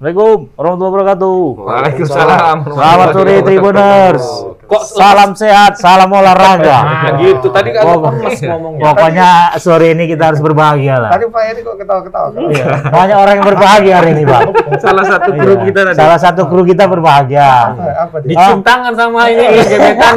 Assalamualaikum 0.00 0.56
warahmatullahi 0.56 0.92
wabarakatuh. 0.96 1.40
Waalaikumsalam. 1.60 2.56
Selamat 2.72 3.08
sore 3.12 3.34
Tribuners. 3.44 4.24
Kok 4.64 4.84
Salam 4.96 5.30
sehat, 5.36 5.76
salam 5.76 6.08
olahraga. 6.08 6.78
Nah, 6.88 7.20
gitu. 7.20 7.52
Tadi 7.52 7.68
kan 7.68 7.84
lemes 8.00 8.40
ngomongnya. 8.40 8.80
Pokoknya 8.80 9.28
sore 9.60 9.92
ini 9.92 10.08
kita 10.08 10.32
harus 10.32 10.40
berbahagia 10.40 11.04
lah. 11.04 11.12
Tadi 11.12 11.28
Pak 11.28 11.42
Eri 11.52 11.60
kok 11.60 11.76
ketawa-ketawa? 11.76 12.32
Iya. 12.32 12.64
Banyak 12.88 13.16
orang 13.20 13.34
yang 13.36 13.46
berbahagia 13.52 13.94
hari 14.00 14.10
ini, 14.16 14.24
Bang. 14.24 14.48
Salah 14.80 15.04
satu 15.04 15.36
Iya. 15.36 15.40
grup 15.44 15.60
kita 15.68 15.80
tadi. 15.92 15.96
Salah 16.00 16.16
satu 16.16 16.42
kru 16.48 16.62
kita 16.64 16.84
berbahagia. 16.88 17.50
Apa, 17.76 17.84
apa 18.08 18.16
dia? 18.24 18.28
Dicium 18.32 18.60
tangan 18.64 18.92
sama 18.96 19.20
ini 19.28 19.44
gebetan. 19.68 20.14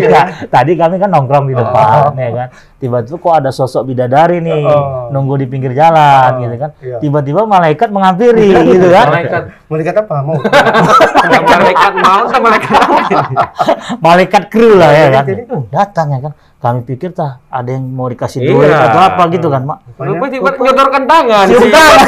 Enggak, 0.00 0.26
tadi 0.48 0.72
kami 0.80 0.96
kan 0.96 1.08
nongkrong 1.12 1.44
di 1.44 1.54
depan, 1.60 2.16
ya 2.16 2.30
kan. 2.32 2.48
Tiba-tiba 2.80 3.16
kok 3.16 3.34
ada 3.36 3.52
sosok 3.52 3.84
bidadari 3.86 4.40
nih, 4.40 4.64
Oh. 4.64 5.12
nunggu 5.12 5.36
di 5.36 5.44
pinggir 5.44 5.70
jalan, 5.70 6.32
Oh, 6.32 6.40
gitu 6.40 6.56
kan. 6.56 6.70
iya. 6.80 6.96
Tiba-tiba 6.96 7.44
malaikat 7.44 7.92
menghampiri, 7.92 8.56
gitu 8.66 8.88
kan. 8.88 9.06
Malaikat. 9.06 9.42
Malaikat 9.68 9.94
apa? 10.00 10.16
Mau? 10.24 10.36
Malaikat 11.44 11.92
mau 11.94 12.22
sama 12.24 12.42
malaikat 12.48 12.72
apa? 12.72 12.96
malaikat 14.06 14.42
kru 14.48 14.74
lah 14.74 14.90
ya 14.90 15.06
kan. 15.12 15.24
Datang 15.68 16.06
ya 16.10 16.20
kan. 16.22 16.32
Kami 16.60 16.84
pikir 16.84 17.12
tah 17.12 17.40
ada 17.48 17.68
yang 17.68 17.84
mau 17.84 18.04
dikasih 18.04 18.36
Iya. 18.38 18.48
duit 18.50 18.68
atau 18.70 19.00
apa 19.02 19.22
gitu 19.28 19.48
kan, 19.48 19.64
Mak. 19.64 19.78
Kenapa 19.96 20.24
tiba 20.28 20.50
nyodorkan 20.54 21.02
tangan? 21.04 21.46
Cium 21.48 21.68
tangan. 21.68 21.98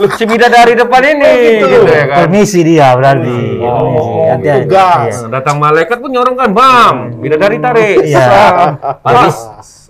Lu 0.00 0.06
si 0.16 0.24
bidadari 0.24 0.72
depan 0.72 1.02
ini 1.06 1.32
gitu 1.60 1.84
ya 1.84 2.04
kan. 2.06 2.16
Permisi 2.24 2.60
dia 2.60 2.92
berarti. 2.92 3.40
Oh, 3.60 3.76
Permisi. 3.76 4.10
Hati-hati. 4.26 4.60
tugas. 4.64 5.00
Iya. 5.06 5.20
Nah, 5.20 5.28
Datang 5.30 5.56
malaikat 5.58 5.96
pun 5.96 6.10
nyorongkan, 6.10 6.48
Bam. 6.50 6.94
Bidadari 7.20 7.56
tarik. 7.56 7.96
Iya. 8.02 8.28
Pas. 9.00 9.36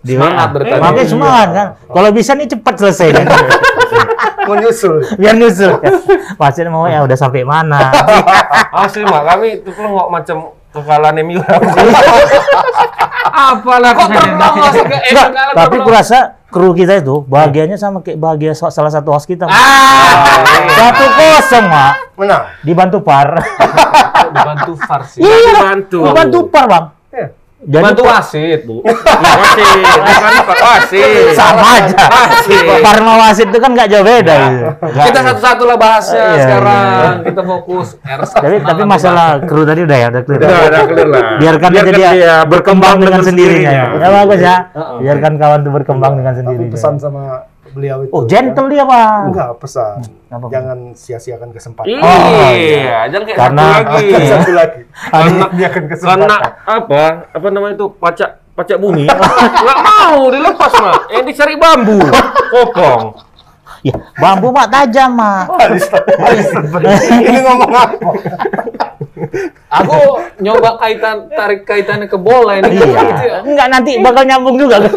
Di 0.00 0.16
Semangat 0.16 0.46
WA. 0.46 0.52
berarti. 0.52 0.70
Makanya 0.74 1.06
semangat 1.06 1.48
kan. 1.52 1.66
Kalau 1.86 2.09
bisa 2.10 2.30
nih 2.32 2.48
cepat 2.48 2.74
selesai 2.76 3.09
kan. 3.12 3.26
Mau 4.48 4.57
nyusul. 4.57 4.95
Biar 5.15 5.37
nyusul. 5.37 5.76
Pasti 6.34 6.65
mau 6.65 6.88
ya 6.88 7.04
udah 7.04 7.15
sampai 7.15 7.45
mana. 7.45 7.92
Asli 8.74 9.04
mak 9.04 9.23
kami 9.24 9.60
itu 9.60 9.70
nggak 9.70 10.09
macam 10.10 10.37
kekalan 10.70 11.15
MU. 11.23 11.38
Apalah 13.30 13.92
kok 13.95 14.09
terbang 14.10 14.52
masuk 14.54 14.84
ke 14.84 14.96
Enggak, 15.07 15.29
tapi 15.54 15.76
kurasa 15.80 16.18
kru 16.48 16.73
kita 16.73 16.98
itu 16.98 17.23
bahagianya 17.23 17.76
sama 17.76 18.01
kayak 18.01 18.18
bahagia 18.18 18.52
sa- 18.52 18.73
salah 18.73 18.90
satu 18.90 19.12
host 19.12 19.24
kita. 19.24 19.45
Mak. 19.45 19.54
Ah, 19.54 20.42
Satu 20.68 21.04
kosong, 21.07 21.64
Mak. 21.64 21.92
Menang. 22.16 22.42
Dibantu 22.60 22.98
par. 23.01 23.29
dibantu 24.26 24.73
farsi. 24.79 25.20
Iya, 25.20 25.37
dibantu. 25.52 26.01
Dibantu 26.02 26.38
par, 26.48 26.64
Bang. 26.66 26.85
Ya. 27.61 27.77
Jadi 27.77 27.93
Bantu 27.93 28.03
wasit, 28.09 28.61
Bu. 28.65 28.80
wasit, 28.80 29.85
bukan 29.85 30.33
Pak 30.49 30.59
wasit. 30.65 31.37
sama 31.37 31.69
aja. 31.77 31.97
Wasit. 32.09 32.65
Wasit 33.21 33.49
itu 33.53 33.59
kan 33.61 33.71
nggak 33.77 33.89
jauh 33.93 34.01
beda. 34.01 34.33
gitu. 34.49 34.65
Nggak- 34.80 35.07
Kita 35.07 35.19
satu-satu 35.23 35.63
lah 35.69 35.77
bahasnya 35.77 36.25
Iya, 36.25 36.41
sekarang. 36.41 37.13
Kita 37.21 37.43
fokus. 37.45 37.88
Tapi 38.33 38.57
tapi 38.65 38.83
masalah 38.88 39.45
kru 39.45 39.69
tadi 39.69 39.85
udah 39.85 39.93
ya, 39.93 40.07
udah 40.09 40.23
clear. 40.25 40.41
Udah, 40.41 40.57
udah 40.65 40.83
clear 40.88 41.09
lah. 41.09 41.23
Biarkan 41.37 41.71
aja 41.71 41.93
dia, 41.93 42.11
berkembang 42.49 42.97
dengan 42.97 43.21
sendirinya. 43.21 43.73
sendirinya. 43.93 44.01
Ya 44.01 44.09
bagus 44.11 44.41
ya. 44.41 44.57
Biarkan 44.97 45.33
kawan 45.37 45.59
tuh 45.61 45.73
berkembang 45.75 46.13
dengan 46.16 46.33
sendirinya. 46.33 46.73
pesan 46.73 46.97
sama 46.97 47.45
beliau 47.71 47.99
itu. 48.02 48.13
Oh, 48.13 48.23
gentle 48.24 48.66
dia, 48.66 48.82
Bang. 48.82 49.30
Enggak, 49.30 49.51
pesan. 49.57 50.02
Apa? 50.29 50.46
Jangan 50.46 50.79
sia-siakan 50.93 51.51
kesempatan. 51.51 51.90
Iya, 51.90 53.09
jangan 53.09 53.24
kayak 53.26 53.38
Karena- 53.38 53.66
satu 53.66 53.90
lagi. 53.90 54.10
Satu 54.26 54.52
lagi. 54.54 54.80
Karena 55.13 55.45
Dia 55.51 55.66
akan 55.66 55.82
karena 55.82 55.91
kesempatan. 55.91 56.41
apa? 56.66 57.02
Apa 57.30 57.46
namanya 57.48 57.74
itu? 57.74 57.87
Pacak 57.93 58.30
pacak 58.52 58.76
bumi. 58.76 59.04
Nggak 59.65 59.79
mau 59.80 60.29
dilepas, 60.29 60.73
Mak. 60.73 60.95
Yang 61.10 61.24
dicari 61.29 61.54
bambu. 61.57 61.98
Kopong. 62.51 63.02
Ya, 63.80 63.96
bambu 64.21 64.53
mak 64.53 64.69
tajam, 64.69 65.16
mak. 65.16 65.48
Ini 67.08 67.38
ngomong 67.41 67.70
apa? 67.72 68.12
Aku 69.70 69.98
nyoba 70.37 70.76
kaitan 70.76 71.32
tarik 71.32 71.64
kaitannya 71.64 72.04
ke 72.04 72.19
bola 72.20 72.60
ini. 72.60 72.76
Iya. 72.76 72.84
Gitu 72.84 73.25
ya. 73.25 73.38
Enggak 73.41 73.69
nanti 73.72 73.92
bakal 74.04 74.28
nyambung 74.28 74.60
juga 74.60 74.84
kan. 74.84 74.92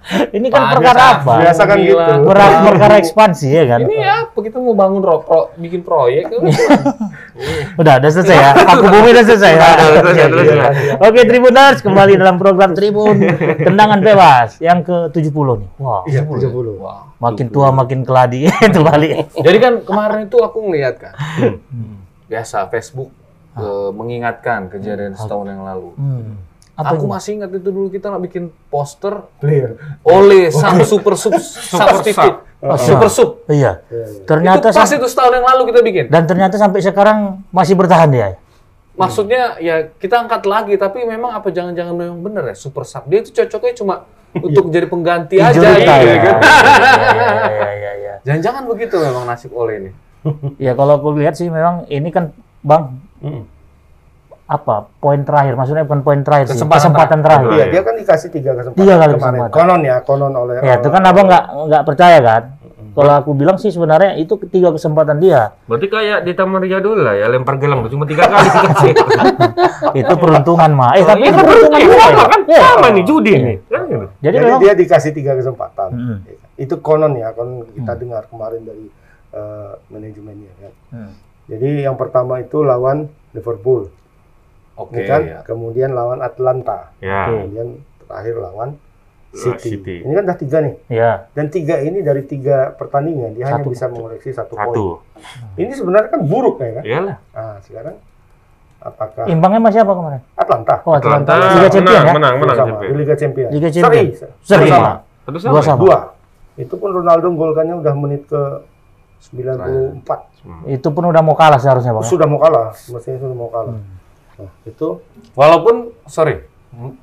Ini 0.36 0.48
kan 0.48 0.60
Panas, 0.60 0.72
perkara 0.74 1.00
ah. 1.00 1.10
apa? 1.20 1.32
Biasa 1.44 1.62
kan 1.64 1.78
gitu. 1.78 2.14
Perkara, 2.24 2.54
perkara 2.64 2.94
ekspansi 2.98 3.46
ya 3.46 3.64
kan. 3.68 3.80
Ini 3.84 3.96
apa? 4.00 4.38
Kita 4.40 4.56
mau 4.56 4.72
bangun 4.72 5.00
ro- 5.00 5.22
pro- 5.22 5.50
bikin 5.54 5.84
proyek. 5.84 6.32
Udah, 7.80 7.96
udah 7.96 8.10
selesai 8.12 8.36
ya. 8.36 8.52
Aku 8.52 8.84
bumi 8.84 9.16
udah 9.16 9.24
selesai 9.24 9.52
ya. 9.56 9.60
Udah, 9.64 10.02
udah 10.02 10.12
selesai. 10.12 10.68
Oke, 11.00 11.20
Tribuners 11.24 11.80
kembali 11.80 12.12
dalam 12.14 12.36
program 12.36 12.76
Tribun 12.76 13.16
Tendangan 13.68 14.00
Bebas 14.00 14.60
yang 14.60 14.84
ke-70 14.84 15.32
nih. 15.56 15.68
Wah, 15.80 16.04
Iya, 16.04 16.28
70. 16.28 16.76
Wah. 16.76 17.08
makin 17.16 17.46
tua 17.48 17.68
makin 17.70 18.04
keladi 18.04 18.44
itu 18.48 18.80
balik. 18.80 19.32
Jadi 19.34 19.56
kan 19.56 19.72
kemarin 19.80 20.24
itu 20.24 20.36
aku 20.36 20.68
ngeliat 20.68 21.00
kan. 21.00 21.14
Biasa 22.26 22.68
Facebook 22.68 23.08
eh, 23.54 23.90
mengingatkan 23.90 24.68
kejadian 24.68 25.16
setahun 25.16 25.48
yang 25.48 25.64
lalu. 25.64 25.96
Hmm. 25.96 26.49
Apa 26.80 26.96
aku 26.96 27.04
itu? 27.04 27.12
masih 27.12 27.30
ingat 27.36 27.50
itu 27.52 27.68
dulu 27.68 27.88
kita 27.88 28.08
nggak 28.08 28.24
bikin 28.24 28.44
poster 28.66 29.28
Clear. 29.36 29.76
oleh 30.00 30.48
sang 30.54 30.80
super 30.82 31.12
sub 31.14 31.36
substitute 31.36 32.40
super 32.78 33.08
sub. 33.08 33.30
Iya. 33.46 33.84
Itu 33.84 34.24
Ternyata 34.24 34.68
pas 34.68 34.82
sam- 34.82 34.96
itu 34.96 35.06
setahun 35.06 35.32
yang 35.32 35.46
lalu 35.46 35.62
kita 35.68 35.80
bikin. 35.80 36.04
dan 36.08 36.24
ternyata 36.24 36.56
sampai 36.56 36.80
sekarang 36.80 37.18
masih 37.48 37.74
bertahan 37.74 38.08
dia. 38.08 38.28
Maksudnya 38.92 39.56
ya 39.58 39.88
kita 39.90 40.20
angkat 40.20 40.44
lagi 40.44 40.74
tapi 40.74 41.04
memang 41.04 41.32
apa 41.32 41.48
jangan-jangan 41.48 41.94
memang 41.94 42.18
bener 42.20 42.48
ya 42.48 42.56
super 42.56 42.84
sub 42.84 43.04
dia 43.04 43.20
itu 43.20 43.30
cocoknya 43.30 43.74
cuma 43.74 43.94
untuk 44.30 44.68
jadi 44.68 44.86
pengganti 44.86 45.36
aja 45.36 45.56
iya 45.56 45.96
ya. 45.98 46.16
kan. 46.18 46.36
Iya, 46.38 47.30
iya, 47.48 47.70
iya, 47.72 47.92
iya. 47.96 48.14
Jangan-jangan 48.22 48.62
begitu 48.66 48.96
memang 48.96 49.24
nasib 49.24 49.50
oleh 49.50 49.74
ini. 49.78 49.90
Ya 50.56 50.72
kalau 50.72 50.96
aku 50.96 51.16
lihat 51.16 51.32
sih 51.34 51.48
memang 51.48 51.88
ini 51.88 52.08
kan 52.08 52.30
Bang 52.60 53.00
apa 54.50 54.90
poin 54.98 55.22
terakhir 55.22 55.54
maksudnya 55.54 55.86
bukan 55.86 56.02
poin 56.02 56.20
terakhir 56.26 56.50
sih 56.50 56.58
Kesempatan 56.58 56.90
kesempatan 56.90 57.18
terakhir. 57.22 57.48
Iya, 57.54 57.66
dia 57.70 57.82
kan 57.86 57.94
dikasih 57.94 58.28
tiga 58.34 58.50
kesempatan. 58.58 58.80
Tiga 58.82 58.94
kali 58.98 59.12
kemarin. 59.14 59.22
kesempatan. 59.22 59.54
Konon 59.54 59.80
ya, 59.86 59.96
konon 60.02 60.32
oleh. 60.34 60.54
Ya 60.66 60.74
itu 60.82 60.88
kan 60.90 61.02
abang 61.06 61.26
nggak 61.30 61.44
nggak 61.70 61.82
percaya 61.86 62.18
kan? 62.18 62.42
Kalau 62.90 63.14
aku 63.22 63.30
bilang 63.38 63.54
sih 63.54 63.70
sebenarnya 63.70 64.18
itu 64.18 64.34
ketiga 64.34 64.74
kesempatan 64.74 65.22
dia. 65.22 65.54
Berarti 65.70 65.86
kayak 65.86 66.26
di 66.26 66.34
Taman 66.34 66.58
Riyadul 66.58 67.06
lah 67.06 67.14
ya 67.14 67.30
lempar 67.30 67.62
gelang 67.62 67.86
cuma 67.86 68.02
tiga 68.02 68.26
kali 68.26 68.48
dikasih. 68.50 68.92
itu 70.02 70.14
peruntungan 70.18 70.70
mah. 70.74 70.98
Eh 70.98 71.06
tapi 71.06 71.22
Iya 71.22 71.30
itu 71.30 71.38
kan 71.38 71.46
peruntungan 71.46 71.70
berarti 71.70 71.86
juga 71.86 72.02
sama 72.02 72.10
ya. 72.10 72.26
kan? 72.26 72.40
Iya. 72.50 72.60
Sama 72.66 72.86
nih 72.90 73.04
judi 73.06 73.32
nih. 73.38 73.56
Kan 73.70 73.82
gitu. 73.86 74.06
Jadi, 74.10 74.34
Jadi 74.34 74.36
memang 74.42 74.60
dia 74.60 74.74
dikasih 74.74 75.12
tiga 75.14 75.32
kesempatan. 75.38 75.88
Mm. 75.94 76.18
Itu 76.58 76.74
konon 76.82 77.14
ya, 77.14 77.30
konon 77.30 77.62
kita 77.70 77.92
dengar 77.94 78.26
kemarin 78.26 78.62
dari 78.66 78.86
eh, 79.38 79.72
manajemennya 79.94 80.52
kan. 80.58 80.72
Hmm. 80.90 81.12
Jadi 81.50 81.82
yang 81.82 81.98
pertama 81.98 82.38
itu 82.38 82.62
lawan 82.62 83.10
Liverpool, 83.34 83.90
Oke. 84.80 84.96
ya 84.96 85.04
kan? 85.06 85.20
ya. 85.22 85.38
Kemudian 85.44 85.90
lawan 85.90 86.18
Atlanta, 86.18 86.90
Ya. 86.98 87.28
kemudian 87.28 87.68
terakhir 88.00 88.36
lawan 88.38 88.70
City. 89.30 89.78
City. 89.78 89.96
Ini 90.02 90.10
kan 90.10 90.22
udah 90.26 90.34
tiga 90.36 90.58
nih. 90.58 90.74
ya 90.90 91.30
Dan 91.30 91.46
tiga 91.48 91.78
ini 91.78 92.02
dari 92.02 92.24
tiga 92.24 92.74
pertandingan 92.74 93.30
dia 93.30 93.46
hanya 93.46 93.62
Satu. 93.62 93.70
bisa 93.70 93.86
mengoleksi 93.86 94.30
satu, 94.32 94.58
Satu. 94.58 94.66
poin. 94.98 95.54
Ini 95.54 95.70
sebenarnya 95.70 96.10
kan 96.10 96.20
buruk 96.24 96.58
ya 96.58 96.70
kan? 96.74 96.82
Iyalah. 96.82 97.16
Nah 97.30 97.56
sekarang 97.62 97.96
apakah 98.80 99.24
imbangnya 99.26 99.60
masih 99.60 99.80
apa 99.80 99.92
kemarin? 99.92 100.20
Atlanta? 100.34 100.74
Oh 100.82 100.92
Atlanta. 100.92 101.30
Atlanta 101.30 101.54
Liga 101.54 101.68
Champion 101.68 101.94
menang, 101.94 102.02
ya? 102.02 102.12
menang, 102.12 102.34
menang 102.36 102.56
sama, 102.56 102.66
Champion. 102.66 102.90
di 102.90 102.96
Liga 102.98 103.14
Champions. 103.14 103.50
Liga 103.54 103.68
Champion. 103.70 104.04
Seri, 104.10 104.18
Seri. 104.42 104.66
sama. 104.68 104.92
Terus 105.22 105.40
Dua 105.44 105.62
sama. 105.62 105.78
Dua. 105.78 105.98
Itu 106.56 106.74
pun 106.74 106.90
Ronaldo 106.90 107.26
golkannya 107.30 107.74
udah 107.76 107.94
menit 107.94 108.22
ke 108.26 108.42
94. 109.22 110.66
Itu 110.66 110.88
pun 110.90 111.04
udah 111.06 111.20
mau 111.20 111.36
kalah 111.36 111.60
seharusnya 111.60 111.92
bang. 111.92 112.02
ya? 112.02 112.08
Sudah 112.08 112.26
mau 112.26 112.40
kalah, 112.40 112.72
mestinya 112.72 113.18
sudah 113.20 113.36
mau 113.36 113.46
kalah. 113.46 113.76
Hmm. 113.76 113.99
Nah, 114.40 114.52
itu 114.64 114.88
Walaupun 115.36 115.92
sorry 116.06 116.46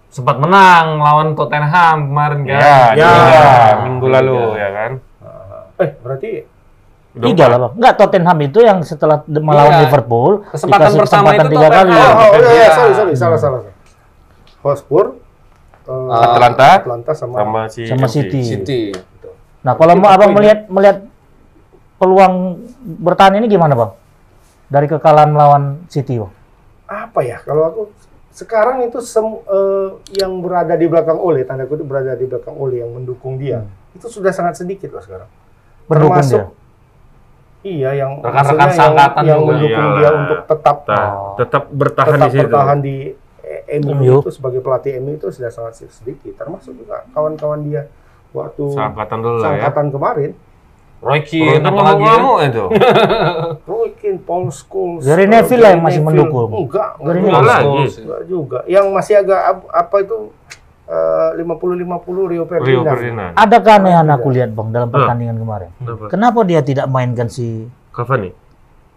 sempat 0.07 0.39
menang 0.39 0.97
lawan 0.97 1.35
Tottenham 1.35 2.07
kemarin 2.07 2.39
kan. 2.47 2.55
Ya, 2.55 2.79
Ya, 2.95 3.11
ya. 3.27 3.47
minggu 3.83 4.07
lalu 4.07 4.55
ya 4.55 4.69
kan. 4.71 4.91
eh 5.77 5.89
berarti 6.01 6.29
Tiga 7.17 7.49
lah 7.49 7.57
bang. 7.57 7.71
Enggak 7.81 7.93
Tottenham 7.97 8.37
itu 8.45 8.59
yang 8.61 8.77
setelah 8.81 9.25
melawan 9.27 9.73
Iya. 9.73 9.81
Liverpool 9.89 10.45
Kesempatan 10.47 10.85
dikasih 10.85 10.99
pertama 11.01 11.29
kesempatan 11.33 11.45
itu 11.45 11.53
tiga 11.53 11.67
kali. 11.67 11.89
Tottenham. 11.89 12.13
oh, 12.13 12.21
oh, 12.21 12.37
iya, 12.37 12.47
iya, 12.47 12.61
Ya. 12.61 12.69
sorry 12.71 12.93
sorry 12.93 13.13
salah 13.13 13.39
salah. 13.41 13.59
salah. 13.61 13.73
Hotspur 14.61 15.05
eh, 15.83 16.09
Atlanta 16.13 16.67
Atlanta 16.77 17.11
sama, 17.11 17.35
sama 17.37 17.61
si 17.67 17.81
Sama 17.85 18.07
City. 18.07 18.41
City. 18.45 18.79
Nah 19.65 19.73
kalau 19.73 19.93
mau 19.97 20.09
abang 20.09 20.31
melihat 20.31 20.69
melihat 20.69 20.97
peluang 21.97 22.61
bertahan 23.01 23.35
ini 23.35 23.49
gimana 23.49 23.73
bang? 23.73 23.91
Dari 24.67 24.87
kekalahan 24.87 25.31
melawan 25.33 25.63
City 25.89 26.21
bang. 26.21 26.31
Apa 27.17 27.25
ya 27.25 27.41
kalau 27.41 27.63
aku 27.65 27.81
sekarang 28.29 28.85
itu 28.85 29.01
sem- 29.01 29.41
eh, 29.41 29.89
yang 30.15 30.37
berada 30.37 30.77
di 30.77 30.85
belakang 30.85 31.17
Ole 31.17 31.41
tanda 31.41 31.65
kutip 31.65 31.81
berada 31.83 32.13
di 32.13 32.23
belakang 32.23 32.53
Ole 32.53 32.77
yang 32.77 32.93
mendukung 32.93 33.41
dia 33.41 33.65
itu 33.91 34.05
sudah 34.05 34.29
sangat 34.29 34.53
sedikit 34.55 34.93
loh 34.93 35.01
sekarang 35.01 35.25
Mendukung 35.87 36.13
Termasuk- 36.13 36.45
dia. 36.45 37.65
iya 37.65 37.89
yang 37.97 38.21
Rekan-rekan 38.21 38.69
yang, 38.69 39.25
yang 39.25 39.41
mendukung 39.41 39.65
Iyalah. 39.81 39.97
dia 39.97 40.09
untuk 40.13 40.39
tetap 40.45 40.77
Nah, 40.85 40.93
Oh. 41.09 41.33
tetap 41.33 41.63
bertahan 41.67 42.13
tetap 42.13 42.21
di 42.21 42.29
situ. 42.29 42.41
bertahan 42.45 42.79
di 42.79 42.95
MU 43.81 44.13
itu 44.21 44.29
sebagai 44.29 44.61
pelatih 44.61 45.01
MU 45.01 45.11
itu 45.15 45.27
sudah 45.33 45.49
sangat 45.49 45.73
sedikit 45.81 46.37
termasuk 46.37 46.77
juga 46.77 47.01
kawan-kawan 47.09 47.65
dia 47.65 47.89
waktu 48.29 48.61
Seangkatan 48.69 49.17
dulu 49.17 49.37
lah 49.41 49.57
ya. 49.57 49.73
kemarin 49.73 50.31
Roy 50.97 51.21
Keane, 51.21 51.61
Kan 51.61 51.69
apalagi 51.69 52.03
ya. 52.03 52.47
itu. 52.49 52.65
Roy 53.69 53.89
Keane, 54.01 54.19
Paul 54.25 54.49
Scholes, 54.49 55.05
Gary 55.05 55.25
eh, 55.25 55.29
Neville 55.29 55.61
lah 55.61 55.69
yang 55.77 55.83
masih 55.85 56.01
Neville. 56.01 56.25
mendukung. 56.25 56.49
Enggak, 56.65 56.89
Gary 56.97 57.19
enggak 57.21 57.43
lagi. 57.45 57.81
Enggak 58.01 58.21
juga. 58.25 58.59
Yang 58.65 58.85
masih 58.89 59.13
agak 59.21 59.41
apa 59.69 59.95
itu 60.01 60.17
eh, 60.89 61.29
50-50 61.37 62.31
Rio 62.33 62.43
Ferdinand. 62.49 62.65
Rio 62.65 62.81
Ferdinand. 62.81 63.33
Ada 63.37 63.57
keanehan 63.61 64.07
aku 64.09 64.27
lihat 64.33 64.49
bang 64.57 64.69
dalam 64.73 64.89
pertandingan 64.89 65.37
kemarin. 65.37 65.69
Kenapa? 65.77 66.03
Kenapa 66.09 66.39
dia 66.49 66.61
tidak 66.65 66.85
mainkan 66.89 67.29
si 67.29 67.69
Cavani. 67.93 68.33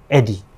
Eddie? 0.09 0.50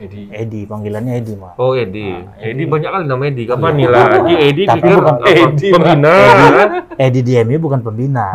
Jadi 0.00 0.32
Eddie 0.32 0.64
panggilannya 0.64 1.12
Eddie 1.20 1.36
mah. 1.36 1.52
Oh 1.60 1.76
Edi, 1.76 2.08
Edi 2.40 2.64
banyak 2.64 2.88
kali 2.88 3.04
nama 3.04 3.22
Edi. 3.28 3.44
Cavani 3.44 3.84
lah. 3.84 4.24
Di 4.24 4.34
Edi 4.48 4.62
Tapi 4.64 4.80
pikir 4.80 4.96
bukan 4.96 5.14
Edi, 5.28 5.68
pembina. 5.76 6.14
Eddie 6.96 7.20
di 7.20 7.32
MU 7.44 7.56
bukan 7.60 7.80
pembina. 7.84 8.26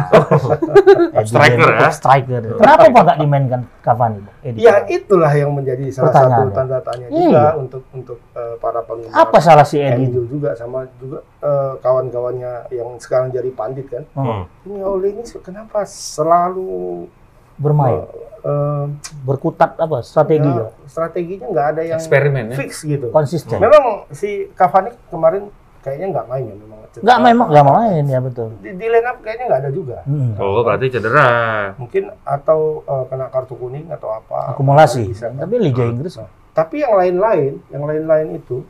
Eddie 1.17 1.25
Striker, 1.25 1.69
ya? 1.73 1.89
Striker. 1.89 2.41
Kenapa 2.61 2.85
pak 2.85 3.01
nggak 3.01 3.17
dimainkan 3.17 3.61
Cavani? 3.81 4.21
Bang? 4.21 4.35
Eddie? 4.45 4.61
Ya 4.61 4.85
itulah 4.85 5.33
yang 5.33 5.57
menjadi 5.57 5.89
salah 5.89 6.13
Pertanyaan, 6.13 6.37
satu 6.37 6.53
tanda 6.53 6.77
tanya 6.85 7.07
Iya. 7.09 7.17
juga 7.17 7.43
untuk 7.57 7.81
untuk 7.97 8.17
eh, 8.37 8.55
para 8.61 8.81
penggemar. 8.85 9.17
Apa 9.17 9.37
salah 9.41 9.65
si? 9.65 9.81
MU 9.81 10.21
juga 10.29 10.53
sama 10.53 10.85
juga 11.01 11.25
eh, 11.41 11.73
kawan-kawannya 11.81 12.69
yang 12.69 13.01
sekarang 13.01 13.33
jadi 13.33 13.49
pandit 13.49 13.89
kan. 13.89 14.05
Hmm. 14.13 14.45
Ini 14.69 14.85
Ole 14.85 15.17
ini 15.17 15.25
kenapa 15.41 15.81
selalu 15.89 17.09
Bermain, 17.55 18.03
eh, 18.43 18.85
berkutat 19.23 19.75
apa 19.75 20.03
strategi 20.03 20.45
ya, 20.45 20.67
ya? 20.67 20.67
strateginya 20.85 21.47
nggak 21.49 21.67
ada 21.71 21.81
yang 21.81 21.99
Eksperimen, 21.99 22.45
ya? 22.51 22.55
fix 22.59 22.83
gitu. 22.83 23.07
konsisten. 23.09 23.57
Memang 23.57 24.05
si 24.11 24.51
Cavani 24.53 24.91
kemarin 25.07 25.47
kayaknya 25.81 26.07
nggak 26.13 26.27
main 26.27 26.45
ya 26.45 26.55
memang. 26.57 26.79
Nggak 26.95 27.19
memang 27.21 27.47
nggak 27.51 27.67
main 27.67 28.03
ya 28.07 28.19
betul. 28.23 28.49
Di, 28.59 28.69
di 28.75 28.87
line 28.87 29.07
up 29.07 29.17
kayaknya 29.19 29.45
nggak 29.51 29.61
ada 29.63 29.71
juga. 29.71 29.97
Hmm. 30.07 30.31
Oh 30.39 30.63
berarti 30.63 30.85
cedera. 30.91 31.29
Mungkin 31.75 32.03
atau 32.23 32.59
eh, 32.83 33.03
kena 33.07 33.25
kartu 33.29 33.55
kuning 33.55 33.87
atau 33.91 34.09
apa. 34.11 34.55
Akumulasi. 34.55 35.11
Bisa. 35.11 35.31
Tapi 35.31 35.55
Liga 35.59 35.83
Inggris 35.83 36.15
Nah, 36.15 36.29
tapi 36.55 36.79
yang 36.79 36.95
lain-lain, 36.95 37.59
yang 37.67 37.83
lain-lain 37.83 38.39
itu 38.39 38.63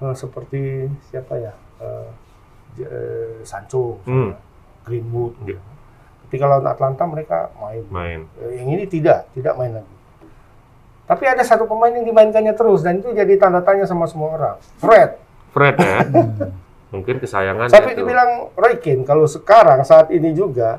eh, 0.00 0.14
seperti 0.16 0.88
siapa 1.12 1.36
ya? 1.36 1.52
Eh, 1.80 2.08
eh, 2.80 3.34
Sancho, 3.44 4.00
Hmm. 4.08 4.32
Greenwood. 4.84 5.36
Iya. 5.44 5.60
Ketika 6.30 6.46
lawan 6.46 6.62
Atlanta 6.70 7.02
mereka 7.10 7.50
main. 7.58 7.82
Main. 7.90 8.20
Yang 8.38 8.68
ini 8.70 8.84
tidak, 8.86 9.26
tidak 9.34 9.58
main 9.58 9.82
lagi. 9.82 9.94
Tapi 11.10 11.26
ada 11.26 11.42
satu 11.42 11.66
pemain 11.66 11.90
yang 11.90 12.06
dimainkannya 12.06 12.54
terus 12.54 12.86
dan 12.86 13.02
itu 13.02 13.10
jadi 13.10 13.34
tanda 13.34 13.66
tanya 13.66 13.82
sama 13.82 14.06
semua 14.06 14.38
orang. 14.38 14.56
Fred. 14.78 15.18
Fred 15.50 15.74
ya. 15.74 16.06
Mungkin 16.94 17.18
kesayangan. 17.18 17.66
Sampai 17.66 17.98
dibilang 17.98 18.54
Roy 18.54 18.78
Keane 18.78 19.02
kalau 19.02 19.26
sekarang 19.26 19.82
saat 19.82 20.14
ini 20.14 20.30
juga 20.30 20.78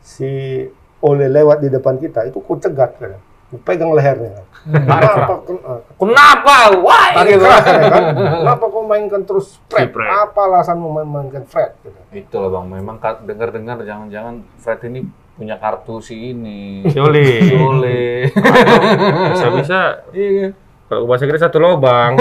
si 0.00 0.64
Ole 1.04 1.28
lewat 1.28 1.60
di 1.60 1.68
depan 1.68 2.00
kita 2.00 2.24
itu 2.24 2.40
ku 2.40 2.56
cegat 2.56 2.96
kan. 2.96 3.20
Pegang 3.58 3.90
lehernya. 3.90 4.44
Kenapa? 4.62 5.40
ken- 5.40 5.62
eh, 5.62 5.80
Kenapa? 5.96 6.54
Why? 6.76 7.10
Tarik 7.16 7.34
keras 7.38 7.64
ya 7.64 7.78
kan? 7.80 8.02
Kenapa 8.44 8.64
kau 8.66 8.84
mainkan 8.84 9.22
terus 9.24 9.56
Fred? 9.66 9.88
Si 9.88 9.94
Fred. 9.94 10.04
Apa 10.06 10.40
alasanmu 10.46 10.88
main- 10.90 11.08
mainkan 11.08 11.42
Fred? 11.42 11.72
Gitu. 11.80 11.96
Itu 12.12 12.34
loh 12.38 12.52
bang, 12.52 12.68
memang 12.70 12.96
dengar-dengar 13.18 13.80
jangan-jangan 13.80 14.44
Fred 14.58 14.84
ini 14.84 15.08
punya 15.32 15.56
kartu 15.56 15.96
si 15.98 16.32
ini. 16.32 16.84
Sioli. 16.84 17.48
Boleh. 17.50 18.28
Bisa-bisa 19.32 20.04
Iya. 20.10 20.52
kalau 20.84 21.06
bahasa 21.06 21.24
kita 21.24 21.38
satu 21.40 21.58
lobang. 21.58 22.20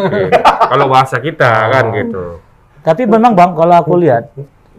Kalau 0.70 0.86
bahasa 0.86 1.18
kita 1.18 1.50
kan 1.66 1.90
gitu. 1.90 2.38
Tapi 2.80 3.02
memang 3.02 3.34
bang 3.34 3.50
kalau 3.52 3.74
aku 3.74 3.98
lihat 3.98 4.30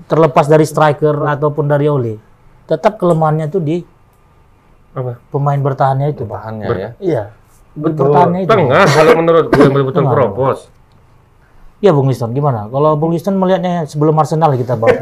terlepas 0.08 0.48
dari 0.48 0.64
striker 0.64 1.12
ataupun 1.28 1.68
dari 1.68 1.86
Ole, 1.86 2.16
tetap 2.64 2.96
kelemahannya 2.96 3.46
tuh 3.46 3.60
di 3.60 3.84
Apa? 4.92 5.24
pemain 5.32 5.60
bertahannya 5.60 6.12
itu 6.12 6.28
bang. 6.28 6.36
Bahannya 6.36 6.68
Ber- 6.68 6.80
ya. 6.80 6.90
Iya. 7.00 7.24
Betul. 7.72 8.12
Bertahannya 8.12 8.40
itu. 8.44 8.52
Tengah 8.52 8.84
kalau 8.92 9.12
menurut 9.16 9.46
gue 9.48 9.62
yang 9.64 9.72
betul-betul 9.72 10.04
keropos. 10.08 10.60
Iya 11.82 11.98
Bung 11.98 12.14
Liston 12.14 12.30
gimana? 12.30 12.70
Kalau 12.70 12.94
Bung 12.94 13.10
Liston 13.10 13.42
melihatnya 13.42 13.90
sebelum 13.90 14.14
Arsenal 14.22 14.54
kita 14.54 14.78
bahas. 14.78 15.02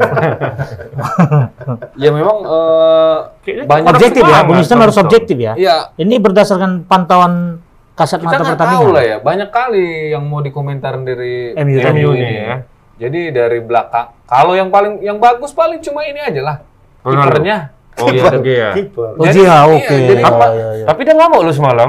Ya 2.00 2.08
memang 2.08 2.40
eh, 2.40 3.16
Kayaknya 3.44 3.64
banyak 3.68 3.90
objektif 3.92 4.22
ya, 4.24 4.38
Bung 4.48 4.56
Liston 4.56 4.80
harus 4.80 4.96
objektif 4.96 5.36
ya. 5.36 5.52
Iya, 5.60 5.76
Ini 6.00 6.16
berdasarkan 6.16 6.88
pantauan 6.88 7.60
kasat 7.92 8.24
kita 8.24 8.32
mata 8.32 8.42
nggak 8.48 8.56
tahu 8.56 8.64
pertandingan. 8.64 8.96
lah 8.96 9.04
ya. 9.04 9.16
Banyak 9.20 9.50
kali 9.52 9.86
yang 10.16 10.24
mau 10.24 10.40
dikomentarin 10.40 11.04
dari 11.04 11.52
MU. 11.52 11.76
MU 11.84 12.10
ini 12.16 12.36
ya. 12.40 12.56
Jadi 13.00 13.32
dari 13.32 13.60
belakang, 13.60 14.12
kalau 14.24 14.52
yang 14.52 14.68
paling 14.72 15.00
yang 15.00 15.16
bagus 15.16 15.52
paling 15.52 15.80
cuma 15.84 16.04
ini 16.04 16.20
aja 16.20 16.40
lah. 16.40 16.56
Kipernya. 17.00 17.72
Oh 18.00 18.08
iya, 18.08 18.24
De 18.32 18.38
Gea. 18.40 18.70
Kiper. 18.72 19.10
Oh 19.14 19.24
iya, 19.24 19.56
oke. 19.68 19.94
Iya, 19.94 20.14
iya, 20.16 20.68
iya. 20.80 20.84
Tapi 20.88 21.00
dia 21.04 21.14
ngamuk 21.14 21.40
lu 21.44 21.52
semalam. 21.52 21.88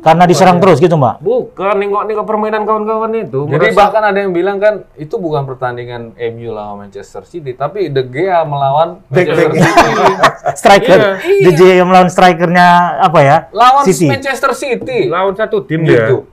Karena 0.00 0.24
diserang 0.24 0.58
terus 0.58 0.80
gitu, 0.80 0.96
Mbak. 0.96 1.20
Bukan, 1.20 1.74
nengok-nengok 1.76 2.24
permainan 2.24 2.62
kawan-kawan 2.64 3.12
itu. 3.14 3.44
Jadi 3.46 3.70
Merasa- 3.70 3.78
bahkan 3.78 4.02
ada 4.04 4.18
yang 4.18 4.32
bilang 4.32 4.56
kan 4.56 4.84
itu 4.94 5.14
bukan 5.16 5.44
pertandingan 5.44 6.12
MU 6.16 6.50
lawan 6.50 6.86
Manchester 6.86 7.22
City, 7.24 7.52
tapi 7.52 7.88
De 7.88 8.02
Gea 8.02 8.42
melawan 8.44 9.00
Manchester. 9.08 9.52
City. 9.52 10.12
Striker. 10.60 10.98
DJ 11.20 11.60
yang 11.80 11.88
melawan 11.88 12.08
strikernya 12.08 12.68
apa 13.00 13.18
ya? 13.20 13.36
lawan 13.50 13.84
City. 13.84 14.08
Manchester 14.08 14.52
City. 14.52 15.08
lawan 15.08 15.34
satu 15.34 15.64
tim. 15.64 15.84
Gitu. 15.84 16.24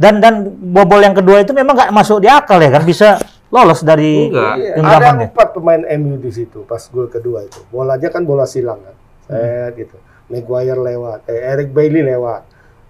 Dan 0.00 0.16
dan 0.16 0.48
bobol 0.48 1.04
yang 1.04 1.12
kedua 1.12 1.44
itu 1.44 1.52
memang 1.52 1.76
nggak 1.76 1.92
masuk 1.92 2.24
di 2.24 2.28
akal 2.30 2.56
ya 2.56 2.72
kan 2.72 2.88
bisa 2.88 3.20
lolos 3.50 3.82
dari 3.82 4.30
Enggak. 4.30 4.54
Genggamannya. 4.78 5.10
ada 5.10 5.26
empat 5.26 5.48
pemain 5.52 5.82
MU 5.98 6.14
di 6.16 6.30
situ 6.30 6.62
pas 6.64 6.80
gol 6.86 7.10
kedua 7.10 7.42
itu. 7.42 7.60
Bolanya 7.68 8.08
kan 8.08 8.22
bola 8.22 8.46
silang 8.46 8.78
kan. 8.80 8.94
Set 9.26 9.74
gitu. 9.76 9.98
Maguire 10.30 10.78
lewat, 10.78 11.26
eh, 11.26 11.42
Eric 11.42 11.74
Bailey 11.74 12.06
lewat. 12.06 12.42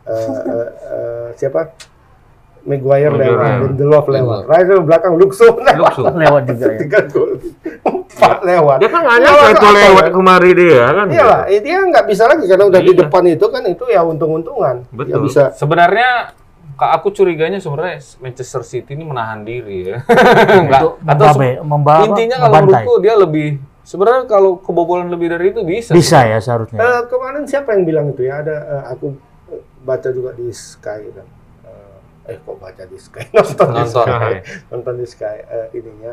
Eh, 0.04 0.12
eh, 0.12 0.68
eh, 0.92 1.26
siapa? 1.34 1.72
Maguire 2.60 3.08
lewat, 3.08 3.40
lewat. 3.40 3.60
Lindelof 3.72 4.06
lewat. 4.06 4.42
Rider 4.44 4.78
belakang 4.84 5.16
Luxo 5.16 5.48
lewat. 5.68 5.96
Luxo. 5.96 6.12
lewat 6.12 6.42
juga 6.44 6.66
ya. 6.68 6.76
Tiga 6.76 7.00
gol. 7.08 7.30
Empat 7.80 8.38
lewat. 8.44 8.76
Dia 8.84 8.90
kan 8.92 9.02
nyangka 9.08 9.46
itu 9.48 9.64
apa 9.64 9.68
lewat 9.72 10.04
ya? 10.04 10.12
kemari 10.12 10.50
dia 10.52 10.84
kan. 10.92 11.06
Iya 11.08 11.24
lah, 11.24 11.42
dia 11.48 11.76
nggak 11.80 12.04
bisa 12.04 12.22
lagi 12.28 12.44
karena 12.44 12.64
udah 12.68 12.80
di 12.84 12.92
Iya. 12.92 13.00
depan 13.00 13.22
itu 13.24 13.46
kan 13.48 13.62
itu 13.64 13.84
ya 13.88 14.00
untung-untungan. 14.04 14.76
Betul. 14.92 15.24
bisa 15.24 15.56
Sebenarnya 15.56 16.36
aku 16.80 17.12
curiganya 17.12 17.60
sebenarnya 17.60 18.00
Manchester 18.24 18.64
City 18.64 18.96
ini 18.96 19.04
menahan 19.04 19.44
diri 19.44 19.92
ya. 19.92 19.98
Enggak. 20.56 20.80
Atau 21.12 21.26
membabe, 21.36 21.50
membawa, 21.60 22.02
intinya 22.08 22.36
kalau 22.40 22.54
membantai. 22.56 22.64
menurutku 22.64 22.94
dia 23.04 23.14
lebih 23.20 23.48
sebenarnya 23.84 24.22
kalau 24.24 24.50
kebobolan 24.60 25.08
lebih 25.12 25.28
dari 25.36 25.52
itu 25.52 25.60
bisa. 25.60 25.92
Bisa 25.92 26.24
ya 26.24 26.40
seharusnya. 26.40 26.80
Eh, 26.80 27.02
kemarin 27.12 27.44
siapa 27.44 27.76
yang 27.76 27.84
bilang 27.84 28.06
itu 28.16 28.24
ya? 28.24 28.40
Ada 28.40 28.56
eh, 28.56 28.84
aku 28.96 29.06
eh, 29.52 29.62
baca 29.84 30.08
juga 30.08 30.30
di 30.32 30.48
Sky 30.48 31.00
kan. 31.12 31.26
Eh, 31.68 32.32
eh, 32.32 32.36
kok 32.40 32.56
baca 32.56 32.82
di 32.88 32.98
Sky? 32.98 33.24
Nonton, 33.36 33.68
di 33.68 33.82
Nonton. 33.84 34.06
Sky. 34.08 34.34
Nonton 34.72 34.94
di 34.96 35.06
Sky 35.06 35.36
eh, 35.44 35.68
ininya 35.76 36.12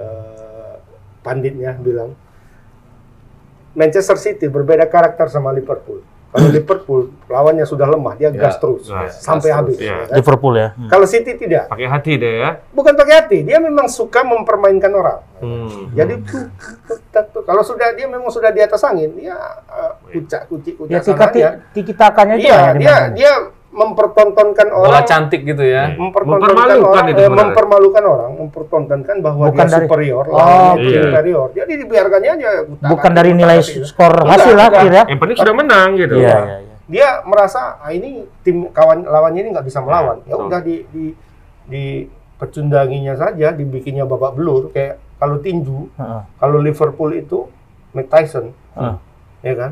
eh, 0.00 0.74
panditnya 1.20 1.76
bilang 1.76 2.16
Manchester 3.76 4.16
City 4.16 4.48
berbeda 4.48 4.88
karakter 4.88 5.28
sama 5.28 5.52
Liverpool. 5.52 6.15
Kalau 6.26 6.48
Liverpool 6.48 7.00
lawannya 7.26 7.62
sudah 7.62 7.86
lemah, 7.86 8.12
dia 8.14 8.28
gas 8.28 8.56
terus 8.56 8.84
gas, 8.84 9.18
sampai 9.18 9.48
gas 9.48 9.56
habis. 9.56 9.74
terus, 9.74 9.82
ya 9.82 9.94
ya. 9.94 10.04
kan? 10.04 10.16
Liverpool 10.16 10.54
ya. 10.54 10.68
Hmm. 10.70 10.88
Kalau 10.88 11.06
City 11.06 11.32
tidak, 11.34 11.64
Pakai 11.66 11.86
hati 11.86 12.12
deh 12.14 12.34
ya. 12.38 12.50
bukan 12.70 12.92
pakai 12.92 13.14
hati, 13.16 13.38
dia 13.40 13.56
memang 13.56 13.86
suka 13.86 14.20
mempermainkan 14.20 14.90
orang. 14.90 15.20
Hmm. 15.36 15.88
Jadi 15.90 16.12
tuh, 16.22 16.44
tuh, 16.84 16.98
tuh, 17.08 17.24
tuh, 17.30 17.42
kalau 17.42 17.60
sudah 17.60 17.88
dia 17.92 18.04
memang 18.04 18.28
sudah 18.28 18.48
di 18.48 18.58
atas 18.58 18.82
angin, 18.82 19.12
dia 19.12 19.32
uh, 19.64 19.96
kucak 20.04 20.44
kucik 20.46 20.74
Ya 20.84 21.00
kucak 21.00 21.30
sananya. 21.32 21.50
tiki 21.70 21.92
takanya 21.92 22.34
itu 22.34 22.44
Iya, 22.44 22.52
ya 22.52 22.58
dia 22.58 22.72
dimainkan. 22.74 23.08
dia 23.12 23.32
mempertontonkan 23.76 24.66
Bola 24.72 24.88
orang, 24.88 25.04
cantik 25.04 25.44
gitu 25.44 25.60
ya. 25.60 25.92
mempertontonkan 25.92 26.48
Mempermalukan 26.48 26.88
orang, 26.88 27.06
itu 27.06 27.20
eh, 27.20 27.28
mempermalukan 27.30 28.02
orang, 28.02 28.30
mempertontonkan 28.40 29.16
bahwa 29.20 29.44
Bukan 29.46 29.60
dia 29.60 29.74
dari- 29.76 29.84
superior, 29.84 30.24
Oh, 30.26 30.34
lawannya 30.34 30.80
iya. 30.82 31.02
superior. 31.04 31.48
Jadi 31.52 31.72
dibiarkannya 31.76 32.30
aja. 32.32 32.48
kutak- 32.64 32.90
Bukan 32.90 33.10
dari 33.12 33.30
kutak- 33.30 33.40
nilai 33.44 33.58
kutak- 33.60 33.84
skor 33.84 34.14
Enggak, 34.16 34.32
hasil 34.32 34.56
akhir 34.58 34.90
ya. 34.90 35.04
Yang 35.06 35.20
penting 35.20 35.36
sudah 35.36 35.54
menang 35.54 35.88
gitu. 35.94 36.14
Iya, 36.16 36.24
iya, 36.24 36.56
iya. 36.58 36.74
Dia 36.86 37.08
merasa 37.22 37.60
ah, 37.76 37.90
ini 37.90 38.10
tim 38.40 38.70
kawan 38.70 39.04
lawannya 39.04 39.40
ini 39.40 39.50
nggak 39.52 39.66
bisa 39.66 39.78
melawan. 39.78 40.24
Ya 40.24 40.34
udah 40.34 40.60
di 40.60 40.86
di 40.88 41.04
di 41.66 41.84
pecundanginya 42.36 43.12
saja, 43.12 43.50
dibikinnya 43.50 44.04
babak 44.04 44.32
belur 44.32 44.70
kayak 44.70 44.96
kalau 45.16 45.36
tinju, 45.36 45.88
Heeh. 45.92 46.20
kalau 46.36 46.58
Liverpool 46.58 47.10
itu 47.10 47.48
Mike 47.90 48.08
Tyson, 48.08 48.52
Heeh. 48.72 48.96
ya 49.42 49.54
kan? 49.54 49.70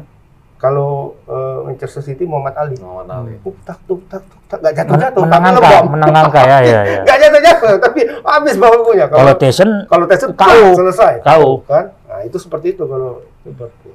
Kalau 0.54 1.18
eh, 1.28 1.58
Manchester 1.68 2.00
City 2.00 2.24
Muhammad 2.24 2.54
Ali. 2.56 2.74
Muhammad 2.80 3.08
Ali. 3.10 3.34
Tuk 3.44 3.56
tak 3.66 3.78
tuk 3.84 4.00
tak 4.08 4.22
tuk 4.24 4.40
tak 4.48 4.58
nggak 4.64 4.74
jatuh 4.80 4.96
jatuh 4.96 5.22
menang 5.26 5.42
tapi 5.42 5.66
angka, 5.66 5.80
menang 5.90 6.12
angka 6.14 6.40
ya, 6.46 6.58
ya, 6.62 6.80
ya. 6.86 7.00
Nggak 7.04 7.18
jatuh 7.20 7.40
jatuh 7.42 7.74
tapi 7.82 8.00
habis 8.22 8.54
bahunya. 8.56 9.06
Kalau 9.10 9.34
Tyson 9.36 9.70
kalau 9.90 10.04
Tyson 10.08 10.30
Tahu. 10.32 10.64
selesai. 10.78 11.14
Tahu. 11.20 11.48
kan? 11.68 11.84
Nah 12.08 12.20
itu 12.24 12.36
seperti 12.38 12.78
itu 12.78 12.86
kalau 12.86 13.20
Liverpool. 13.44 13.94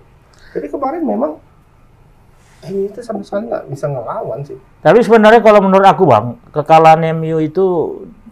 Jadi 0.54 0.68
kemarin 0.70 1.02
memang 1.06 1.32
ini 2.68 2.92
itu 2.92 3.00
sama 3.00 3.24
sekali 3.24 3.48
nggak 3.48 3.64
bisa 3.72 3.86
ngelawan 3.88 4.40
sih. 4.44 4.58
Tapi 4.84 5.00
sebenarnya 5.00 5.40
kalau 5.40 5.64
menurut 5.64 5.88
aku 5.88 6.04
bang, 6.04 6.36
kekalahan 6.52 7.16
MU 7.16 7.40
itu 7.40 7.66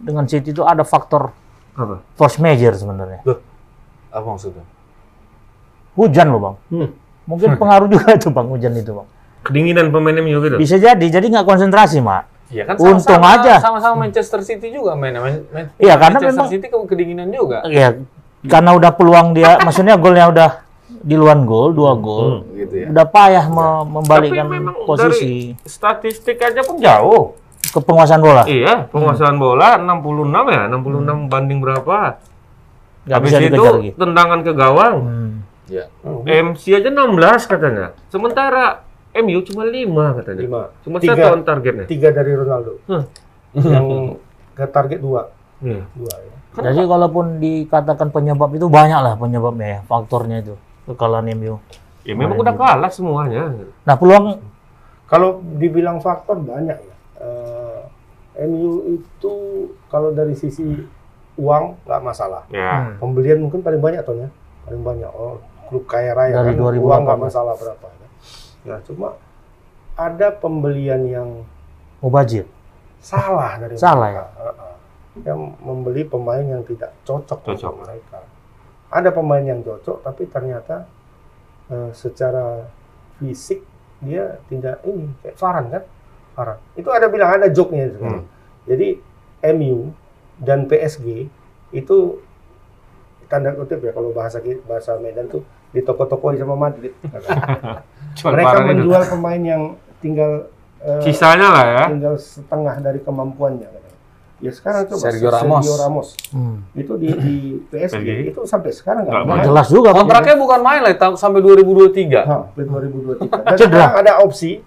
dengan 0.04 0.28
City 0.28 0.52
itu 0.52 0.62
ada 0.62 0.84
faktor 0.84 1.32
Apa? 1.74 2.04
force 2.12 2.36
major 2.36 2.76
sebenarnya. 2.76 3.24
Apa 4.12 4.26
maksudnya? 4.28 4.64
Hujan 5.96 6.26
loh 6.28 6.40
bang. 6.44 6.56
Hmm. 6.70 6.90
Mungkin 7.28 7.54
pengaruh 7.54 7.86
juga 7.86 8.08
itu 8.10 8.28
bang 8.28 8.48
hujan 8.48 8.72
itu 8.72 8.90
bang. 8.90 9.08
Kedinginan 9.38 9.86
pemain 9.88 10.16
MU 10.16 10.40
gitu. 10.40 10.56
Bisa 10.56 10.76
jadi, 10.76 11.06
jadi 11.06 11.26
nggak 11.28 11.44
konsentrasi 11.44 12.00
mak. 12.00 12.24
Iya 12.48 12.64
kan 12.64 12.74
Untung 12.80 13.04
sama-sama, 13.04 13.28
aja. 13.36 13.54
sama-sama 13.60 13.94
Manchester 14.02 14.40
City 14.40 14.72
juga 14.72 14.96
Man- 14.96 15.12
Iya, 15.76 15.94
karena 15.94 16.16
Manchester 16.16 16.32
memang- 16.32 16.48
City 16.48 16.66
ke- 16.66 16.88
kedinginan 16.88 17.28
juga. 17.28 17.60
Ya, 17.68 17.92
karena 18.42 18.72
udah 18.72 18.90
peluang 18.90 19.36
dia, 19.36 19.60
maksudnya 19.60 19.94
golnya 19.94 20.26
udah 20.26 20.50
di 20.88 21.12
luar 21.12 21.36
gol, 21.38 21.76
dua 21.76 21.92
gol, 21.92 22.48
Gitu 22.50 22.74
ya. 22.74 22.86
udah 22.88 23.06
payah 23.06 23.44
me- 23.46 23.84
membalikkan 23.90 24.40
Tapi 24.42 24.56
memang 24.56 24.74
posisi 24.82 25.52
dari 25.52 25.60
statistik 25.62 26.40
aja 26.40 26.64
pun 26.64 26.80
jauh. 26.80 27.36
ke 27.60 27.78
penguasaan 27.78 28.22
bola. 28.22 28.48
Iya, 28.48 28.88
penguasaan 28.88 29.36
bola 29.36 29.76
66 29.76 30.48
ya, 30.48 30.62
66 30.66 31.28
banding 31.28 31.60
berapa? 31.60 32.16
Nggak 33.04 33.12
Habis 33.14 33.28
bisa 33.30 33.40
itu 33.42 33.60
lagi. 33.62 33.90
tendangan 33.92 34.40
ke 34.40 34.52
gawang. 34.54 34.96
Hmm. 34.98 35.32
Iya. 35.68 35.84
MC 36.44 36.64
aja 36.74 36.88
16 36.88 37.44
katanya. 37.48 37.86
Sementara 38.08 38.82
MU 39.16 39.40
cuma 39.44 39.62
5 39.68 40.18
katanya. 40.20 40.40
Lima. 40.40 40.62
Cuma 40.84 40.96
Tiga. 41.00 41.16
satu 41.16 41.26
on 41.32 41.42
targetnya. 41.44 41.86
Tiga 41.88 42.08
dari 42.12 42.32
Ronaldo. 42.32 42.72
Hah. 42.88 43.04
Yang 43.56 43.86
ke 44.56 44.64
target 44.68 44.98
dua. 45.00 45.30
Iya. 45.62 45.84
Dua 45.94 46.14
ya. 46.18 46.34
Jadi 46.58 46.80
kalaupun 46.90 47.38
dikatakan 47.38 48.10
penyebab 48.10 48.50
itu 48.50 48.66
banyak 48.66 48.98
lah 48.98 49.14
penyebabnya 49.14 49.78
ya, 49.78 49.80
faktornya 49.86 50.42
itu 50.42 50.54
kekalahan 50.90 51.30
MU. 51.38 51.62
Ya 52.02 52.16
memang 52.16 52.40
udah 52.40 52.54
kalah 52.56 52.90
semuanya. 52.90 53.52
Nah 53.84 53.94
peluang 53.94 54.42
Kalau 55.08 55.40
dibilang 55.40 56.04
faktor 56.04 56.36
banyak 56.36 56.76
ya. 56.76 56.96
Eh, 57.24 57.80
MU 58.44 59.00
itu 59.00 59.32
kalau 59.88 60.12
dari 60.12 60.36
sisi 60.36 60.84
uang 61.40 61.80
nggak 61.88 62.02
masalah. 62.04 62.44
Ya. 62.52 62.92
Pembelian 63.00 63.40
mungkin 63.40 63.64
paling 63.64 63.80
banyak 63.80 64.04
tuh 64.04 64.20
ya. 64.20 64.28
Paling 64.68 64.84
banyak. 64.84 65.08
Oh, 65.08 65.40
klub 65.68 65.84
kaya 65.84 66.12
raya 66.12 66.34
Dari 66.34 66.52
kan 66.52 66.64
2018. 66.74 66.82
uang 66.82 67.00
nggak 67.04 67.20
masalah 67.20 67.54
berapa. 67.54 67.86
ya. 67.86 68.08
Nah, 68.66 68.78
cuma 68.82 69.08
ada 69.94 70.28
pembelian 70.30 71.02
yang 71.04 71.28
mubazir. 71.98 72.46
salah 72.98 73.54
dari 73.56 73.78
Salah 73.78 74.10
mereka. 74.10 74.24
Heeh. 74.34 74.74
Yang 75.22 75.40
membeli 75.58 76.02
pemain 76.02 76.42
yang 76.42 76.62
tidak 76.62 76.90
cocok, 77.02 77.38
Cocok. 77.44 77.54
untuk 77.70 77.74
mereka. 77.86 78.18
Ada 78.88 79.10
pemain 79.10 79.44
yang 79.44 79.60
cocok 79.60 80.02
tapi 80.02 80.26
ternyata 80.26 80.86
eh, 81.68 81.90
secara 81.92 82.66
fisik 83.16 83.62
dia 83.98 84.38
tidak 84.46 84.82
ini 84.82 85.10
kayak 85.20 85.36
Varan 85.36 85.66
kan? 85.68 85.82
Varan. 86.34 86.58
Itu 86.74 86.88
ada 86.88 87.06
bilang 87.06 87.34
ada 87.34 87.46
joke-nya 87.48 87.90
sekarang. 87.90 88.26
Jadi 88.64 88.88
MU 89.54 89.90
dan 90.38 90.66
PSG 90.66 91.26
itu 91.70 91.96
tanda 93.26 93.52
kutip 93.52 93.78
ya 93.78 93.90
kalau 93.90 94.10
bahasa 94.10 94.38
bahasa 94.64 94.96
Medan 94.96 95.26
tuh 95.26 95.42
di 95.68 95.80
toko-toko 95.80 96.32
sama 96.32 96.56
Madrid. 96.56 96.92
Jual 98.14 98.30
mereka 98.34 98.48
barang 98.50 98.64
itu. 98.64 98.70
menjual 98.74 99.02
pemain 99.06 99.42
yang 99.42 99.62
tinggal 99.98 100.48
eh, 100.80 101.02
Sisanya 101.02 101.48
lah 101.50 101.64
ya. 101.66 101.84
tinggal 101.90 102.14
setengah 102.16 102.74
dari 102.78 103.00
kemampuannya. 103.00 103.68
Ya 104.38 104.54
sekarang 104.54 104.86
coba 104.86 105.02
Sergio 105.02 105.34
Ramos. 105.34 105.66
Sergio 105.66 105.76
Ramos 105.76 106.08
Hmm. 106.30 106.62
itu 106.70 106.94
di, 106.94 107.10
di 107.10 107.36
PSG 107.66 108.30
itu 108.30 108.40
sampai 108.46 108.70
sekarang 108.70 109.10
nggak 109.10 109.26
main. 109.26 109.42
Jelas 109.42 109.66
juga. 109.66 109.90
Kontraknya 109.90 110.38
bukan 110.38 110.60
main 110.62 110.80
lah 110.86 110.94
sampai 111.18 111.42
2023. 111.42 112.22
Hah, 112.22 112.46
sampai 112.54 112.64
2023. 113.26 113.26
Dan 113.34 113.56
sekarang 113.58 113.94
ada 113.98 114.12
opsi. 114.22 114.62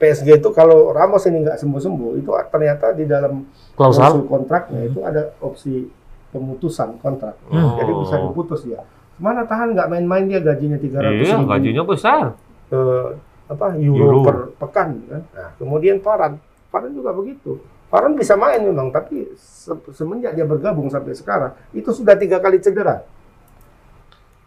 PSG 0.00 0.40
itu 0.40 0.48
kalau 0.56 0.96
Ramos 0.96 1.20
ini 1.28 1.44
nggak 1.44 1.60
sembuh-sembuh 1.60 2.24
itu 2.24 2.32
ternyata 2.48 2.96
di 2.96 3.04
dalam 3.04 3.44
klausul 3.76 4.24
kontraknya 4.24 4.88
itu 4.88 5.04
ada 5.04 5.36
opsi 5.44 5.84
pemutusan 6.32 6.96
kontrak. 7.04 7.36
Hmm. 7.52 7.76
Jadi 7.76 7.92
bisa 8.00 8.16
diputus 8.16 8.64
dia. 8.64 8.80
Mana 9.20 9.44
tahan 9.44 9.76
nggak 9.76 9.86
main-main 9.86 10.24
dia 10.24 10.40
gajinya 10.40 10.74
300 10.74 11.12
Iya, 11.12 11.36
ribu 11.36 11.44
gajinya 11.46 11.82
besar. 11.84 12.24
eh, 12.68 13.08
apa 13.46 13.66
euro, 13.76 13.98
Euro. 14.00 14.18
per 14.22 14.36
pekan 14.56 14.88
kan. 15.04 15.22
Nah, 15.28 15.50
kemudian 15.54 15.98
Farhan, 15.98 16.38
Farhan 16.68 16.90
juga 16.90 17.10
begitu. 17.10 17.58
Farhan 17.86 18.14
bisa 18.14 18.32
main 18.34 18.58
memang, 18.58 18.88
tapi 18.88 19.26
se- 19.34 19.74
semenjak 19.90 20.32
dia 20.32 20.44
bergabung 20.44 20.86
sampai 20.86 21.12
sekarang 21.12 21.52
itu 21.70 21.90
sudah 21.90 22.14
tiga 22.14 22.38
kali 22.38 22.58
cedera. 22.58 23.02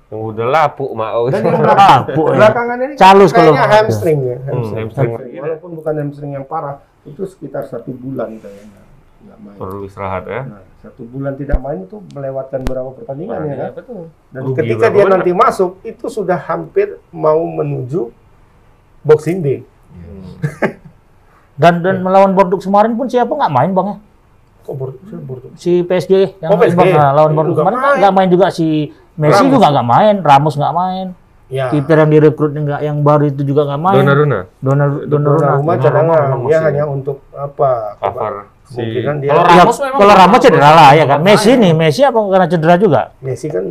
Yang 0.07 0.21
udah 0.31 0.47
lapuk 0.47 0.91
mau. 0.91 1.27
Dan 1.27 1.41
yang 1.43 1.59
belakang, 1.59 1.99
Lapuk 1.99 2.25
ya. 2.25 2.33
belakangan 2.33 2.77
ini 2.79 2.93
Calus 2.95 3.29
kalau 3.29 3.51
kayaknya 3.51 3.61
ada. 3.61 3.75
hamstring 3.75 4.19
ya. 4.21 4.37
Hmm, 4.37 4.45
Hamstring. 4.47 4.77
hamstring. 4.79 5.09
Hamstring. 5.11 5.41
Walaupun 5.41 5.69
bukan 5.75 5.93
hamstring 5.99 6.31
yang 6.33 6.45
parah, 6.45 6.75
itu 7.03 7.21
sekitar 7.25 7.63
satu 7.65 7.91
bulan 7.91 8.39
kayaknya 8.39 8.81
nggak 9.21 9.37
main. 9.37 9.57
Perlu 9.57 9.79
istirahat 9.83 10.23
ya. 10.25 10.41
Nah, 10.47 10.63
satu 10.83 11.07
bulan 11.07 11.33
tidak 11.33 11.57
main 11.57 11.79
itu 11.81 11.95
melewatkan 12.11 12.59
berapa 12.61 12.91
pertandingan 12.93 13.39
ya 13.45 13.55
kan? 13.57 13.71
betul. 13.73 14.03
Dan 14.29 14.41
Rugi 14.43 14.57
ketika 14.59 14.85
dia 14.89 15.05
nanti 15.07 15.31
masuk, 15.31 15.79
itu 15.81 16.05
sudah 16.07 16.35
hampir 16.37 16.99
mau 17.09 17.39
menuju 17.39 18.11
Boxing 19.01 19.39
Day. 19.39 19.59
Dan 21.53 21.79
dan 21.79 22.01
melawan 22.01 22.33
Bordeaux 22.33 22.59
kemarin 22.59 22.93
pun 22.93 23.05
siapa 23.05 23.29
nggak 23.29 23.47
main 23.49 23.71
bang 23.71 23.87
ya? 23.87 23.97
Kok? 24.63 24.73
Si 25.55 25.83
PSG 25.83 26.39
yang 26.39 26.51
Oh, 26.51 26.57
PSG. 26.57 26.75
Bang, 26.75 26.91
nah, 26.91 27.11
lawan 27.13 27.31
nggak 27.31 27.47
kemarin 27.53 27.77
main. 27.79 27.97
nggak 27.99 28.13
main 28.13 28.29
juga 28.29 28.47
si 28.49 28.67
Messi 29.13 29.37
Ramos. 29.37 29.53
juga 29.53 29.67
nggak 29.69 29.87
main, 29.87 30.15
Ramos 30.19 30.53
nggak 30.55 30.73
main, 30.73 31.07
Ya. 31.47 31.67
kiper 31.69 31.97
yang 31.97 32.09
direkrut 32.09 32.51
nggak 32.51 32.81
yang 32.81 32.97
baru 32.99 33.23
itu 33.27 33.41
juga 33.43 33.67
nggak 33.67 33.81
main. 33.81 33.95
Donnarumma 34.01 34.39
Donnarumma. 34.57 34.99
rumah 35.05 35.07
Donnarumma 35.07 35.73
cadangan 35.77 36.23
ya. 36.49 36.59
hanya 36.61 36.83
untuk 36.89 37.23
apa? 37.31 37.71
cover 38.01 38.33
si 38.73 38.81
Kemungkinan 38.81 39.15
dia 39.21 39.29
Kalau 39.29 39.43
Ya, 39.45 39.53
Ramos 39.55 39.77
memang 39.77 39.99
kalau 40.01 40.13
Ramos 40.17 40.39
cedera 40.41 40.69
lah 40.73 40.89
ya 40.91 41.05
kan. 41.05 41.19
Messi 41.21 41.51
nih, 41.53 41.71
Messi 41.71 42.01
apa 42.01 42.17
karena 42.17 42.47
cedera 42.47 42.75
juga? 42.75 43.01
Messi 43.19 43.47
kan 43.47 43.65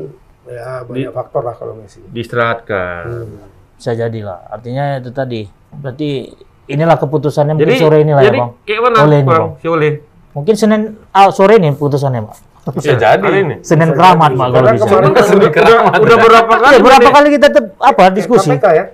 ya 0.44 0.86
banyak 0.86 1.10
Di- 1.10 1.10
faktor 1.10 1.42
lah 1.42 1.54
kalau 1.58 1.74
Messi. 1.74 1.98
diistirahatkan. 2.06 3.02
Hmm. 3.04 3.50
Bisa 3.74 3.90
jadi 3.92 4.20
lah. 4.22 4.38
Artinya 4.48 4.84
itu 4.96 5.10
tadi. 5.10 5.42
Berarti 5.72 6.30
inilah 6.64 6.94
keputusannya 6.94 7.54
Jadi 7.54 7.66
mungkin 7.66 7.82
sore 7.82 7.98
ini 7.98 8.12
lah 8.12 8.22
ya 8.22 8.26
jadi 8.28 8.38
bang. 8.38 8.50
kayak 8.62 8.80
mana 8.80 8.96
Oleh 9.02 9.20
Bang? 9.20 9.34
Bang. 9.34 9.46
Si 9.58 9.66
Oleh. 9.66 9.92
Mungkin 10.32 10.54
Senin 10.54 10.80
ah, 11.10 11.28
sore 11.28 11.58
ini 11.58 11.74
putusannya 11.74 12.22
pak. 12.22 12.36
Bisa 12.62 12.94
Ya, 12.94 13.18
jadi. 13.18 13.26
ini. 13.42 13.56
Senin 13.66 13.90
keramat 13.90 14.38
pak 14.38 14.46
kalau 14.48 14.68
bisa. 14.70 14.86
kemarin 14.86 15.10
kan 15.10 15.24
keramat. 15.50 15.92
Udah 15.98 16.16
berapa 16.16 16.52
kali? 16.54 16.70
Iya, 16.70 16.80
berapa 16.80 17.08
kali 17.10 17.28
kita 17.34 17.46
tetap 17.50 17.74
apa 17.76 18.02
diskusi? 18.14 18.54
KPK 18.54 18.66
ya? 18.70 18.84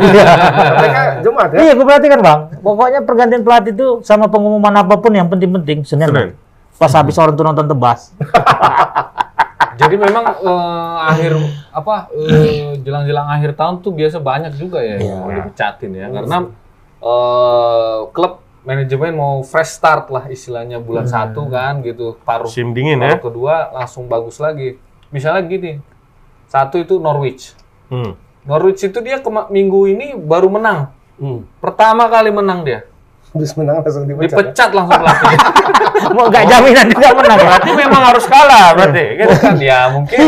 Iya. 0.00 0.24
KPK 0.56 0.96
Jumat 1.20 1.48
ya? 1.52 1.58
Iya, 1.60 1.72
gue 1.76 1.84
perhatikan 1.84 2.18
bang. 2.24 2.40
Pokoknya 2.58 3.00
pergantian 3.04 3.42
pelatih 3.44 3.72
itu 3.72 3.86
sama 4.00 4.24
pengumuman 4.24 4.72
apa 4.72 4.96
pun 4.96 5.12
yang 5.12 5.28
penting-penting 5.28 5.84
Senin. 5.84 6.08
Senin. 6.08 6.28
Pas 6.74 6.88
habis 6.90 7.12
orang 7.20 7.36
tuh 7.36 7.44
nonton 7.44 7.68
tebas. 7.68 8.08
Jadi 9.80 9.96
memang 9.96 10.24
eh, 10.40 10.96
akhir 11.04 11.32
apa 11.72 12.08
eh, 12.12 12.76
jelang-jelang 12.80 13.28
akhir 13.30 13.52
tahun 13.52 13.80
tuh 13.80 13.92
biasa 13.92 14.20
banyak 14.20 14.52
juga 14.52 14.80
ya 14.80 14.96
yang 14.96 15.24
dipecatin 15.30 15.92
ya 15.92 16.06
karena 16.10 16.36
eh, 17.00 17.98
klub 18.12 18.44
manajemen 18.60 19.12
mau 19.12 19.40
fresh 19.40 19.72
start 19.72 20.08
lah 20.08 20.28
istilahnya 20.28 20.76
bulan 20.78 21.04
satu 21.04 21.48
kan 21.48 21.80
gitu 21.80 22.20
paruh 22.20 22.44
Musim 22.44 22.70
dingin 22.70 22.98
paruh 22.98 23.16
ya. 23.16 23.18
kedua 23.18 23.54
langsung 23.72 24.04
bagus 24.04 24.36
lagi. 24.36 24.76
Misalnya 25.08 25.42
gini, 25.42 25.72
satu 26.46 26.76
itu 26.76 26.96
Norwich. 26.96 27.56
Hmm. 27.88 28.14
Norwich 28.42 28.80
itu 28.80 28.98
dia 29.00 29.18
kema- 29.18 29.48
minggu 29.48 29.88
ini 29.88 30.14
baru 30.14 30.46
menang. 30.46 30.92
Hmm. 31.16 31.44
Pertama 31.58 32.06
kali 32.06 32.30
menang 32.30 32.62
dia. 32.62 32.84
Habis 33.30 33.54
menang 33.54 33.78
langsung 33.78 34.04
dipecat. 34.04 34.26
ya? 34.26 34.36
Dipecat 34.42 34.70
langsung 34.70 34.96
pelatihnya. 34.96 35.38
Mau 36.16 36.26
gak 36.28 36.44
jaminan 36.46 36.86
juga 36.88 37.08
menang 37.12 37.38
ya. 37.38 37.46
Berarti 37.46 37.70
memang 37.72 38.02
harus 38.06 38.24
kalah 38.26 38.66
berarti. 38.74 39.04
kan 39.16 39.28
kan 39.44 39.56
ya 39.56 39.80
mungkin 39.90 40.20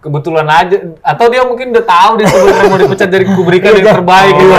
kebetulan 0.00 0.48
aja 0.48 0.76
atau 1.04 1.28
dia 1.28 1.44
mungkin 1.44 1.76
udah 1.76 1.84
tahu 1.84 2.10
dia 2.16 2.26
sebelumnya 2.32 2.64
mau 2.72 2.78
dipecat 2.80 3.08
dari 3.12 3.24
kuberikan 3.28 3.76
yang 3.76 4.00
terbaik 4.00 4.32
gitu. 4.32 4.54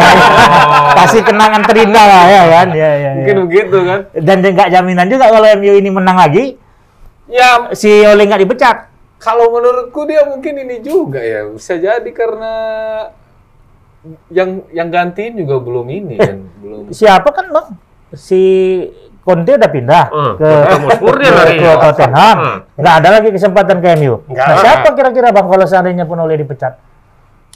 Kasih 1.01 1.21
kenangan 1.25 1.61
terindah 1.65 2.05
lah 2.05 2.23
ya 2.29 2.43
kan. 2.45 2.67
Ya, 2.77 2.77
ya, 2.77 2.89
ya. 2.93 3.11
mungkin 3.17 3.37
begitu 3.49 3.77
kan. 3.81 3.99
Dan 4.13 4.37
nggak 4.45 4.69
jaminan 4.69 5.07
juga 5.09 5.25
kalau 5.33 5.47
MU 5.57 5.73
ini 5.73 5.89
menang 5.89 6.17
lagi, 6.21 6.61
Ya 7.31 7.71
si 7.71 7.87
Ole 8.03 8.27
nggak 8.27 8.43
dipecat. 8.43 8.77
kalau 9.21 9.53
menurutku 9.53 10.09
dia 10.09 10.25
mungkin 10.25 10.65
ini 10.65 10.81
juga 10.81 11.21
ya 11.21 11.45
bisa 11.45 11.77
jadi 11.77 12.09
karena 12.09 12.53
yang 14.33 14.65
yang 14.73 14.89
gantiin 14.89 15.37
juga 15.37 15.61
belum 15.61 15.85
ini 15.93 16.17
kan 16.17 16.41
belum 16.57 16.89
Siapa 16.89 17.29
kan 17.29 17.53
bang? 17.53 17.67
Si 18.17 18.41
Conte 19.21 19.53
udah 19.53 19.69
pindah 19.69 20.05
Eh, 20.09 20.33
ke 20.35 20.49
ke, 20.49 21.29
lari. 21.29 21.55
ke 21.55 21.69
Tottenham. 21.77 22.37
Eh. 22.39 22.57
Nggak 22.75 22.95
ada 22.95 23.09
lagi 23.11 23.29
kesempatan 23.29 23.77
ke 23.77 23.87
MU. 23.95 24.13
Nggak 24.25 24.45
Nah, 24.45 24.57
siapa 24.57 24.87
kira-kira 24.91 25.29
bang 25.29 25.45
kalau 25.45 25.65
seandainya 25.65 26.03
pun 26.03 26.17
Ole 26.17 26.35
dipecat? 26.35 26.73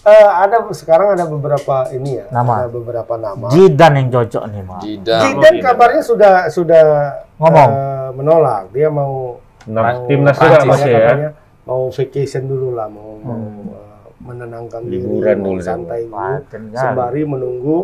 Eh, 0.01 0.11
ada 0.29 0.61
sekarang 0.69 1.17
ada 1.17 1.25
beberapa 1.25 1.89
ini 1.89 2.21
ya, 2.21 2.29
Nama. 2.29 2.53
ada 2.59 2.69
beberapa 2.69 3.13
nama. 3.15 3.49
Zidane 3.49 3.97
yang 3.97 4.09
cocok 4.11 4.43
nih 4.45 4.61
bang. 4.63 4.79
tidak 4.79 5.19
Zidane 5.19 5.57
kabarnya 5.59 6.01
sudah 6.01 6.33
sudah 6.47 6.81
Ngomong. 7.35 7.69
eh, 7.71 8.09
menolak. 8.13 8.63
Dia 8.69 8.87
mau 8.87 9.41
Nah, 9.65 9.81
mau- 9.81 10.05
timnas 10.05 10.37
juga 10.37 10.61
masih 10.63 10.85
ya. 10.87 10.99
katanya 11.01 11.29
mau 11.65 11.89
vacation 11.89 12.43
dulu 12.45 12.67
lah, 12.71 12.85
mau, 12.85 13.17
mau 13.17 13.33
Hmm. 13.33 13.73
eh, 13.73 14.05
menenangkan 14.21 14.81
Liburan 14.85 15.25
diri, 15.35 15.49
dulu. 15.49 15.59
santai 15.59 16.01
dulu, 16.05 16.45
sembari 16.71 17.21
menunggu 17.25 17.77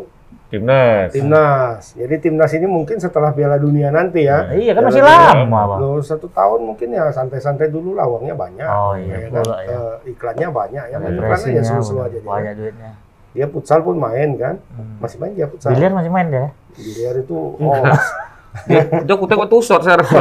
Timnas. 0.52 1.16
timnas. 1.16 1.96
Jadi 1.96 2.16
timnas 2.20 2.52
ini 2.52 2.68
mungkin 2.68 3.00
setelah 3.00 3.32
Piala 3.32 3.56
Dunia 3.56 3.88
nanti 3.88 4.28
ya. 4.28 4.52
Iya 4.52 4.76
kan 4.76 4.84
Piala 4.84 4.92
masih 4.92 5.04
lama. 5.48 5.80
Loh, 5.80 6.04
satu 6.04 6.28
tahun 6.28 6.68
mungkin 6.68 6.92
ya 6.92 7.08
santai-santai 7.08 7.72
dulu 7.72 7.96
lah 7.96 8.04
uangnya 8.04 8.36
banyak. 8.36 8.68
Oh, 8.68 8.92
iya, 9.00 9.16
Ya 9.16 9.28
kan? 9.32 9.48
ya. 9.64 9.80
Iklannya 10.04 10.48
banyak 10.52 10.86
ya. 10.92 10.98
Main 11.00 11.16
iklannya 11.16 11.56
ya 11.56 11.64
seru-seru 11.64 12.04
aja. 12.04 12.12
dia. 12.12 12.22
banyak 12.28 12.54
duitnya. 12.60 12.92
Dia 13.32 13.48
futsal 13.48 13.80
pun 13.80 13.96
main 13.96 14.36
kan. 14.36 14.60
Hmm. 14.76 15.00
Masih 15.00 15.18
main 15.24 15.32
dia 15.32 15.48
futsal. 15.48 15.72
Biliar 15.72 15.96
masih 15.96 16.12
main 16.12 16.28
dia. 16.28 16.52
Biliar 16.76 17.16
itu 17.24 17.40
Iya. 17.56 17.72
oh, 18.92 19.04
Dia 19.08 19.14
aku 19.16 19.26
tengok 19.32 19.48
tusot 19.48 19.80
sekarang. 19.80 20.04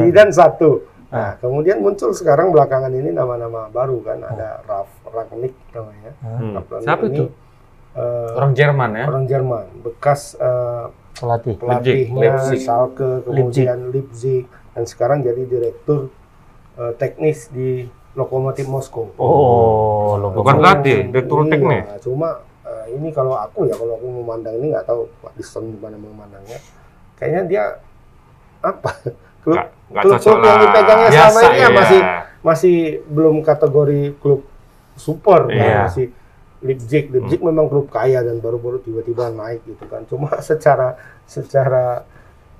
Zidan 0.00 0.32
satu. 0.32 0.80
Nah, 1.12 1.36
kemudian 1.38 1.84
muncul 1.84 2.10
sekarang 2.16 2.50
belakangan 2.50 2.90
ini 2.90 3.12
nama-nama 3.12 3.68
baru 3.68 4.00
kan 4.00 4.24
ada 4.24 4.64
Raf 4.64 4.88
Ragnik 5.06 5.52
namanya. 5.76 6.10
Hmm. 6.24 6.56
Siapa 6.82 7.04
ini, 7.06 7.20
itu? 7.20 7.24
Eh, 7.96 8.30
Orang 8.32 8.52
Jerman 8.52 8.90
ya. 8.92 9.04
orang 9.06 9.24
Jerman, 9.24 9.64
bekas 9.80 10.36
eh, 10.36 10.84
Pelatih. 11.14 11.56
pelatihnya 11.56 12.20
Leipzig. 12.20 12.60
Schalke, 12.60 13.24
kemudian 13.24 13.88
Leipzig. 13.88 14.44
dan 14.70 14.84
sekarang 14.84 15.18
jadi 15.20 15.42
direktur 15.42 16.12
eh, 16.76 16.92
teknis 16.94 17.48
di 17.48 17.88
Lokomotif 18.12 18.64
Moskow. 18.66 19.12
Oh, 19.16 20.16
lo 20.16 20.32
Bukan 20.32 20.56
pelatih, 20.56 21.08
direktur 21.08 21.42
Iya, 21.42 21.50
teknik. 21.50 21.82
Cuma 22.00 22.28
eh, 22.62 22.92
ini 22.92 23.08
kalau 23.10 23.32
aku 23.34 23.64
ya 23.64 23.74
kalau 23.74 23.96
aku 23.96 24.08
memandang 24.10 24.56
ini 24.56 24.70
nggak 24.70 24.84
tahu 24.84 25.08
Pak 25.18 25.32
Diston 25.34 25.68
gimana 25.70 25.96
memandangnya. 25.96 26.60
Kayaknya 27.14 27.42
dia 27.44 27.64
apa? 28.58 28.92
Klub 29.40 29.56
Nggak- 29.56 29.70
nggak 29.86 30.02
klub, 30.02 30.18
klub 30.18 30.38
yang 30.42 30.58
dipegangnya 30.58 31.08
Biasa, 31.08 31.28
selama 31.30 31.40
ini 31.46 31.54
ya 31.54 31.60
iya. 31.62 31.68
masih 31.70 32.00
masih 32.42 32.76
belum 33.06 33.36
kategori 33.40 34.00
klub 34.18 34.40
super? 34.94 35.40
Iya. 35.48 35.86
masih 35.86 36.06
Leipzig 36.64 37.12
Leipzig 37.12 37.40
memang 37.40 37.68
klub 37.68 37.88
kaya 37.88 38.20
dan 38.20 38.40
baru-baru 38.40 38.80
tiba-tiba 38.80 39.28
naik 39.28 39.64
gitu 39.64 39.84
kan 39.86 40.04
cuma 40.08 40.32
secara 40.48 40.96
secara 41.24 42.04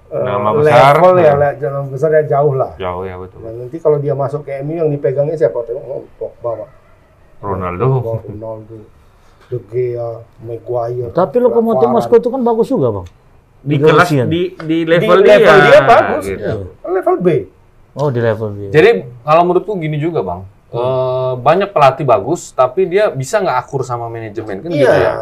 eh, 0.08 0.20
Nama 0.20 0.50
besar, 0.52 0.94
level 0.96 1.12
ya 1.16 1.32
nah. 1.32 1.50
le- 1.52 1.56
nama 1.58 1.88
besar 1.88 2.10
ya 2.12 2.22
jauh 2.28 2.54
lah 2.54 2.72
Jauh 2.76 3.02
ya 3.02 3.16
betul. 3.16 3.38
nah, 3.40 3.52
nanti 3.52 3.76
kalau 3.78 3.96
dia 3.96 4.12
masuk 4.12 4.44
ke 4.44 4.60
MU 4.60 4.76
yang 4.76 4.90
dipegangnya 4.90 5.36
siapa 5.36 5.64
tengok 5.64 5.84
oh, 5.86 6.04
Pogba 6.16 6.50
Pak. 6.64 6.70
Ronaldo. 7.40 7.84
Pogba, 8.00 8.12
Ronaldo 8.24 8.76
De 9.46 9.58
Gea 9.70 10.10
Maguire 10.42 11.10
Tapi 11.10 11.36
Lokomotif. 11.38 11.86
Moskow 11.86 12.18
itu 12.18 12.28
kan 12.28 12.42
bagus 12.42 12.66
juga, 12.66 12.90
Bang. 12.90 13.06
Di 13.62 13.76
Liga 13.78 13.86
kelas 13.90 14.08
di 14.10 14.22
di 14.26 14.40
di 14.62 14.76
level, 14.86 15.18
level 15.22 15.26
dia, 15.26 15.38
dia, 15.42 15.80
bagus 15.82 16.24
gitu. 16.26 16.58
Level 16.86 17.16
B 17.18 17.28
Oh, 17.96 18.12
di 18.12 18.20
level 18.20 18.48
dia. 18.54 18.70
Jadi 18.70 18.90
kalau 19.24 19.42
menurutku 19.42 19.72
gini 19.80 19.96
juga 19.96 20.20
bang, 20.20 20.44
Eh, 20.76 21.32
banyak 21.40 21.70
pelatih 21.72 22.04
bagus, 22.04 22.52
tapi 22.52 22.84
dia 22.84 23.08
bisa 23.08 23.40
nggak 23.40 23.56
akur 23.64 23.80
sama 23.80 24.12
manajemen 24.12 24.60
kan 24.60 24.68
gitu 24.68 24.84
iya 24.84 24.92
ya. 25.00 25.12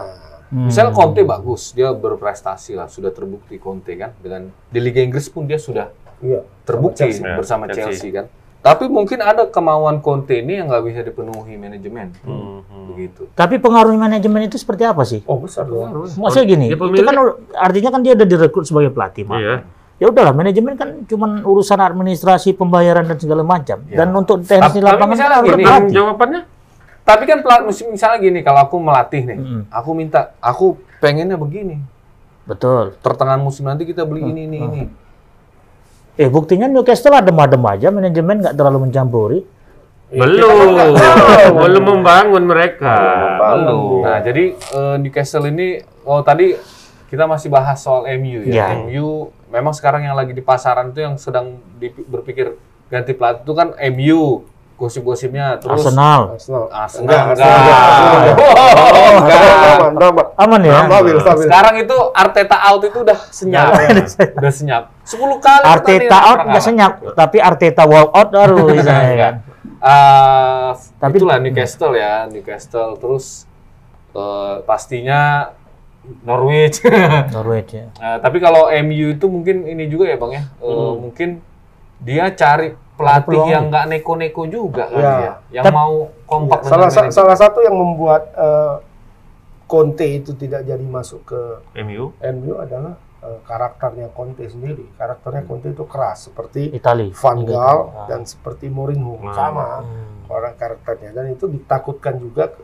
Hmm. 0.50 0.66
Misalnya 0.70 0.92
Conte 0.94 1.23
bagus, 1.23 1.75
dia 1.75 1.90
berprestasi 1.94 2.75
lah, 2.75 2.87
sudah 2.90 3.11
terbukti 3.14 3.58
Conte 3.58 3.94
kan 3.94 4.11
dengan 4.18 4.50
di 4.70 4.78
Liga 4.82 4.99
Inggris 5.02 5.30
pun 5.30 5.46
dia 5.46 5.58
sudah 5.58 5.90
iya 6.20 6.42
terbukti 6.66 7.06
Chelsea. 7.06 7.23
Bersama 7.23 7.70
Chelsea. 7.70 8.11
Chelsea. 8.11 8.11
kan. 8.11 8.26
Tapi 8.64 8.88
mungkin 8.88 9.20
ada 9.20 9.44
kemauan 9.44 10.00
Conte 10.00 10.40
ini 10.40 10.56
yang 10.56 10.73
nggak 10.73 10.84
bisa 10.88 11.00
dipenuhi 11.04 11.61
manajemen, 11.61 12.16
Hmm, 12.25 12.64
hmm. 12.64 12.84
begitu. 12.88 13.23
Tapi 13.37 13.61
pengaruh 13.61 13.92
manajemen 13.92 14.49
itu 14.49 14.56
seperti 14.56 14.88
apa 14.88 15.04
sih? 15.04 15.20
oh 15.28 15.37
besar 15.37 15.68
dong 15.68 16.08
Maksudnya 16.16 16.46
gini, 16.49 16.66
Dia 16.73 16.80
itu 16.80 17.04
kan 17.04 17.16
artinya 17.52 17.90
kan 17.92 18.00
dia 18.00 18.16
udah 18.16 18.25
direkrut 18.25 18.64
sebagai 18.64 18.88
pelatih, 18.88 19.28
Pak. 19.28 19.37
Iya. 19.37 19.56
Ya 19.94 20.06
udahlah, 20.06 20.32
manajemen 20.32 20.74
kan 20.74 21.06
cuman 21.06 21.40
urusan 21.40 21.78
administrasi, 21.78 22.52
pembayaran 22.52 23.06
dan 23.06 23.14
segala 23.14 23.40
macam. 23.40 23.78
Ya. 23.86 24.02
Dan 24.02 24.10
untuk 24.12 24.42
teknis 24.42 24.74
di 24.74 24.78
Tapi- 24.78 24.82
tapi 24.82 24.90
lapangan 24.90 25.08
misalnya 25.08 25.30
kan 25.30 25.38
harus 25.38 25.48
gini, 25.48 25.64
pelatih. 25.64 25.92
Jawabannya 25.92 26.40
Tapi 27.04 27.22
kan 27.24 27.38
pelat- 27.40 27.64
misalnya 27.68 28.18
gini, 28.18 28.40
kalau 28.40 28.60
aku 28.60 28.76
melatih 28.76 29.22
nih, 29.22 29.36
Mm-mm. 29.36 29.60
aku 29.68 29.90
minta, 29.92 30.32
aku 30.38 30.66
pengennya 30.98 31.36
begini. 31.36 31.76
Betul. 32.42 32.96
Pertengahan 32.98 33.38
musim 33.38 33.64
nanti 33.64 33.84
kita 33.84 34.02
beli 34.02 34.24
ini, 34.24 34.42
ini, 34.46 34.58
ini. 34.58 34.82
Eh 36.14 36.26
buktinya 36.26 36.64
Newcastle 36.64 37.12
adem-adem 37.12 37.60
aja, 37.62 37.88
manajemen 37.88 38.40
nggak 38.40 38.54
terlalu 38.54 38.88
mencampuri. 38.88 39.40
belum, 40.06 40.78
belum 41.60 41.85
membangun 41.85 42.44
mereka. 42.44 42.94
Belum. 43.37 44.00
Nah, 44.00 44.18
jadi 44.20 44.44
eh, 44.54 44.96
Newcastle 44.96 45.44
ini 45.44 45.78
oh 46.02 46.20
tadi 46.20 46.54
kita 47.04 47.24
masih 47.24 47.46
bahas 47.48 47.78
soal 47.78 48.07
MU 48.16 48.42
ya. 48.44 48.70
Ya. 48.70 48.80
MU 48.80 49.28
memang 49.55 49.71
sekarang 49.71 50.03
yang 50.03 50.12
lagi 50.12 50.35
di 50.35 50.43
pasaran 50.43 50.90
itu 50.90 51.01
yang 51.01 51.14
sedang 51.14 51.47
di- 51.79 51.95
berpikir 52.05 52.59
ganti 52.85 53.14
pelatih 53.14 53.40
itu 53.40 53.53
kan 53.55 53.69
MU 53.88 54.43
gosip-gosipnya 54.75 55.62
terus 55.62 55.87
Arsenal 55.87 56.35
Arsenal 56.35 56.67
Arsenal 56.67 57.07
Enggak, 57.07 57.23
enggak. 57.31 57.47
Arsenal 57.47 58.14
enggak. 58.19 58.37
Oh, 58.37 59.14
enggak. 59.14 59.40
Aman, 59.64 59.93
aman. 59.95 60.27
aman 60.37 60.61
ya. 60.61 60.75
Stabil, 60.85 61.14
stabil. 61.17 61.45
Sekarang 61.47 61.75
itu 61.79 61.97
Arteta 62.11 62.57
out 62.61 62.83
itu 62.83 62.99
udah 63.01 63.19
senyap. 63.31 63.71
udah 64.35 64.53
senyap. 64.53 64.83
10 65.07 65.14
kali 65.38 65.62
Arteta 65.62 66.19
out 66.19 66.35
pernah 66.35 66.43
nggak 66.43 66.51
kalah. 66.51 66.62
senyap, 66.62 66.93
tapi 67.14 67.37
Arteta 67.38 67.83
walk 67.87 68.11
out 68.11 68.29
baru 68.29 68.57
kan. 68.83 69.35
Eh, 69.79 70.71
Tapi- 70.99 71.17
itulah 71.21 71.38
Newcastle 71.38 71.95
ya, 71.95 72.27
Newcastle 72.27 72.97
terus 72.97 73.47
eh, 74.11 74.55
pastinya 74.64 75.55
Norwich. 76.23 76.79
Norwich 77.35 77.71
ya. 77.73 77.87
Nah, 77.95 78.17
tapi 78.19 78.38
kalau 78.38 78.69
MU 78.71 79.07
itu 79.11 79.27
mungkin 79.27 79.64
ini 79.64 79.85
juga 79.87 80.05
ya 80.07 80.17
bang 80.17 80.33
ya, 80.33 80.45
Eh, 80.59 80.93
mungkin 80.95 81.29
dia 81.99 82.29
cari 82.31 82.73
pelatih 82.95 83.27
peluang. 83.27 83.49
yang 83.49 83.64
nggak 83.69 83.85
neko-neko 83.88 84.43
juga 84.47 84.87
kan 84.87 85.01
Ya. 85.01 85.14
ya, 85.19 85.33
yang 85.53 85.64
Tapi- 85.64 85.75
mau 85.75 85.95
kompak 86.25 86.61
Iya, 86.61 86.69
salah, 86.69 86.88
sa- 86.88 87.11
salah 87.11 87.35
satu 87.35 87.59
yang 87.59 87.75
membuat 87.75 88.31
eh, 88.31 88.75
Conte 89.64 90.05
itu 90.05 90.33
tidak 90.35 90.62
jadi 90.62 90.85
masuk 90.85 91.25
ke 91.25 91.40
MU. 91.81 92.12
MU 92.14 92.53
adalah 92.55 92.95
eh, 93.19 93.40
karakternya 93.43 94.12
Conte 94.12 94.45
sendiri. 94.45 94.85
Karakternya 94.93 95.43
Conte 95.43 95.71
itu 95.71 95.85
keras 95.85 96.29
seperti 96.29 96.69
Itali. 96.71 97.09
Van 97.11 97.37
Liga 97.38 97.57
Gaal. 97.57 97.79
Ah. 97.88 98.07
dan 98.07 98.21
seperti 98.23 98.69
Mourinho 98.69 99.17
Hmm. 99.17 99.33
sama 99.33 99.81
Hmm. 99.81 100.29
orang 100.29 100.53
karakternya 100.55 101.11
dan 101.11 101.33
itu 101.33 101.49
ditakutkan 101.49 102.21
juga 102.21 102.53
ke- 102.53 102.62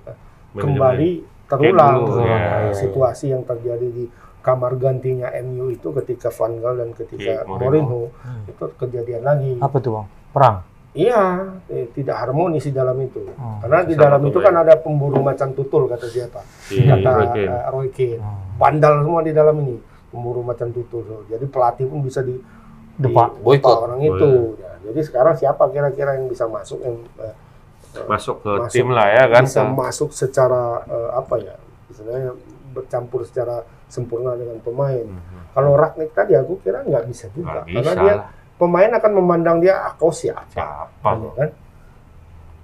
Manajemen. 0.50 0.60
kembali 0.60 1.10
terulang 1.50 1.94
dulu, 2.00 2.22
ya. 2.22 2.70
Situasi 2.72 3.26
yang 3.28 3.42
terjadi 3.42 3.82
di 3.84 4.06
kamar 4.40 4.72
gantinya 4.74 5.28
MU 5.42 5.68
itu 5.68 5.90
ketika 5.94 6.30
Van 6.30 6.56
Gaal 6.56 6.74
dan 6.78 6.90
ketika 6.92 7.20
Iya, 7.20 7.38
Mourinho. 7.42 7.66
Mourinho 7.66 8.02
Hmm. 8.16 8.42
itu 8.46 8.64
kejadian 8.74 9.22
lagi. 9.22 9.52
Apa 9.58 9.76
tuh 9.76 9.90
bang? 9.92 10.06
Perang. 10.30 10.56
Iya, 10.90 11.22
eh, 11.68 11.86
tidak 11.88 12.16
harmonis 12.18 12.62
di 12.62 12.72
dalam 12.72 12.98
itu. 12.98 13.22
Hmm. 13.30 13.60
Karena 13.60 13.78
di 13.80 13.92
Sama 13.92 14.02
dalam 14.02 14.20
itu 14.24 14.38
ya. 14.38 14.44
kan 14.44 14.54
ada 14.58 14.74
pemburu 14.76 15.20
macan 15.20 15.50
tutul 15.52 15.86
kata 15.86 16.02
siapa? 16.04 16.40
Si 16.62 16.82
Kata 16.82 17.10
Roy 17.12 17.26
Keane. 17.28 17.46
eh, 17.48 17.64
Roy 17.68 17.88
Keane. 17.90 18.18
Hmm. 18.18 18.38
Bandal 18.56 18.94
semua 19.00 19.20
di 19.20 19.30
dalam 19.30 19.54
ini, 19.60 19.76
pemburu 20.08 20.40
macan 20.40 20.70
tutul. 20.70 21.04
Jadi 21.26 21.44
pelatih 21.46 21.86
pun 21.86 22.00
bisa 22.00 22.20
di 22.20 22.34
Depak. 22.96 23.28
di- 23.32 23.40
Boykot. 23.40 23.76
orang 23.82 24.00
itu. 24.02 24.30
Ya, 24.56 24.72
jadi 24.82 25.00
sekarang 25.00 25.34
siapa 25.34 25.62
kira-kira 25.68 26.16
yang 26.16 26.26
bisa 26.26 26.44
masuk 26.44 26.80
yang 26.80 26.96
eh, 27.18 27.34
Masuk 28.06 28.36
ke 28.42 28.52
Masuk. 28.54 28.70
tim 28.70 28.88
lah 28.94 29.06
ya 29.10 29.24
kan. 29.26 29.42
bisa 29.44 29.62
masuk 29.66 30.10
secara 30.14 30.82
eh, 30.86 31.10
apa 31.14 31.34
ya? 31.42 31.56
Istilahnya 31.90 32.32
bercampur 32.70 33.26
secara 33.26 33.66
sempurna 33.90 34.38
dengan 34.38 34.62
pemain. 34.62 35.02
Mhm. 35.02 35.50
Kalau 35.50 35.74
Ragnik 35.74 36.14
tadi 36.14 36.38
aku 36.38 36.62
kira 36.62 36.86
nggak 36.86 37.04
bisa 37.10 37.26
juga 37.34 37.66
Nggak 37.66 37.66
karena 37.66 37.92
bisa 37.92 38.02
dia 38.02 38.14
pemain 38.54 38.90
akan 38.94 39.12
memandang 39.18 39.58
dia 39.58 39.74
ah, 39.82 39.92
kau 39.98 40.14
siapa? 40.14 40.46
Siapa? 40.54 41.10
Kan? 41.34 41.50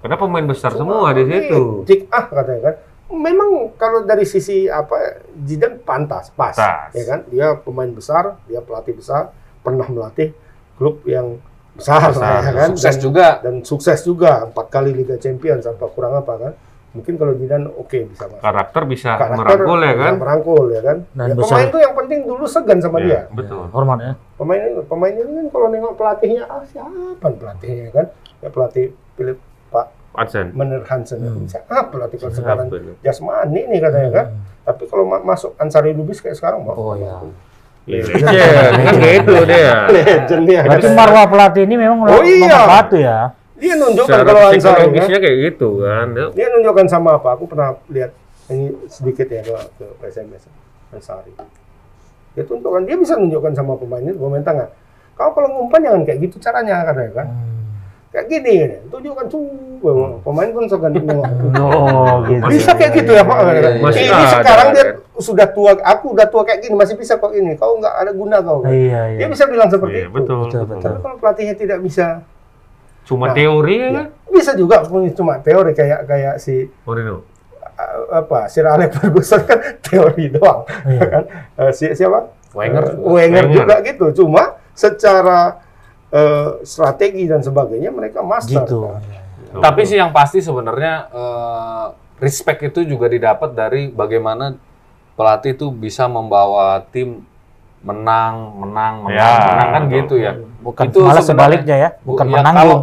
Karena 0.04 0.16
pemain 0.20 0.46
besar 0.46 0.70
semua 0.78 1.10
di 1.10 1.24
situ. 1.26 1.82
Cik 1.82 2.00
ah 2.14 2.24
katanya 2.30 2.62
kan. 2.70 2.74
Memang 3.06 3.70
kalau 3.78 4.02
dari 4.02 4.26
sisi 4.26 4.66
apa 4.66 5.22
Zidane 5.46 5.78
pantas, 5.78 6.30
pas, 6.34 6.54
Pantas. 6.54 6.90
ya 6.94 7.04
kan? 7.06 7.20
Dia 7.30 7.54
pemain 7.58 7.90
besar, 7.90 8.38
dia 8.50 8.58
pelatih 8.62 8.98
besar, 8.98 9.30
pernah 9.62 9.86
melatih 9.86 10.34
klub 10.74 11.02
yang 11.06 11.38
besar, 11.76 12.08
Besar, 12.08 12.18
lah, 12.18 12.40
ya 12.40 12.52
kan? 12.54 12.68
Sukses 12.70 12.88
dan, 12.90 13.02
juga. 13.02 13.26
dan 13.40 13.54
sukses 13.62 13.98
juga 14.00 14.30
empat 14.42 14.66
kali 14.66 14.90
Liga 14.92 15.16
Champions 15.16 15.64
apa 15.64 15.84
kurang 15.86 16.14
apa 16.14 16.34
kan? 16.36 16.52
Mungkin 16.90 17.14
kalau 17.14 17.36
Zidane 17.36 17.68
oke 17.68 17.98
bisa 18.08 18.24
masuk. 18.24 18.40
Karakter 18.40 18.82
bisa 18.86 19.10
Karakter 19.14 19.36
merangkul 19.36 19.78
ya 19.78 19.94
kan. 19.94 20.12
merangkul 20.16 20.64
ya 20.70 20.80
kan? 20.80 20.96
Dan 21.12 21.26
Ya, 21.26 21.34
besar. 21.34 21.48
pemain 21.52 21.66
itu 21.66 21.78
yang 21.78 21.94
penting 21.94 22.18
dulu 22.24 22.44
segan 22.46 22.78
sama 22.80 22.96
Iya, 22.98 23.04
dia. 23.04 23.20
Betul. 23.30 23.64
Hormat 23.68 23.98
ya. 24.00 24.12
Pemain 24.34 24.60
ini, 24.62 24.80
pemain 24.82 25.12
ini 25.12 25.30
kan 25.30 25.46
kalau 25.50 25.66
nengok 25.68 25.94
pelatihnya 25.94 26.42
ah 26.46 26.64
siapa 26.64 27.28
pelatihnya 27.36 27.86
kan? 27.92 28.06
Ya 28.38 28.48
pelatih 28.48 28.86
Philip 29.12 29.36
Pak 29.68 29.86
Adsen. 30.14 30.46
Mener 30.50 30.80
Hansen 30.82 31.20
Hmm. 31.20 31.44
siapa 31.44 31.84
pelatih 31.86 32.16
kalau 32.16 32.32
sekarang 32.32 32.66
jasmani 33.00 33.60
nih 33.66 33.78
katanya 33.78 34.10
kan. 34.14 34.26
Tapi 34.64 34.82
kalau 34.88 35.04
ma- 35.04 35.22
masuk 35.22 35.52
Ansari 35.56 35.92
Lubis 35.92 36.18
kayak 36.18 36.34
sekarang 36.34 36.64
mau. 36.64 36.72
Oh 36.72 36.94
ya. 36.94 37.12
Iya, 37.12 37.28
legend. 37.86 38.22
kan 38.86 38.94
gitu 38.98 39.32
dia. 39.46 39.74
Legend 39.88 40.42
dia. 40.44 40.60
Berarti 40.66 40.88
marwah 40.92 41.24
pelatih 41.30 41.62
ini 41.64 41.74
memang 41.78 41.98
Oh, 42.10 42.22
iya. 42.22 42.66
satu 42.66 42.96
ya. 42.98 43.18
Dia 43.56 43.72
nunjukkan 43.80 44.20
Secara 44.20 44.24
kalau 44.28 44.40
psikologisnya 44.52 45.18
kayak 45.22 45.36
gitu 45.48 45.68
kan. 45.80 46.06
Dia 46.12 46.26
Dia 46.36 46.46
nunjukkan 46.52 46.86
sama 46.92 47.16
apa? 47.16 47.28
Aku 47.38 47.48
pernah 47.48 47.72
lihat 47.88 48.12
ini 48.52 48.74
sedikit 48.86 49.26
ya 49.32 49.40
ke, 49.40 49.56
ke 49.80 50.04
SMS 50.12 50.44
Ansari. 50.92 51.32
Dia 52.36 52.44
tunjukkan 52.44 52.84
dia 52.84 52.96
bisa 53.00 53.16
nunjukkan 53.16 53.52
sama 53.56 53.80
pemainnya 53.80 54.12
pemain 54.12 54.44
tengah. 54.44 54.68
Kau 55.16 55.32
kalau 55.32 55.48
ngumpan 55.48 55.80
jangan 55.80 56.02
kayak 56.04 56.18
gitu 56.28 56.36
caranya 56.36 56.84
katanya 56.84 57.12
kan. 57.24 57.26
Hmm. 57.32 57.55
Kayak 58.16 58.26
gini 58.26 58.50
gini. 58.58 58.76
tunjukkan 58.88 59.26
tuh 59.26 59.44
pemain 60.22 60.48
pun 60.48 60.64
suka 60.64 60.88
Oh, 61.60 62.24
gitu. 62.24 62.48
bisa 62.48 62.72
kayak 62.72 62.92
gitu 62.96 63.12
ya 63.12 63.22
pak 63.22 63.36
Iya, 63.38 63.52
iya. 63.52 63.70
Masih 63.78 64.02
ini 64.02 64.14
ada, 64.16 64.28
sekarang 64.34 64.68
dia 64.70 64.82
kan? 64.82 64.88
sudah 65.18 65.46
tua 65.48 65.70
aku 65.78 66.06
udah 66.12 66.26
tua 66.26 66.42
kayak 66.42 66.60
gini 66.60 66.74
masih 66.74 66.94
bisa 66.94 67.14
kok 67.14 67.30
ini 67.30 67.52
kau 67.54 67.76
nggak 67.76 67.94
ada 67.94 68.10
guna 68.10 68.36
kau 68.38 68.64
Iya, 68.64 69.00
iya. 69.10 69.18
dia 69.18 69.28
bisa 69.28 69.44
bilang 69.44 69.68
seperti 69.68 69.96
Iya, 69.98 70.06
itu 70.06 70.14
betul, 70.14 70.36
Betul, 70.42 70.62
betul. 70.66 70.80
tapi 70.82 70.98
kalau 70.98 71.16
pelatihnya 71.18 71.54
tidak 71.54 71.78
bisa 71.80 72.06
Cuma 73.02 73.24
Nah, 73.24 73.34
teori 73.34 73.76
ya 73.76 73.84
ya, 73.84 73.90
kan? 73.94 74.06
bisa 74.28 74.52
juga 74.52 74.76
cuma 75.12 75.38
teori 75.38 75.72
kayak 75.72 76.00
kayak 76.04 76.34
si 76.36 76.66
Mourinho. 76.82 77.22
uh, 77.72 78.18
apa 78.18 78.44
Sir 78.46 78.64
Alex 78.64 78.90
Ferguson 78.94 79.40
kan 79.42 79.58
teori 79.86 80.24
doang 80.28 80.64
Iya. 80.84 81.04
kan 81.06 81.22
Uh, 81.54 81.70
si, 81.70 81.86
siapa 81.90 82.32
Wenger 82.50 82.84
juga. 82.90 83.04
Wenger 83.06 83.44
Wenger. 83.44 83.56
juga 83.58 83.74
gitu 83.82 84.06
cuma 84.16 84.42
secara 84.72 85.60
uh, 86.08 86.60
strategi 86.62 87.24
dan 87.24 87.40
sebagainya 87.40 87.90
mereka 87.90 88.20
master 88.20 88.62
Gitu. 88.62 88.78
kan. 88.82 89.02
Tapi 89.56 89.82
sih 89.82 89.96
yang 89.96 90.12
pasti 90.12 90.44
sebenarnya 90.44 91.08
eh, 91.08 91.84
respect 92.18 92.60
itu 92.62 92.84
juga 92.84 93.08
didapat 93.08 93.56
dari 93.56 93.88
bagaimana 93.88 94.52
pelatih 95.16 95.56
itu 95.56 95.72
bisa 95.72 96.04
membawa 96.04 96.84
tim 96.86 97.24
menang, 97.80 98.52
menang, 98.52 98.94
menang, 99.00 99.16
Ya, 99.16 99.46
menang 99.48 99.68
kan 99.70 99.82
betul. 99.86 99.96
gitu 99.96 100.14
ya. 100.18 100.32
Bukan 100.60 100.84
Itu 100.90 100.98
malah 101.00 101.24
sebaliknya 101.24 101.76
ya, 101.78 101.90
Bu- 102.02 102.12
bukan 102.12 102.26
ya, 102.26 102.32
menanggung. 102.36 102.60
Kalau 102.60 102.76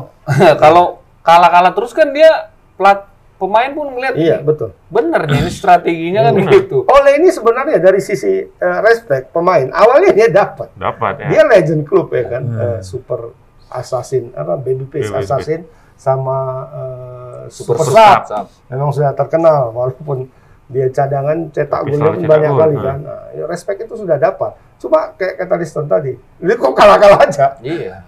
kalau 0.63 0.85
kalah-kalah 1.21 1.71
terus 1.77 1.91
kan 1.93 2.09
dia 2.09 2.49
plat 2.73 3.05
pemain 3.43 3.67
pun 3.69 3.87
ngeliat 3.89 4.13
iya 4.15 4.37
betul 4.39 4.71
bener 4.87 5.21
nih 5.25 5.37
ini 5.37 5.51
strateginya 5.51 6.21
kan 6.23 6.33
gitu. 6.55 6.87
Oleh 6.87 7.17
ini 7.17 7.27
sebenarnya 7.27 7.77
dari 7.77 7.99
sisi 7.99 8.31
uh, 8.39 8.79
respect 8.81 9.29
pemain 9.29 9.67
awalnya 9.69 10.11
dia 10.11 10.27
dapat 10.29 10.71
Dapat 10.73 11.13
ya. 11.19 11.27
dia 11.27 11.41
legend 11.45 11.83
klub 11.83 12.07
ya 12.09 12.23
kan 12.29 12.43
Hmm. 12.45 12.55
Uh, 12.55 12.79
super 12.79 13.35
assassin 13.69 14.31
apa 14.31 14.55
babyface 14.55 15.07
Babyface. 15.07 15.27
assassin 15.27 15.61
sama 15.93 16.37
uh, 16.65 17.41
super, 17.47 17.75
Super 17.75 17.91
sub 17.91 18.21
sub. 18.25 18.45
memang 18.67 18.89
sudah 18.89 19.11
terkenal 19.11 19.69
walaupun 19.69 20.31
dia 20.65 20.87
cadangan 20.87 21.49
cetak 21.49 21.81
Tapi 21.81 21.89
gol 21.89 21.99
selalu 21.99 22.15
cetak 22.17 22.29
banyak 22.29 22.49
gol, 22.49 22.59
kali 22.59 22.73
nah. 22.73 22.81
kan 22.81 22.97
nah, 23.03 23.23
ya 23.31 23.43
respect 23.45 23.79
itu 23.81 23.93
sudah 23.93 24.15
dapat 24.15 24.51
cuma 24.77 25.11
kayak 25.13 25.35
kata 25.37 25.55
Liston 25.55 25.85
tadi 25.85 26.11
ini 26.15 26.53
kok 26.53 26.71
kalah-kalah 26.71 27.19
aja 27.21 27.59
Iya. 27.59 28.03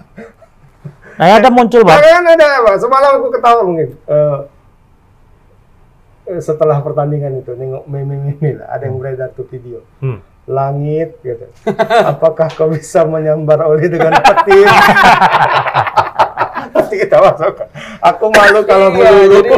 Nah, 1.15 1.31
ada 1.31 1.47
muncul, 1.47 1.79
Bang. 1.81 1.95
Jangan 1.95 2.27
ada 2.29 2.47
apa 2.59 2.71
semalam 2.75 3.11
aku 3.15 3.31
ketawa 3.31 3.63
mungkin 3.63 3.87
eh, 3.95 4.37
setelah 6.39 6.81
pertandingan 6.81 7.37
itu 7.37 7.53
nengok 7.53 7.85
meme-meme 7.85 8.57
lah 8.57 8.67
ada 8.71 8.85
yang 8.85 8.97
beredar 8.97 9.29
tuh 9.31 9.45
video. 9.45 9.81
Hmm. 9.99 10.19
langit 10.45 11.17
gitu. 11.25 11.41
Apakah 12.13 12.53
kau 12.53 12.69
bisa 12.69 13.01
menyambar 13.01 13.65
oli 13.65 13.89
dengan 13.89 14.13
petir? 14.13 14.69
Nanti 16.73 16.95
kita 17.01 17.17
masuk. 17.17 17.65
Aku 17.97 18.29
malu 18.29 18.61
kalau 18.61 18.93
Iya, 18.93 19.09
melulu 19.09 19.41
jadi 19.41 19.51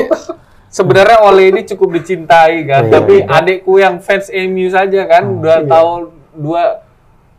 sebenarnya 0.67 1.17
Ole 1.23 1.51
ini 1.51 1.67
cukup 1.67 1.91
dicintai 1.91 2.63
kan, 2.63 2.87
Iya. 2.87 2.93
tapi 2.93 3.15
adikku 3.19 3.75
yang 3.75 3.99
fans 3.99 4.31
MU 4.31 4.71
saja 4.71 5.03
kan. 5.03 5.23
Udah 5.27 5.59
Iya. 5.59 5.67
tahu 5.67 5.91
dua 6.39 6.86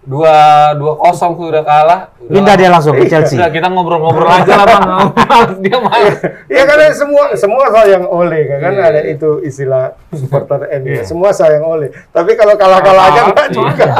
dua 0.08 0.36
dua 0.72 0.96
kosong 0.96 1.36
sudah 1.36 1.60
kalah. 1.60 2.00
Pindah 2.18 2.56
dia 2.56 2.68
langsung 2.68 2.92
ke 2.92 3.04
Iya. 3.04 3.20
Chelsea. 3.20 3.36
Kita 3.36 3.68
ngobrol-ngobrol 3.68 4.24
aja 4.24 4.52
lah 4.54 4.66
bang. 4.66 4.82
Dia 5.64 5.76
malas. 5.78 6.16
ya 6.48 6.62
karena 6.64 6.88
semua 6.90 7.24
semua 7.34 7.64
sayang 7.68 8.04
oleh 8.04 8.42
kan 8.48 8.72
Iya. 8.72 8.88
ada 8.88 9.00
itu 9.02 9.40
istilah 9.40 9.92
supporter 10.10 10.64
MU 10.80 10.88
Iya. 10.90 11.04
semua 11.04 11.30
sayang 11.30 11.60
oleh 11.62 11.92
tapi 12.08 12.32
kalau 12.34 12.56
kalah-kalah 12.56 13.04
aja 13.06 13.20
enggak 13.28 13.46
Iya. 13.46 13.54
juga 13.54 13.88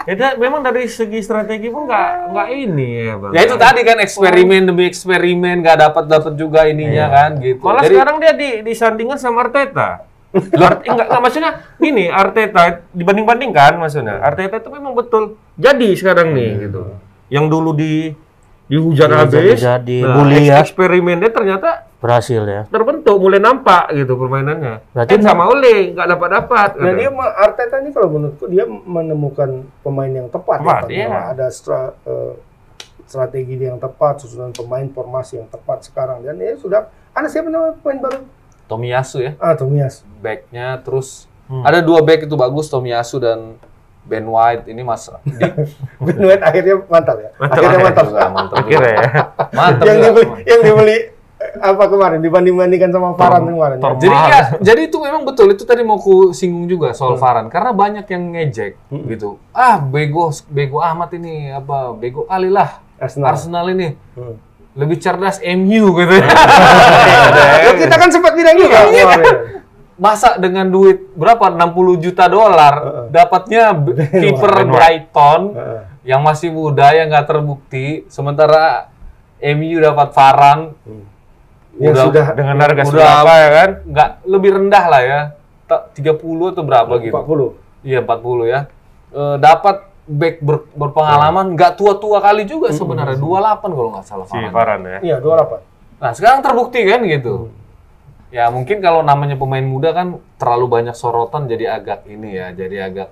Itu 0.00 0.26
memang 0.40 0.64
dari 0.64 0.90
segi 0.90 1.22
strategi 1.22 1.70
pun 1.70 1.86
nggak 1.86 2.34
nggak 2.34 2.48
ini 2.50 2.88
ya 2.98 3.14
bang. 3.14 3.30
Ya 3.30 3.40
itu 3.44 3.54
tadi 3.54 3.80
kan 3.84 3.96
eksperimen 4.00 4.66
demi 4.66 4.82
eksperimen 4.84 5.62
nggak 5.62 5.78
dapat 5.78 6.04
dapat 6.08 6.32
juga 6.34 6.66
ininya 6.66 7.06
kan 7.06 7.30
gitu. 7.38 7.62
Malah 7.62 7.82
Jadi 7.84 7.94
sekarang 7.94 8.16
dia 8.18 8.32
di 8.34 8.50
disandingkan 8.64 9.18
sama 9.20 9.46
Arteta. 9.46 10.02
Art, 10.32 10.82
enggak, 10.82 11.06
enggak 11.06 11.20
maksudnya 11.20 11.50
gini 11.76 12.06
Arteta 12.06 12.86
dibanding-bandingkan 12.90 13.76
maksudnya 13.76 14.18
Arteta 14.18 14.58
itu 14.58 14.70
memang 14.70 14.94
betul 14.94 15.34
jadi 15.54 15.88
sekarang 15.92 16.30
nih 16.30 16.70
gitu. 16.70 16.94
Yang 17.26 17.46
dulu 17.46 17.70
di 17.72 18.14
dihujat 18.66 19.10
habis, 19.10 19.58
Dihujat, 19.58 19.82
dibully 19.82 20.46
ya. 20.46 20.62
eksperimen 20.62 21.18
dia 21.18 21.30
ternyata 21.30 21.90
Berhasil 21.98 22.38
ya. 22.40 22.62
terbentuk 22.64 23.18
mulai 23.18 23.36
nampak 23.36 23.90
gitu 23.92 24.14
permainannya. 24.14 24.80
Berarti 24.88 25.18
Berarti 25.18 25.26
sama 25.26 25.44
Ole 25.46 25.90
nggak 25.92 26.08
dapat 26.08 26.28
dapat. 26.32 26.68
Nah 26.78 26.92
dia 26.94 27.10
ma- 27.10 27.34
Arteta 27.36 27.76
ini 27.76 27.90
kalau 27.90 28.08
menurutku 28.08 28.46
dia 28.46 28.64
menemukan 28.64 29.50
pemain 29.82 30.08
yang 30.08 30.30
tepat, 30.30 30.62
Tepat, 30.62 30.86
ya, 30.86 30.96
iya. 31.04 31.20
Ada 31.28 31.50
stra- 31.50 31.98
eh, 32.00 32.38
strategi 33.04 33.58
dia 33.58 33.68
yang 33.68 33.82
tepat, 33.82 34.22
susunan 34.22 34.48
pemain 34.50 34.86
formasi 34.86 35.36
yang 35.36 35.50
tepat 35.50 35.84
sekarang 35.84 36.22
dan 36.22 36.38
ya 36.38 36.54
sudah 36.54 36.86
ada 37.10 37.26
siapa 37.26 37.50
nama 37.50 37.74
pemain 37.76 38.06
baru? 38.06 38.22
Tomiyasu 38.70 39.18
ya, 39.20 39.32
Ah 39.36 39.52
Tomias. 39.52 40.06
backnya 40.16 40.78
terus 40.80 41.26
Hmm. 41.44 41.66
ada 41.66 41.82
dua 41.82 41.98
back 41.98 42.24
itu 42.24 42.34
bagus 42.34 42.70
Tomiyasu 42.70 43.18
dan 43.18 43.58
Ben 44.00 44.22
White 44.22 44.64
ini 44.64 44.80
mas 44.80 45.10
di, 45.26 45.50
Ben 45.98 46.18
White 46.22 46.40
akhirnya 46.40 46.78
mantap 46.86 47.18
ya. 47.18 47.30
Mantap, 47.34 47.58
akhirnya 47.58 47.78
mantap. 47.82 48.04
juga, 48.06 48.20
mantap 48.30 48.56
juga. 48.56 48.70
Akhirnya 48.70 48.92
ya. 48.94 49.02
Mantap 49.50 49.84
yang 49.84 49.96
juga. 49.96 50.06
dibeli 50.06 50.24
yang 50.46 50.60
dibeli 50.62 50.96
eh, 51.36 51.52
apa 51.60 51.84
kemarin 51.86 52.18
dibanding-bandingkan 52.20 52.90
sama 52.90 53.08
Farhan 53.14 53.42
kemarin. 53.44 53.76
ya. 53.76 53.90
Jadi 53.98 54.16
ya, 54.24 54.40
jadi 54.62 54.80
itu 54.86 54.96
memang 54.96 55.22
betul 55.24 55.50
itu 55.50 55.64
tadi 55.64 55.82
mau 55.82 55.96
ku 55.96 56.30
singgung 56.30 56.64
juga 56.64 56.92
soal 56.92 57.16
Varan 57.16 57.48
karena 57.48 57.70
banyak 57.72 58.06
yang 58.06 58.22
ngejek 58.30 58.72
gitu. 59.10 59.42
Ah, 59.50 59.76
bego 59.76 60.30
bego 60.46 60.78
amat 60.78 61.10
ini 61.14 61.50
apa 61.50 61.90
bego 61.92 62.24
kali 62.24 62.46
lah 62.46 62.78
Arsenal. 62.96 63.26
Arsenal 63.28 63.66
ini 63.68 63.98
Hmm. 64.12 64.38
Lebih 64.72 64.96
cerdas 64.96 65.38
MU 65.40 65.94
gitu. 65.94 66.14
Ya, 67.60 67.72
kita 67.76 67.94
kan 67.94 68.08
sempat 68.08 68.32
bilang 68.32 68.54
juga 68.54 68.78
Iya. 68.84 69.04
kemarin. 69.04 69.36
Masa 69.94 70.36
dengan 70.36 70.64
duit 70.66 71.12
berapa 71.12 71.50
60 71.50 71.60
juta 72.00 72.24
dolar 72.24 72.74
dapatnya 73.08 73.76
kiper. 74.22 74.64
Brighton 74.64 75.40
yang 76.02 76.20
masih 76.20 76.48
muda 76.48 76.90
yang 76.90 77.08
nggak 77.08 77.26
terbukti 77.26 77.86
sementara 78.06 78.88
MU 79.38 79.76
dapat 79.76 80.08
Varan 80.10 80.60
Yang 81.72 81.92
Udah- 81.92 82.06
sudah 82.06 82.26
Dengan 82.32 82.56
harga 82.58 82.82
berapa 82.82 83.32
ya 83.34 83.48
kan? 83.50 83.70
nggak 83.86 84.08
lebih 84.26 84.50
rendah 84.54 84.84
lah 84.86 85.02
ya 85.02 85.20
Ta- 85.64 85.86
30 85.90 86.18
atau 86.50 86.62
berapa 86.62 86.92
gitu 86.98 87.14
40. 87.14 87.54
Iya 87.82 87.98
40 88.00 88.44
ya. 88.44 88.60
Eh, 89.10 89.36
dapat 89.38 89.86
back 90.10 90.42
ber- 90.42 90.66
berpengalaman 90.74 91.54
nggak 91.54 91.78
tua-tua 91.78 92.18
kali 92.18 92.42
juga 92.42 92.74
sebenarnya 92.74 93.14
28 93.14 93.62
kalau 93.70 93.90
nggak 93.94 94.06
salah 94.06 94.26
Si. 94.26 94.34
Farhan 94.50 94.82
ya. 94.82 94.98
Iya, 94.98 95.16
28. 95.22 96.02
Nah 96.02 96.10
sekarang 96.12 96.40
terbukti 96.42 96.80
kan 96.82 97.00
gitu. 97.06 97.54
Ya 98.30 98.50
mungkin 98.50 98.78
kalau 98.78 99.02
namanya 99.02 99.38
pemain 99.38 99.62
muda 99.62 99.94
kan 99.94 100.18
terlalu 100.34 100.66
banyak 100.66 100.94
sorotan 100.94 101.46
jadi 101.46 101.78
agak 101.78 102.06
ini 102.06 102.34
ya, 102.34 102.50
jadi 102.50 102.90
agak 102.90 103.08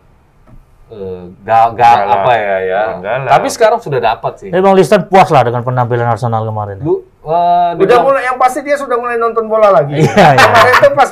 eh, 0.90 1.22
gal, 1.42 1.74
gal 1.74 1.96
Galak. 2.02 2.18
apa 2.22 2.32
ya 2.34 2.56
ya. 2.62 2.82
Galak. 2.98 3.30
Tapi 3.30 3.46
sekarang 3.50 3.78
sudah 3.78 4.00
dapat 4.02 4.32
sih. 4.38 4.48
Bang 4.50 4.74
Liston 4.74 5.06
puas 5.06 5.30
lah 5.30 5.42
dengan 5.46 5.62
penampilan 5.62 6.06
Arsenal 6.06 6.42
kemarin. 6.42 6.82
Lu 6.82 7.02
eh, 7.22 7.70
Udah 7.78 7.98
mulai 8.02 8.26
yang 8.26 8.38
pasti 8.38 8.62
dia 8.62 8.74
sudah 8.74 8.98
mulai 8.98 9.18
nonton 9.18 9.46
bola 9.46 9.70
lagi. 9.70 9.98
Iya, 10.02 10.34
iya. 10.34 10.38
Kemarin 10.38 10.74
itu 10.74 10.90
pas 10.94 11.10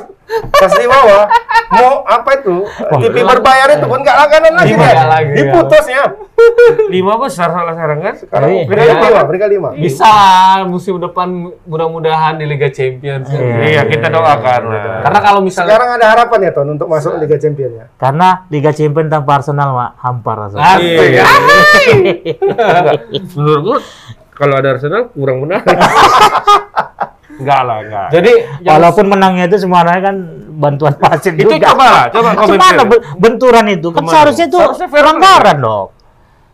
pas 0.50 0.70
di 0.70 0.84
bawah 0.84 1.22
mau 1.68 2.00
apa 2.02 2.28
itu 2.36 2.56
TV 2.98 3.14
berbayar 3.20 3.66
itu 3.72 3.84
pun 3.84 3.98
nggak 3.98 4.16
langganan 4.16 4.52
lagi 4.54 4.72
dia. 4.72 5.04
lagi, 5.04 5.30
ya. 5.30 5.34
Diputusnya. 5.40 6.02
Lima 6.86 7.16
besar 7.16 7.48
salah 7.48 7.72
sekarang 7.72 7.98
kan? 8.00 8.14
Sekarang 8.14 8.48
Iya. 8.48 8.62
peringkat 8.64 8.92
Iya. 8.92 9.04
lima, 9.08 9.20
peringkat 9.24 9.48
lima. 9.50 9.68
bisa 9.72 10.10
musim 10.64 10.96
depan 10.96 11.26
mudah-mudahan 11.62 12.36
di 12.36 12.44
Liga 12.44 12.68
Champions. 12.68 13.24
kan. 13.24 13.38
Iya. 13.38 13.56
Iya, 13.64 13.80
kita 13.88 14.06
doakan 14.08 14.60
lah. 14.66 15.00
Karena 15.02 15.18
kalau 15.20 15.40
misalnya 15.40 15.68
Sekarang 15.72 15.88
ada 15.96 16.06
harapan 16.08 16.38
ya 16.40 16.50
Ton 16.52 16.68
untuk 16.70 16.86
masuk 16.86 17.10
Liga 17.16 17.36
Champion 17.36 17.70
ya. 17.72 17.84
Karena 17.96 18.28
Liga 18.46 18.70
Champions 18.70 19.08
tanpa 19.08 19.30
Arsenal 19.36 19.68
mak 19.72 19.90
hampar 19.98 20.34
rasanya. 20.44 20.76
Iya. 20.78 21.24
Menurut 23.34 23.60
gua 23.64 23.78
kalau 24.32 24.54
ada 24.54 24.68
Arsenal 24.70 25.08
kurang 25.10 25.40
menarik. 25.40 25.66
enggak 27.36 27.60
lah, 27.62 27.76
enggak. 27.80 28.08
Jadi 28.10 28.32
yang 28.60 28.74
Walaupun 28.76 29.04
menangnya 29.06 29.44
itu 29.46 29.56
semuanya 29.58 30.00
kan 30.00 30.16
bantuan 30.50 30.94
wasit 31.02 31.34
itu 31.34 31.46
juga. 31.46 31.70
coba 31.70 31.84
lah, 31.86 32.04
coba 32.08 32.28
komen. 32.34 32.48
Gimana 32.52 32.82
be- 32.84 33.04
benturan 33.16 33.64
itu? 33.68 33.88
Kan 33.88 33.96
Ke 33.96 34.02
mana? 34.02 34.12
seharusnya 34.12 34.46
itu 34.46 34.58
Seharusnya 34.58 34.88
pelanggaran 34.88 35.58
dong. 35.58 35.88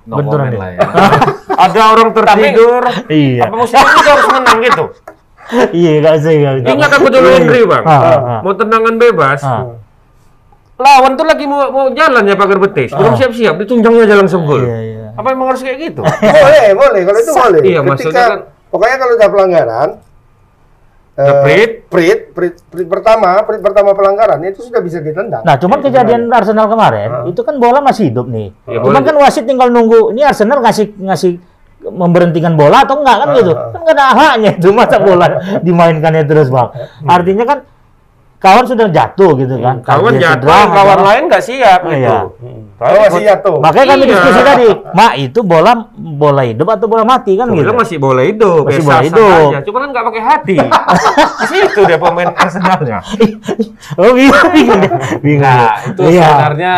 no 0.03 0.15
benturan 0.19 0.47
ya. 0.49 0.59
lah 0.59 0.69
ya. 0.69 0.81
Ada 1.65 1.81
orang 1.89 2.09
tertidur. 2.11 2.83
Iya. 3.07 3.43
Apa 3.47 3.55
maksudnya 3.55 3.87
kita 3.87 4.11
harus 4.11 4.29
menang 4.31 4.59
gitu? 4.61 4.85
Iya, 5.75 5.91
gak 6.01 6.17
sih. 6.23 6.35
Gak 6.39 6.55
sih. 6.57 6.71
Ingat 6.71 6.91
aku 6.93 7.07
dulu 7.07 7.29
Henry, 7.29 7.63
Bang. 7.63 7.85
Ah, 7.85 7.93
ah, 7.93 8.07
ah. 8.09 8.41
Mau 8.41 8.55
tendangan 8.55 8.95
bebas. 8.97 9.43
Ah. 9.43 9.75
Lawan 10.75 11.13
tuh 11.13 11.23
lagi 11.23 11.45
mau 11.45 11.69
mau 11.69 11.87
jalan 11.93 12.25
ya 12.25 12.35
pagar 12.35 12.59
betis. 12.59 12.91
Belum 12.91 13.13
siap-siap, 13.13 13.55
ditunjangnya 13.57 14.07
jalan 14.09 14.27
sembul. 14.27 14.63
Iya, 14.65 14.79
iya. 14.81 15.07
Apa 15.13 15.29
emang 15.31 15.53
harus 15.53 15.61
kayak 15.61 15.79
gitu? 15.81 16.03
boleh, 16.03 16.67
boleh. 16.73 17.01
Kalau 17.05 17.19
itu 17.21 17.33
boleh. 17.33 17.61
Iya, 17.61 17.81
maksudnya 17.81 18.11
Ketika, 18.17 18.25
kan- 18.33 18.43
pokoknya 18.67 18.97
kalau 18.97 19.13
ada 19.15 19.29
pelanggaran, 19.29 19.89
Eh, 21.13 21.29
prit. 21.45 21.73
prit, 21.93 22.21
prit, 22.33 22.55
prit 22.73 22.89
pertama, 22.89 23.45
prit 23.45 23.61
pertama 23.61 23.93
pelanggaran 23.93 24.41
itu 24.43 24.65
sudah 24.65 24.81
bisa 24.81 24.97
ditendang. 24.97 25.45
Nah, 25.45 25.61
cuman 25.61 25.85
kejadian 25.85 26.33
Arsenal 26.33 26.65
kemarin, 26.67 27.09
Ah. 27.13 27.23
itu 27.29 27.45
kan 27.45 27.61
bola 27.61 27.85
masih 27.85 28.09
hidup 28.09 28.25
nih. 28.27 28.49
Ya, 28.65 28.81
cuman 28.81 29.05
kan 29.05 29.21
wasit 29.21 29.45
tinggal 29.45 29.69
nunggu. 29.69 30.17
Ini 30.17 30.25
Arsenal 30.25 30.65
ngasih 30.65 30.97
ngasih 30.97 31.37
memberhentikan 31.85 32.57
bola 32.57 32.81
atau 32.81 33.05
enggak 33.05 33.17
kan 33.19 33.29
gitu. 33.37 33.53
Kan 33.53 33.81
nggak 33.83 33.93
ada 33.93 34.07
haknya 34.15 34.51
itu 34.57 34.69
masa 34.73 34.97
bola 34.97 35.27
dimainkannya 35.61 36.25
terus 36.25 36.49
bang. 36.49 36.69
Artinya 37.05 37.45
kan 37.45 37.59
kawan 38.39 38.65
sudah 38.65 38.87
jatuh 38.89 39.31
gitu 39.37 39.55
kan. 39.61 39.85
Kawan 39.85 40.17
Dia 40.17 40.33
jatuh, 40.33 40.49
cedera, 40.49 40.73
kawan 40.73 41.01
lain 41.03 41.23
nggak 41.29 41.45
siap 41.45 41.81
Oh, 41.83 41.91
gitu. 41.91 42.01
iya. 42.01 42.19
Oh, 42.85 42.99
masih 43.01 43.23
jatuh. 43.23 43.57
Makanya 43.59 43.87
kami 43.89 44.03
Iya. 44.03 44.11
diskusi 44.11 44.41
tadi, 44.43 44.67
mak 44.91 45.13
itu 45.17 45.39
bola 45.41 45.73
bola 45.95 46.43
hidup 46.43 46.69
atau 46.69 46.87
bola 46.87 47.03
mati 47.03 47.33
kan 47.35 47.47
gitu. 47.49 47.71
masih 47.71 47.97
boleh 47.97 48.25
hidup, 48.29 48.67
Masih 48.67 48.83
boleh 48.83 48.83
sah-sah 48.83 49.07
hidup. 49.07 49.49
aja. 49.49 49.59
Cuma 49.63 49.79
kan 49.79 49.89
nggak 49.91 50.05
pakai 50.05 50.23
hati. 50.23 50.57
Di 51.41 51.47
situ 51.49 51.81
dia 51.85 51.97
pemain 51.97 52.31
Arsenalnya. 52.33 52.99
oh 53.95 54.11
bingung 54.13 54.49
bingung 54.51 54.81
dia. 54.81 54.93
bingung. 55.19 55.43
Nah, 55.47 55.79
itu 55.85 56.01
Iya. 56.05 56.27
sebenarnya 56.27 56.73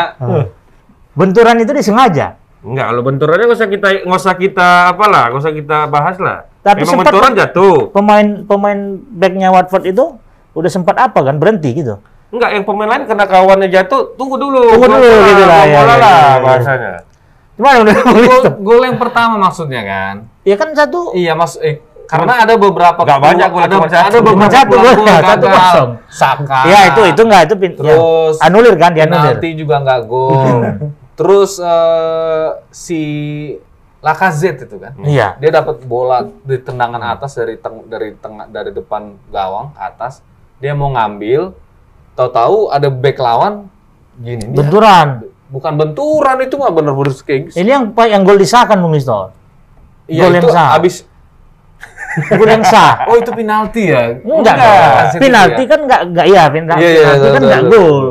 Benturan 1.15 1.57
itu 1.57 1.71
disengaja. 1.71 2.35
Enggak, 2.61 2.87
kalau 2.91 3.03
benturannya 3.03 3.45
nggak 3.45 3.61
usah 3.61 3.69
kita 3.69 3.89
nggak 4.03 4.19
usah 4.19 4.35
kita 4.35 4.69
apalah, 4.91 5.25
nggak 5.31 5.41
usah 5.41 5.53
kita 5.53 5.79
bahas 5.87 6.17
lah. 6.19 6.49
Tapi 6.59 6.81
Memang 6.81 6.91
sempat- 6.91 7.07
benturan 7.13 7.33
jatuh. 7.35 7.77
Pemain 7.93 8.27
pemain 8.43 8.79
backnya 9.13 9.49
Watford 9.49 9.85
itu 9.87 10.05
udah 10.51 10.71
sempat 10.73 10.97
apa 10.97 11.21
kan 11.23 11.37
berhenti 11.37 11.71
gitu. 11.73 12.01
Enggak, 12.35 12.51
yang 12.51 12.65
pemain 12.67 12.89
lain 12.91 13.03
kena 13.07 13.25
kawannya 13.31 13.69
jatuh, 13.71 14.19
tunggu 14.19 14.35
dulu. 14.35 14.75
Tunggu 14.75 14.91
dulu, 14.91 15.07
gitu 15.31 15.43
lah, 15.47 15.63
bola 15.71 15.71
ya, 15.71 15.79
ya, 15.79 15.95
lah 15.95 15.95
ya, 15.95 16.19
ya. 16.19 16.43
bahasanya. 16.43 16.93
Gimana 17.55 17.77
udah 17.87 17.97
gol, 18.03 18.43
gol 18.67 18.81
yang 18.83 18.99
pertama 18.99 19.35
maksudnya 19.39 19.83
kan. 19.87 20.15
Ya 20.43 20.59
kan 20.59 20.75
satu 20.75 21.15
Iya 21.15 21.39
mas, 21.39 21.55
eh, 21.63 21.79
karena 22.11 22.43
ada 22.43 22.59
beberapa 22.59 22.99
Nggak 23.07 23.21
banyak 23.23 23.49
gol, 23.55 23.63
ada, 23.63 23.75
cuma 23.79 23.87
satu. 23.87 24.03
ada 24.11 24.19
beberapa 24.19 24.35
Cuma 24.35 24.51
satu 24.51 24.75
gol, 24.75 25.07
satu 25.23 25.47
kosong. 25.47 25.91
Saka. 26.11 26.61
Ya 26.67 26.81
itu 26.91 27.01
itu 27.07 27.21
enggak 27.23 27.43
itu 27.47 27.55
pin, 27.55 27.71
ya. 27.71 27.79
Terus 27.79 28.37
anulir 28.43 28.75
kan 28.75 28.91
dia 28.91 29.07
anulir. 29.07 29.39
penalti 29.39 29.49
juga 29.55 29.75
nggak 29.87 30.01
gol. 30.11 30.61
Terus 31.15 31.53
eh, 31.63 32.49
si 32.75 33.03
Lacazette 34.05 34.67
itu 34.67 34.77
kan. 34.83 34.93
Iya. 35.01 35.39
Dia 35.39 35.51
dapat 35.63 35.81
bola 35.87 36.27
di 36.27 36.59
tendangan 36.59 37.01
atas 37.01 37.39
dari 37.39 37.55
teng 37.57 37.87
dari 37.87 38.19
tengah 38.19 38.51
dari 38.51 38.75
depan 38.75 39.15
gawang 39.31 39.71
ke 39.73 39.81
atas. 39.81 40.21
Dia 40.59 40.77
mau 40.77 40.93
ngambil, 40.93 41.55
tahu-tahu 42.15 42.57
ada 42.69 42.89
back 42.89 43.19
lawan 43.19 43.67
gini 44.17 44.43
dia. 44.43 44.57
Benturan. 44.57 45.09
Bukan 45.45 45.73
benturan 45.75 46.37
itu 46.41 46.55
mah 46.55 46.71
bener-bener 46.71 47.15
kayak 47.17 47.41
gitu. 47.47 47.55
Ini 47.57 47.71
yang 47.71 47.85
yang 47.93 48.23
gol 48.23 48.37
disahkan 48.37 48.75
Bung 48.77 48.91
Misto. 48.91 49.31
Iya 50.07 50.23
gol 50.23 50.33
yang 50.33 50.43
itu 50.43 50.49
sah. 50.51 50.69
abis 50.75 50.95
Gol 52.31 52.49
yang 52.49 52.65
sah. 52.65 52.93
Oh 53.11 53.17
itu 53.17 53.31
penalti 53.31 53.83
ya? 53.89 54.19
Enggak, 54.19 54.55
Wasit 54.55 55.19
itu 55.19 55.23
penalti 55.23 55.63
ya? 55.63 55.67
kan 55.67 55.79
enggak 55.83 56.01
enggak 56.05 56.27
iya 56.27 56.43
penalti, 56.47 56.79
Iya, 56.79 56.91
iya, 56.91 57.03
penalti 57.05 57.27
kan 57.29 57.43
enggak 57.43 57.63
betul, 57.63 57.83
gol. 57.83 58.07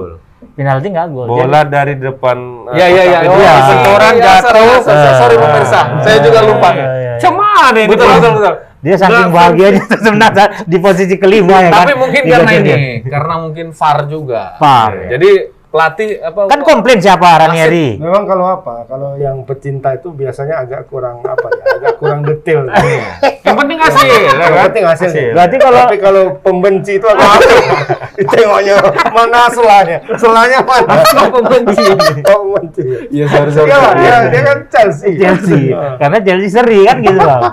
Penalti 0.54 0.86
enggak 0.88 1.08
gol. 1.10 1.28
Bola 1.28 1.62
dari 1.64 1.94
depan 1.98 2.38
eh, 2.68 2.76
Iya 2.76 2.88
iya 2.88 3.04
iya. 3.04 3.20
Oh, 3.24 3.36
Iya. 3.36 3.40
iya. 3.40 3.54
Benturan 3.66 4.14
Iya, 4.14 4.34
sorry, 4.40 4.62
jatuh. 4.62 5.14
sorry, 5.18 5.36
pemirsa. 5.40 5.80
Saya 6.00 6.18
juga 6.20 6.40
lupa. 6.44 6.70
Iya, 6.70 6.84
iya, 6.84 6.92
iya. 7.00 7.14
Cuman 7.20 7.72
ini. 7.74 7.90
Betul 7.90 8.08
betul 8.14 8.32
betul. 8.38 8.54
Dia 8.84 8.96
saking 9.00 9.32
Nggak, 9.32 9.32
bahagianya 9.32 9.84
sebenarnya 10.06 10.46
di 10.68 10.78
posisi 10.78 11.16
kelima 11.16 11.56
ya 11.64 11.72
kan. 11.72 11.88
Tapi 11.88 11.94
mungkin 11.96 12.22
karena 12.28 12.52
ini, 12.52 12.68
dia. 12.68 12.78
karena 13.08 13.34
mungkin 13.40 13.66
VAR 13.72 13.98
juga. 14.12 14.42
VAR. 14.60 14.92
Jadi 15.08 15.32
pelatih 15.74 16.10
apa? 16.22 16.42
Kan 16.52 16.62
komplain 16.68 17.00
siapa 17.00 17.48
Ranieri? 17.48 17.96
Memang 17.98 18.28
kalau 18.28 18.46
apa? 18.46 18.84
Kalau 18.86 19.16
yang 19.16 19.42
pecinta 19.48 19.96
itu 19.96 20.12
biasanya 20.12 20.68
agak 20.68 20.92
kurang 20.92 21.24
apa 21.24 21.48
ya? 21.48 21.64
Agak 21.80 21.94
kurang 21.98 22.22
detail. 22.28 22.68
Yang 23.44 23.58
penting 23.60 23.80
hasil, 23.80 24.08
ya 24.08 24.20
Yang 24.24 24.40
kan? 24.40 24.64
penting 24.72 24.86
hasilnya. 24.88 25.24
Berarti 25.36 25.56
kalau 25.60 25.80
Tapi 25.84 25.98
kalau 26.00 26.24
pembenci 26.40 26.92
itu 26.96 27.08
agak 27.08 27.28
apa? 27.28 27.56
Ditengoknya 28.20 28.76
mana 29.12 29.42
selanya? 29.52 29.98
Selanya 30.16 30.60
mana? 30.64 30.94
pembenci. 31.28 31.86
Oh, 32.28 32.40
pembenci. 32.52 32.84
Iya 33.12 33.26
sorry 33.28 33.52
sorry. 33.52 33.68
Iya, 33.68 33.80
dia, 34.00 34.16
dia 34.32 34.42
kan 34.48 34.58
Chelsea. 34.72 35.12
Chelsea. 35.20 35.62
Karena 36.00 36.18
Chelsea 36.24 36.50
seri 36.52 36.80
kan 36.88 36.98
gitu, 37.04 37.20
Bang. 37.20 37.44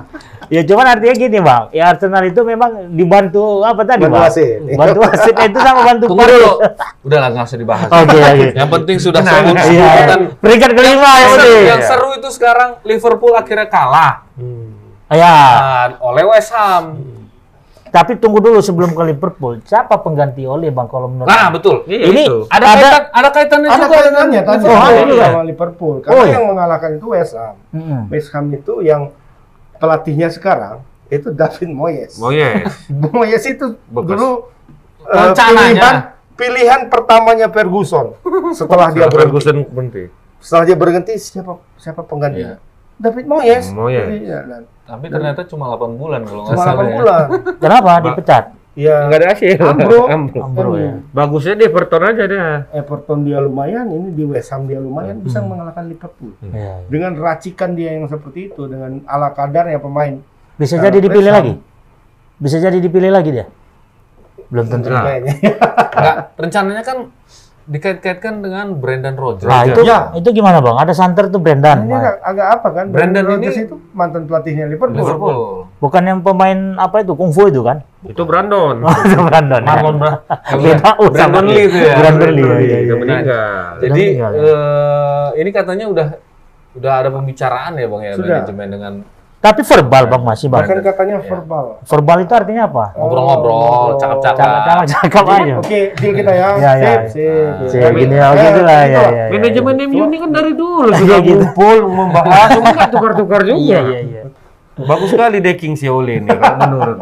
Ya 0.50 0.66
cuman 0.66 0.82
artinya 0.84 1.14
gini, 1.14 1.38
Bang. 1.38 1.70
Ya 1.70 1.88
Arsenal 1.88 2.26
itu 2.26 2.42
memang 2.42 2.90
dibantu 2.90 3.62
apa 3.62 3.86
tadi, 3.86 4.02
Bantu 4.02 4.12
Bang? 4.12 4.26
wasit. 4.26 4.58
Bantu 4.68 4.98
wasit 5.00 5.34
itu 5.38 5.58
sama 5.58 5.80
bantu 5.86 6.04
Tunggu 6.04 6.26
dulu. 6.26 6.52
Udah 7.00 7.18
lah 7.18 7.28
nggak 7.30 7.46
usah 7.46 7.54
dibahas. 7.56 7.86
Oke, 7.86 8.18
oke. 8.18 8.46
Yang 8.52 8.70
penting 8.72 8.96
sudah 8.98 9.20
Nah, 9.20 9.30
seru. 9.32 9.54
Iya. 9.70 9.90
Peringkat 10.36 10.70
kelima 10.72 11.06
ya, 11.08 11.14
yang, 11.16 11.30
seru, 11.30 11.46
udah. 11.46 11.62
yang 11.64 11.80
seru 11.80 12.08
itu 12.12 12.28
sekarang 12.30 12.70
Liverpool 12.82 13.32
akhirnya 13.32 13.66
kalah 13.66 14.26
Ya, 15.08 15.34
Nah, 15.52 15.86
oleh 16.04 16.22
West 16.24 16.50
Ham. 16.50 16.98
tapi 17.88 18.14
tunggu 18.14 18.38
dulu 18.38 18.58
sebelum 18.58 18.90
ke 18.90 19.02
Liverpool. 19.04 19.58
Siapa 19.60 19.98
pengganti 19.98 20.42
Ole, 20.44 20.70
Bang 20.70 20.86
kalau 20.86 21.06
menurut 21.06 21.26
Nah 21.26 21.46
betul. 21.48 21.82
Iya, 21.84 22.06
Ini 22.06 22.22
itu. 22.22 22.38
Ada, 22.46 22.58
Ada- 22.60 22.70
kaitan, 22.76 23.02
ada 23.10 23.28
kaitannya 23.28 23.68
Ada 23.68 23.78
juga 23.80 23.96
dengan 23.98 24.26
kaitannya 24.28 24.40
tadi 24.40 24.62
Oh, 25.08 25.18
sama 25.20 25.42
Liverpool. 25.42 25.94
Karena 26.00 26.10
Oh, 26.12 26.22
iya. 26.22 26.32
yang 26.32 26.44
mengalahkan 26.46 26.90
itu 26.92 27.06
West 27.08 27.34
Ham. 27.34 27.54
Mm-mm. 27.70 28.00
West 28.08 28.30
Ham 28.30 28.46
itu 28.48 28.74
yang 28.80 29.02
pelatihnya 29.80 30.28
sekarang 30.28 30.84
itu 31.08 31.32
David 31.32 31.72
Moyes. 31.72 32.20
Oh 32.20 32.30
yes. 32.30 32.86
Moyes 33.16 33.42
itu 33.42 33.74
Bagus. 33.90 34.14
dulu 34.14 34.30
Rencananya. 35.02 35.74
pilihan 35.74 35.96
pilihan 36.36 36.80
pertamanya 36.86 37.48
Ferguson 37.50 38.14
setelah 38.58 38.92
dia 38.92 39.08
berhenti. 39.08 39.16
Ferguson 39.18 39.56
berhenti. 39.66 40.04
Setelah 40.38 40.64
dia 40.68 40.76
berhenti 40.76 41.12
siapa 41.16 41.58
siapa 41.74 42.04
penggantinya? 42.04 42.60
David 43.00 43.24
Moyes. 43.26 43.72
Moyes. 43.72 44.06
Iya, 44.20 44.44
Tapi 44.84 45.08
ternyata 45.08 45.40
cuma 45.48 45.72
8 45.72 45.96
bulan 45.96 46.20
kalau 46.28 46.44
nggak 46.44 46.52
cuma 46.52 46.64
salah 46.68 46.84
8 46.84 46.84
ya. 46.84 46.94
bulan. 47.00 47.20
Kenapa 47.56 47.90
dipecat? 48.04 48.44
Ya, 48.80 48.96
Enggak 49.04 49.18
ada 49.20 49.28
hasil. 49.36 49.60
Ambro. 49.60 50.00
Ambro. 50.08 50.40
Ambro 50.40 50.72
ya. 50.80 50.92
Bagusnya 51.12 51.54
di 51.60 51.64
Everton 51.68 52.02
aja 52.08 52.24
dia. 52.24 52.48
Everton 52.72 53.28
dia 53.28 53.38
lumayan, 53.44 53.92
ini 53.92 54.08
di 54.16 54.24
West 54.24 54.48
Ham 54.56 54.64
dia 54.64 54.80
lumayan 54.80 55.20
bisa 55.20 55.44
mengalahkan 55.44 55.84
Liverpool. 55.84 56.32
Iya. 56.40 56.88
Dengan 56.88 57.12
racikan 57.20 57.76
dia 57.76 57.92
yang 57.92 58.08
seperti 58.08 58.48
itu, 58.48 58.64
dengan 58.64 59.04
ala 59.04 59.36
kadarnya 59.36 59.76
pemain. 59.76 60.16
Bisa 60.56 60.80
Kalau 60.80 60.88
jadi 60.88 60.98
dipilih 61.04 61.32
lagi? 61.32 61.52
Bisa 62.40 62.56
jadi 62.56 62.78
dipilih 62.80 63.12
lagi 63.12 63.30
dia? 63.36 63.46
Belum 64.48 64.64
tentu. 64.64 64.88
Nah. 64.88 65.04
Kayaknya. 65.04 65.34
Nggak, 65.90 66.16
rencananya 66.40 66.82
kan 66.82 66.98
dikait-kaitkan 67.70 68.42
dengan 68.42 68.74
Brandon 68.74 69.14
Rodgers. 69.14 69.46
Nah, 69.46 69.62
itu 69.62 69.80
Ya. 69.80 70.11
itu 70.12 70.26
gimana, 70.28 70.59
Bang? 70.59 70.74
Ada 70.74 70.90
santer 70.90 71.30
tuh 71.30 71.38
Brendan. 71.38 71.87
Ini 71.87 71.94
agak, 71.94 72.14
agak 72.20 72.46
apa 72.50 72.68
kan? 72.72 72.85
Brandon 72.90 73.22
Rodgers 73.24 73.54
ini- 73.54 73.64
itu 73.64 73.74
mantan 73.92 74.26
pelatihnya 74.26 74.66
Liverpool. 74.66 74.98
Liverpool. 74.98 75.38
Bukan 75.78 76.02
yang 76.02 76.18
pemain 76.18 76.59
apa 76.74 77.00
itu 77.00 77.14
kungfu 77.14 77.46
itu 77.46 77.62
kan? 77.62 77.87
Itu 78.02 78.26
Brandon. 78.26 78.74
Oh, 78.76 78.90
itu 79.06 79.16
Brandon. 79.16 79.62
ya. 79.62 79.68
Marlon 79.70 79.96
Bra 79.96 80.12
Beda, 80.59 80.90
Brandon. 80.98 81.44
Lee 81.46 81.64
itu 81.64 81.78
ya. 81.78 81.94
Brandon 81.94 82.30
Lee, 82.30 82.42
iya, 82.42 82.50
iya, 82.50 82.59
Udah 82.59 82.83
iya. 82.83 82.94
meninggal. 82.96 83.70
Jadi 83.78 84.02
meninggal, 84.02 84.30
ya. 84.33 84.42
eh, 84.42 85.28
ini 85.38 85.50
katanya 85.50 85.87
udah 85.87 86.09
udah 86.70 86.92
ada 86.96 87.09
pembicaraan 87.09 87.74
ya 87.74 87.87
bang 87.87 88.02
ya 88.04 88.12
Sudah. 88.14 88.28
manajemen 88.42 88.68
dengan 88.68 88.92
Tapi 89.40 89.64
verbal, 89.64 90.05
Bang, 90.05 90.20
masih, 90.20 90.53
Bang. 90.53 90.68
Bahkan 90.68 90.85
katanya 90.85 91.16
verbal. 91.24 91.81
Verbal 91.81 92.16
itu 92.20 92.33
artinya 92.37 92.68
apa? 92.68 92.92
ngobrol-ngobrol, 92.92 93.96
cakap-cakap. 93.96 94.37
Cakap-cakap 94.37 94.85
cakap 95.00 95.24
aja. 95.33 95.55
Oke, 95.64 95.81
deal 95.96 96.12
kita 96.12 96.33
ya. 96.37 96.48
Ya, 96.61 96.72
ya. 96.76 96.92
Sip, 97.09 97.72
sip. 97.72 97.88
Gini 97.96 98.20
ya, 98.20 98.26
eh, 98.29 98.37
gitu 98.37 98.61
lah, 98.61 98.76
ya, 98.76 98.85
ya, 98.85 99.05
ya. 99.09 99.24
Manajemen 99.33 99.74
MU 99.88 100.03
ini 100.12 100.16
kan 100.20 100.31
dari 100.37 100.53
dulu 100.53 100.92
Iya, 100.92 101.00
sudah 101.00 101.18
gitu. 101.24 101.40
ngumpul 101.40 101.76
membahas, 101.88 102.48
tukar-tukar 102.92 103.40
juga. 103.48 103.57
Iya, 103.57 103.81
iya, 103.88 104.00
iya. 104.05 104.22
Bagus 104.76 105.09
sekali 105.09 105.40
decking 105.40 105.72
si 105.72 105.88
Ole 105.88 106.20
ini, 106.20 106.29
kalau 106.29 106.57
menurut. 106.68 106.98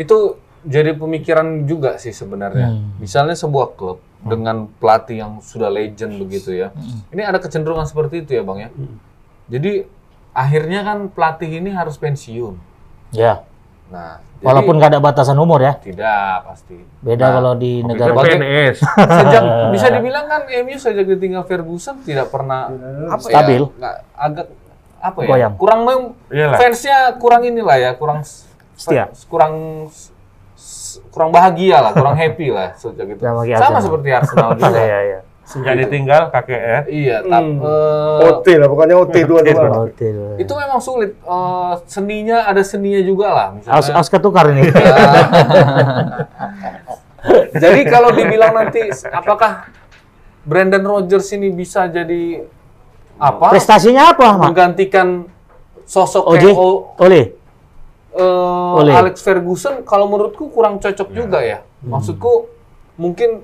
Itu 0.00 0.40
jadi 0.64 0.96
pemikiran 0.96 1.68
juga 1.68 2.00
sih 2.00 2.16
sebenarnya. 2.16 2.72
Hmm. 2.72 2.96
Misalnya 2.96 3.36
sebuah 3.36 3.76
klub 3.76 4.00
dengan 4.24 4.66
pelatih 4.80 5.22
yang 5.22 5.32
sudah 5.44 5.68
legend 5.68 6.16
begitu 6.18 6.56
ya. 6.56 6.72
Hmm. 6.72 7.04
Ini 7.12 7.22
ada 7.22 7.36
kecenderungan 7.36 7.84
seperti 7.84 8.24
itu 8.24 8.34
ya 8.34 8.42
bang 8.42 8.58
ya. 8.64 8.70
Jadi 9.46 9.72
akhirnya 10.36 10.80
kan 10.82 11.08
pelatih 11.08 11.48
ini 11.56 11.72
harus 11.72 11.96
pensiun. 11.96 12.60
Ya, 13.08 13.40
Nah, 13.86 14.18
walaupun 14.42 14.76
nggak 14.76 14.90
ada 14.90 15.00
batasan 15.00 15.34
umur 15.36 15.62
ya. 15.62 15.78
tidak 15.78 16.42
pasti. 16.44 16.74
Beda 16.98 17.22
Nah, 17.22 17.32
kalau 17.32 17.52
di 17.54 17.80
negara 17.80 18.12
Bagai- 18.12 18.34
PNS. 18.34 18.76
sejak 19.18 19.42
bisa 19.70 19.86
dibilang 19.94 20.26
kan 20.26 20.42
MU 20.58 20.76
sejak 20.76 21.06
ditinggal 21.06 21.42
Ferguson 21.42 22.02
tidak 22.02 22.28
pernah 22.28 22.66
apa 23.06 23.22
Stabil. 23.22 23.62
ya 23.62 23.70
nggak 23.72 23.94
agak 24.12 24.46
apa 24.98 25.18
ya 25.18 25.28
Goyang. 25.30 25.54
kurang 25.54 25.80
mem- 25.82 26.12
Iyalah. 26.28 26.58
fansnya 26.58 26.98
kurang 27.16 27.42
inilah 27.42 27.76
ya 27.78 27.90
kurang 27.94 28.26
Setia. 28.74 29.06
kurang 29.24 29.86
kurang 31.08 31.30
bahagia 31.30 31.78
lah 31.78 31.92
kurang 31.92 32.12
happy 32.14 32.48
lah 32.48 32.74
sejak 32.74 33.06
itu 33.08 33.22
Sama 33.22 33.46
Arsenal. 33.46 33.80
seperti 33.80 34.08
Arsenal 34.10 34.50
juga 34.58 34.72
Iya, 34.74 34.98
iya. 35.00 35.20
Sejak 35.46 35.78
ditinggal 35.78 36.28
KKR. 36.28 36.82
iya 36.86 37.22
tapi 37.22 37.54
OT 38.20 38.46
lah, 38.52 38.66
pokoknya 38.66 38.94
OT 38.98 39.14
dua-dua. 39.22 39.86
Hotel. 39.86 40.34
itu 40.36 40.52
memang 40.52 40.78
sulit 40.78 41.14
Eh, 41.16 41.72
seninya 41.86 42.42
ada 42.42 42.60
seninya 42.60 42.98
juga 43.00 43.28
lah 43.28 43.46
misalnya 43.52 43.94
harus 43.94 44.10
ketukar 44.10 44.50
ini. 44.50 44.66
jadi 47.56 47.80
kalau 47.84 48.10
dibilang 48.10 48.54
nanti 48.54 48.80
apakah 49.06 49.70
Brandon 50.42 50.82
Rodgers 50.84 51.30
ini 51.30 51.50
bisa 51.50 51.86
jadi 51.86 52.46
apa 53.16 53.50
Prestasinya 53.50 54.12
apa, 54.12 54.26
Mak? 54.36 54.46
menggantikan 54.46 55.08
sosok 55.82 56.22
Oje? 56.28 56.42
kayak 56.44 56.56
O- 56.56 56.82
Oleh. 57.00 57.24
eh, 58.12 58.72
Oleh. 58.76 58.94
Alex 58.94 59.20
Ferguson 59.20 59.82
kalau 59.82 60.06
menurutku 60.06 60.48
kurang 60.48 60.78
cocok 60.78 61.08
juga 61.10 61.38
ya. 61.40 61.58
Maksudku 61.80 62.50
mungkin 62.96 63.42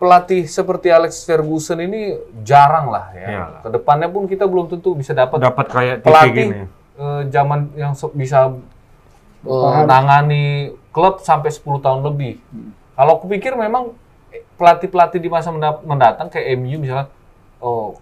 pelatih 0.00 0.48
seperti 0.48 0.88
Alex 0.88 1.22
Ferguson 1.22 1.76
ini 1.78 2.16
jarang 2.40 2.88
lah 2.88 3.12
ya. 3.12 3.26
Iyalah. 3.28 3.60
Ke 3.60 3.68
depannya 3.70 4.08
pun 4.08 4.24
kita 4.24 4.48
belum 4.48 4.66
tentu 4.66 4.96
bisa 4.96 5.12
dapat 5.12 5.38
Dapat 5.38 5.66
kayak 5.68 5.96
TV 6.00 6.06
pelatih 6.08 6.32
gini. 6.48 6.60
eh, 6.96 7.20
zaman 7.28 7.68
yang 7.76 7.92
bisa 8.10 8.48
eh, 8.48 9.44
Bertahan. 9.44 9.84
nangani 9.84 10.44
klub 10.88 11.20
sampai 11.20 11.48
10 11.48 11.60
tahun 11.78 12.00
lebih. 12.02 12.40
Kalau 12.96 13.12
aku 13.14 13.28
pikir 13.28 13.52
memang 13.54 13.92
pelatih-pelatih 14.56 15.16
di 15.16 15.28
masa 15.28 15.48
menda- 15.48 15.80
mendatang 15.82 16.28
kayak 16.28 16.56
MU 16.56 16.76
misalnya, 16.78 17.08
oh 17.58 18.00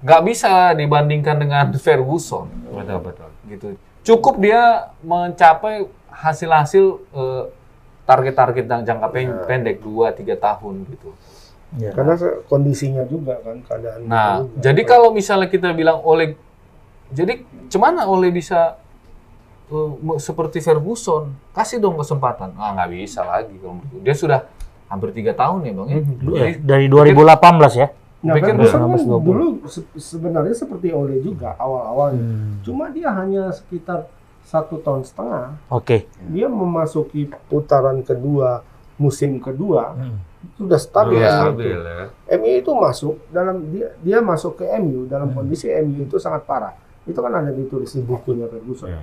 nggak 0.00 0.22
bisa 0.24 0.52
dibandingkan 0.72 1.36
dengan 1.36 1.68
Ferguson 1.84 2.48
Betul 2.68 3.00
betul. 3.02 3.28
gitu. 3.46 3.66
Cukup 4.02 4.38
dia 4.38 4.88
mencapai 5.00 5.84
hasil-hasil 6.08 6.84
eh, 7.12 7.44
target-target 8.04 8.64
jangka 8.64 9.08
pen- 9.10 9.40
pendek 9.44 9.76
2-3 9.80 10.16
tahun 10.36 10.74
gitu. 10.86 11.10
Ya. 11.74 11.90
Karena 11.90 12.14
kondisinya 12.44 13.02
juga 13.04 13.42
kan 13.42 13.58
keadaan. 13.60 14.06
Nah, 14.06 14.40
juga. 14.40 14.62
jadi 14.62 14.80
kalau 14.82 15.10
misalnya 15.10 15.46
kita 15.46 15.70
bilang 15.70 15.98
oleh, 16.00 16.38
jadi 17.08 17.42
cemana 17.66 18.06
oleh 18.06 18.30
bisa 18.30 18.78
me- 19.98 20.18
seperti 20.18 20.62
Ferguson, 20.62 21.34
kasih 21.50 21.82
dong 21.82 21.98
kesempatan. 21.98 22.54
Ah 22.54 22.70
nggak 22.72 22.90
bisa 22.92 23.26
lagi 23.26 23.58
kalau. 23.58 23.82
Dia 23.98 24.14
sudah 24.14 24.40
hampir 24.86 25.10
tiga 25.10 25.34
tahun 25.34 25.66
ya 25.66 25.72
bang 25.74 25.88
ya. 25.88 26.00
Ya, 26.32 26.46
dari 26.56 26.86
2018 26.86 27.74
ya. 27.74 27.88
Nah, 28.22 28.32
pikir 28.32 28.54
Ferguson 28.54 28.80
kan 28.80 28.90
1920. 28.94 29.26
dulu 29.26 29.46
se- 29.66 29.90
sebenarnya 29.96 30.54
seperti 30.54 30.88
Ole 30.90 31.18
juga 31.20 31.54
awal-awalnya. 31.56 32.22
Hmm. 32.22 32.52
Cuma 32.62 32.88
dia 32.88 33.10
hanya 33.12 33.50
sekitar 33.50 34.06
satu 34.42 34.78
tahun 34.78 35.02
setengah. 35.02 35.58
Oke. 35.68 36.06
Dia 36.30 36.46
memasuki 36.46 37.26
putaran 37.50 38.00
kedua, 38.00 38.62
musim 38.96 39.36
kedua, 39.36 39.92
Hmm. 39.92 40.22
Sudah 40.54 40.78
stabil. 40.78 41.18
Nah, 41.18 41.50
stabil 41.50 41.78
ya. 41.78 42.04
MU 42.34 42.50
itu 42.54 42.70
masuk 42.72 43.14
dalam 43.28 43.56
dia 43.70 43.88
dia 44.00 44.18
masuk 44.20 44.56
ke 44.56 44.64
MU 44.78 45.04
dalam 45.04 45.30
kondisi 45.30 45.66
MU 45.82 46.04
itu 46.04 46.16
sangat 46.16 46.44
parah. 46.44 46.74
Itu 47.02 47.18
kan 47.18 47.32
ada 47.32 47.50
ditulis 47.50 47.90
di 47.90 48.00
bukunya 48.00 48.46
Ferguson. 48.46 48.90
Iya. 48.90 49.02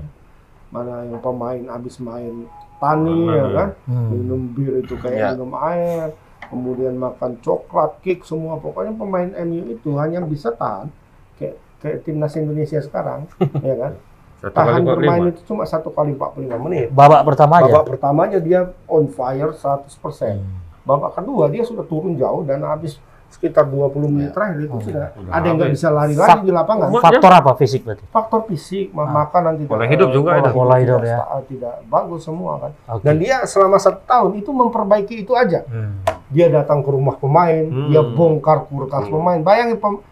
Mana 0.69 1.03
yang 1.03 1.19
pemain 1.19 1.61
habis 1.69 1.97
main 1.97 2.47
tani 2.77 3.27
ya 3.27 3.35
ya. 3.37 3.45
kan, 3.53 3.69
Hmm. 3.85 4.07
minum 4.11 4.41
bir 4.49 4.73
itu 4.77 4.95
kayak 4.97 5.15
Iya. 5.15 5.29
minum 5.33 5.51
air, 5.55 6.11
kemudian 6.43 6.93
makan 6.95 7.39
coklat, 7.39 8.01
cake 8.01 8.23
semua 8.23 8.57
pokoknya 8.57 8.91
pemain 8.91 9.29
MU 9.39 9.69
itu 9.69 9.95
hanya 9.95 10.19
bisa 10.19 10.51
tahan 10.51 10.89
kayak 11.33 11.55
kayak 11.79 11.97
timnas 12.03 12.33
Indonesia 12.33 12.79
sekarang, 12.79 13.23
ya 13.61 13.75
kan? 13.77 13.93
Satu 14.35 14.51
Tahan 14.51 14.75
kali 14.75 14.83
bermain 14.83 15.21
45. 15.23 15.31
itu 15.31 15.41
cuma 15.45 15.63
satu 15.63 15.89
kali 15.89 16.11
45 16.11 16.59
menit. 16.59 16.87
Babak 16.91 17.23
pertama 17.23 17.53
aja. 17.57 17.71
Babak 17.71 17.85
pertamanya 17.87 18.39
dia 18.39 18.61
on 18.85 19.07
fire 19.07 19.55
100%. 19.55 20.35
Hmm. 20.35 20.59
Babak 20.83 21.15
kedua 21.15 21.47
dia 21.47 21.61
sudah 21.61 21.81
turun 21.81 22.13
jauh 22.13 22.41
dan 22.41 22.59
habis 22.61 22.99
sekitar 23.29 23.65
20 23.65 23.89
menit 24.05 24.29
Ya. 24.29 24.31
terakhir 24.31 24.59
itu 24.61 24.77
sudah 24.83 25.09
Udah 25.11 25.31
ada 25.31 25.41
yang 25.41 25.57
nggak 25.57 25.73
bisa 25.73 25.87
lari 25.89 26.13
lagi 26.13 26.29
Fak- 26.29 26.45
di 26.45 26.51
lapangan. 26.53 26.87
Faktor 26.93 27.31
apa 27.33 27.51
fisik 27.55 27.81
berarti? 27.81 28.03
Faktor 28.05 28.41
fisik, 28.45 28.85
ma- 28.89 29.09
makanan 29.09 29.57
tidak 29.57 29.71
Pola 29.73 29.85
hidup 29.85 30.09
juga 30.11 30.29
ada. 30.35 30.49
Pola 30.51 30.75
hidup 30.77 31.01
tidak, 31.01 31.17
ya. 31.17 31.39
tidak 31.43 31.75
bagus 31.87 32.21
semua 32.21 32.51
kan. 32.59 32.71
Oke. 32.91 33.01
Dan 33.01 33.15
dia 33.17 33.41
selama 33.43 33.75
satu 33.75 34.05
tahun 34.05 34.37
itu 34.37 34.51
memperbaiki 34.51 35.15
itu 35.17 35.33
aja. 35.33 35.65
Hmm. 35.65 35.97
Dia 36.29 36.51
datang 36.51 36.79
ke 36.79 36.89
rumah 36.89 37.15
pemain, 37.15 37.63
Hmm. 37.63 37.89
dia 37.89 38.01
bongkar 38.05 38.67
kulkas 38.67 39.03
Hmm. 39.03 39.13
pemain. 39.13 39.39
Bayangin 39.39 39.77
pem- 39.77 40.03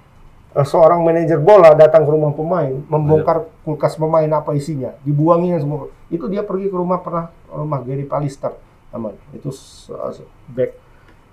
eh, 0.51 0.65
seorang 0.65 0.99
manajer 0.99 1.37
bola 1.37 1.71
datang 1.73 2.01
ke 2.01 2.09
rumah 2.09 2.31
pemain, 2.31 2.73
membongkar 2.83 3.37
kulkas 3.61 3.93
pemain 3.93 4.27
apa 4.27 4.49
isinya, 4.51 4.97
dibuangin 4.99 5.55
semua. 5.55 5.93
Itu 6.07 6.25
dia 6.25 6.41
pergi 6.41 6.67
ke 6.67 6.75
rumah 6.75 6.97
pernah 6.97 7.29
rumah 7.47 7.79
Gary 7.79 8.03
Pallister, 8.03 8.57
namanya. 8.91 9.19
Itu 9.31 9.49
back 10.49 10.71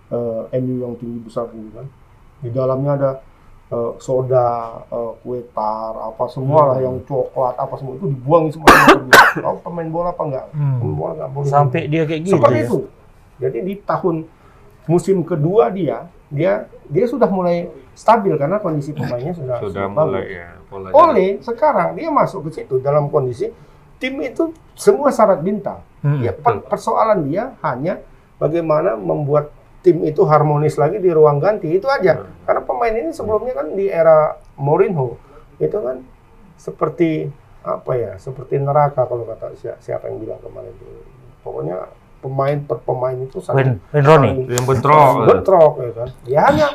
eh, 0.08 0.42
MU 0.56 0.74
yang 0.80 0.94
tinggi 0.96 1.18
besar 1.20 1.46
dulu 1.46 1.68
kan. 1.74 1.86
Di 2.38 2.48
dalamnya 2.48 2.92
ada 2.94 3.10
eh, 3.68 3.92
soda, 3.98 4.48
eh, 4.88 5.12
kue 5.20 5.44
tar, 5.50 5.92
apa 5.94 6.24
semua 6.26 6.72
lah 6.72 6.76
Hmm. 6.78 6.86
yang 6.86 6.96
coklat 7.04 7.54
apa 7.54 7.74
semua 7.76 7.94
itu 7.94 8.06
dibuangin 8.08 8.50
semua. 8.50 8.70
Kau 9.36 9.60
pemain 9.66 9.86
bola 9.86 10.08
apa 10.10 10.22
enggak? 10.24 10.46
Hmm. 10.52 10.78
Pemain 10.78 10.96
bola 10.96 11.12
enggak 11.14 11.30
boleh. 11.30 11.48
Sampai 11.48 11.82
dia 11.86 12.02
kayak 12.02 12.22
gitu. 12.24 12.34
Seperti 12.34 12.56
ya? 12.56 12.64
itu. 12.64 12.78
Jadi 13.38 13.58
di 13.62 13.74
tahun 13.78 14.16
musim 14.84 15.20
kedua 15.20 15.68
dia, 15.68 16.08
dia 16.26 16.64
dia 16.88 17.04
sudah 17.04 17.28
mulai 17.28 17.68
stabil 17.92 18.32
karena 18.34 18.56
kondisi 18.56 18.90
pemainnya 18.90 19.34
sudah 19.34 19.58
Sudah 19.60 19.84
mulai 19.86 20.22
bagus. 20.24 20.32
ya. 20.32 20.48
Polanya. 20.68 20.94
Oleh 20.94 21.30
sekarang 21.40 21.88
dia 21.92 22.08
masuk 22.08 22.48
ke 22.48 22.60
situ 22.60 22.76
dalam 22.78 23.08
kondisi 23.08 23.48
tim 23.98 24.18
itu 24.18 24.50
semua 24.74 25.10
syarat 25.10 25.42
bintang. 25.42 25.82
Hmm. 26.00 26.22
Ya 26.22 26.30
per- 26.30 26.62
persoalan 26.64 27.26
dia 27.26 27.58
hanya 27.60 27.98
bagaimana 28.36 28.94
membuat 28.94 29.50
tim 29.78 30.02
itu 30.02 30.22
harmonis 30.22 30.74
lagi 30.74 30.98
di 30.98 31.10
ruang 31.10 31.38
ganti 31.38 31.70
itu 31.70 31.86
aja. 31.86 32.18
Hmm. 32.18 32.30
Karena 32.42 32.62
pemain 32.62 32.94
ini 32.94 33.10
sebelumnya 33.10 33.54
kan 33.54 33.74
di 33.74 33.86
era 33.86 34.34
Mourinho 34.54 35.18
itu 35.58 35.74
kan 35.74 36.02
seperti 36.54 37.26
apa 37.60 37.92
ya? 37.94 38.12
Seperti 38.16 38.58
neraka 38.58 39.04
kalau 39.04 39.22
kata 39.24 39.54
si- 39.54 39.78
siapa 39.80 40.06
yang 40.06 40.18
bilang 40.18 40.38
kemarin 40.38 40.70
itu. 40.70 40.86
Pokoknya 41.42 41.90
pemain 42.18 42.58
per 42.58 42.78
pemain 42.82 43.14
itu 43.14 43.38
saling 43.38 43.78
Rooney. 43.92 44.02
saling- 44.02 44.38
Yang 44.50 44.64
bentrok. 44.66 45.14
bentrok 45.26 45.72
ya 45.78 45.90
kan. 45.94 46.08
Ya 46.26 46.40
hanya 46.46 46.68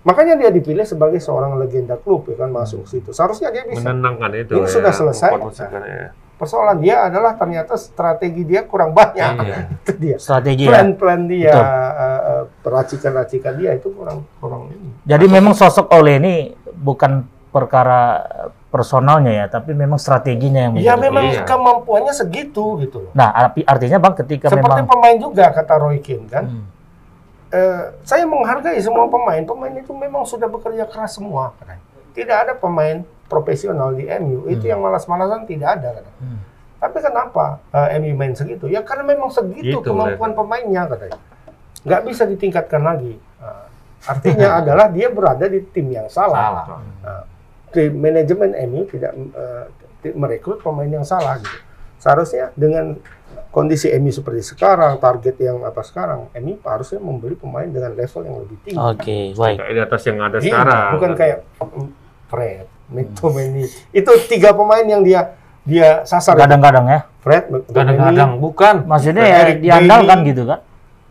makanya 0.00 0.34
dia 0.34 0.50
dipilih 0.50 0.82
sebagai 0.82 1.18
seorang 1.18 1.54
legenda 1.54 1.94
klub 1.94 2.26
ya 2.26 2.34
kan 2.36 2.50
masuk 2.50 2.86
situ. 2.86 3.10
Seharusnya 3.10 3.50
dia 3.50 3.66
bisa. 3.66 3.82
Menenangkan 3.84 4.30
itu. 4.34 4.54
Ini 4.56 4.66
ya. 4.66 4.70
sudah 4.70 4.92
selesai. 4.92 5.30
Ya. 5.30 6.10
Persoalan 6.40 6.80
dia 6.80 7.04
adalah 7.04 7.36
ternyata 7.36 7.76
strategi 7.76 8.48
dia 8.48 8.64
kurang 8.64 8.96
banyak. 8.96 9.44
Iya. 9.44 9.56
itu 9.84 9.92
dia. 10.00 10.16
Strategi 10.16 10.64
ya. 10.64 10.72
Plan-plan 10.72 11.20
dia, 11.28 11.52
Betul. 11.52 11.64
eh, 11.68 11.92
eh, 12.00 12.42
peracikan-racikan 12.64 13.54
dia 13.60 13.70
itu 13.76 13.92
kurang 13.92 14.24
kurang 14.40 14.72
ini. 14.72 14.88
Jadi 15.04 15.28
memang 15.28 15.52
sosok 15.52 15.92
Ole 15.92 16.16
ini 16.16 16.34
bukan 16.72 17.20
perkara 17.52 18.24
personalnya 18.72 19.34
ya, 19.34 19.46
tapi 19.50 19.76
memang 19.76 20.00
strateginya 20.00 20.70
yang 20.70 20.80
Ya 20.80 20.96
menjadi- 20.96 21.02
memang 21.04 21.24
Iya. 21.28 21.42
kemampuannya 21.44 22.14
segitu 22.14 22.80
gitu 22.80 23.04
loh. 23.04 23.12
Nah, 23.12 23.28
arti- 23.28 23.66
artinya 23.66 23.98
Bang 24.00 24.16
ketika 24.16 24.48
Seperti 24.48 24.64
memang 24.64 24.88
pemain 24.88 25.16
juga 25.20 25.44
kata 25.52 25.74
Roy 25.76 26.00
Keane 26.00 26.24
kan. 26.24 26.44
Hmm. 26.48 26.64
Eh, 27.50 27.82
saya 28.00 28.24
menghargai 28.24 28.80
semua 28.80 29.10
pemain. 29.10 29.42
Pemain 29.42 29.74
itu 29.74 29.90
memang 29.90 30.24
sudah 30.24 30.46
bekerja 30.46 30.88
keras 30.88 31.18
semua. 31.18 31.52
katanya. 31.58 31.82
Tidak 32.10 32.36
ada 32.38 32.52
pemain 32.54 33.02
profesional 33.30 33.94
di 33.94 34.10
MU 34.10 34.44
itu 34.44 34.66
Hmm. 34.66 34.72
yang 34.74 34.80
malas-malasan 34.82 35.46
tidak 35.46 35.78
ada. 35.78 35.88
katanya. 35.94 36.18
Hmm. 36.18 36.40
Tapi 36.76 36.98
kenapa 36.98 37.44
eh, 37.70 37.96
MU 37.96 38.12
main 38.12 38.34
segitu? 38.34 38.66
Ya 38.66 38.82
karena 38.82 39.06
memang 39.06 39.30
segitu 39.30 39.78
Gitu, 39.78 39.86
kemampuan 39.86 40.34
pemainnya 40.34 40.84
katanya. 40.84 41.20
Nggak 41.80 42.02
bisa 42.04 42.22
ditingkatkan 42.24 42.82
lagi. 42.82 43.14
Nah, 43.38 43.64
artinya 44.02 44.48
adalah 44.60 44.86
dia 44.88 45.06
berada 45.08 45.46
di 45.46 45.62
tim 45.64 45.86
yang 45.88 46.08
salah. 46.08 46.66
Salah. 46.66 46.82
Nah, 47.00 47.22
tim 47.70 47.94
manajemen 47.94 48.50
MU 48.66 48.82
tidak 48.84 49.14
ti- 50.00 50.12
merekrut 50.12 50.58
pemain 50.58 50.90
yang 50.90 51.06
salah 51.06 51.38
gitu. 51.38 51.58
Seharusnya 51.96 52.50
dengan 52.54 52.96
kondisi 53.50 53.92
MU 53.92 54.08
seperti 54.08 54.40
sekarang, 54.46 54.96
target 54.96 55.36
yang 55.36 55.60
apa 55.60 55.82
sekarang, 55.82 56.32
MU 56.34 56.56
harusnya 56.62 56.96
membeli 56.98 57.34
pemain 57.34 57.66
dengan 57.66 57.92
level 57.92 58.22
yang 58.22 58.36
lebih 58.40 58.56
tinggi. 58.62 58.80
Oke, 58.80 59.18
baik. 59.34 59.56
Kayak 59.58 59.70
di 59.70 59.82
atas 59.82 60.02
yang 60.02 60.18
ada 60.18 60.38
Iya, 60.38 60.46
sekarang. 60.48 60.90
bukan 60.96 61.12
kayak 61.14 61.38
Fred, 62.26 62.66
McTominay. 62.90 63.66
Itu 63.90 64.10
tiga 64.26 64.50
pemain 64.50 64.82
yang 64.82 65.00
dia 65.00 65.34
dia 65.62 66.02
sasar. 66.02 66.34
Kadang-kadang 66.34 66.86
ya. 66.86 67.00
Fred, 67.20 67.46
Kadang-kadang 67.68 68.36
bukan. 68.36 68.84
Maksudnya 68.84 69.22
ya 69.22 69.36
Eric 69.44 69.56
diandalkan 69.60 70.18
gitu 70.24 70.42
kan. 70.44 70.60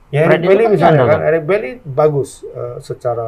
ya, 0.10 0.26
Eric 0.26 0.42
Bailey 0.42 0.64
kan 0.64 0.72
misalnya 0.72 0.92
diandalkan. 0.96 1.14
kan, 1.14 1.28
Eric 1.28 1.44
Bailey 1.46 1.72
bagus 1.84 2.30
eh, 2.44 2.76
secara 2.80 3.28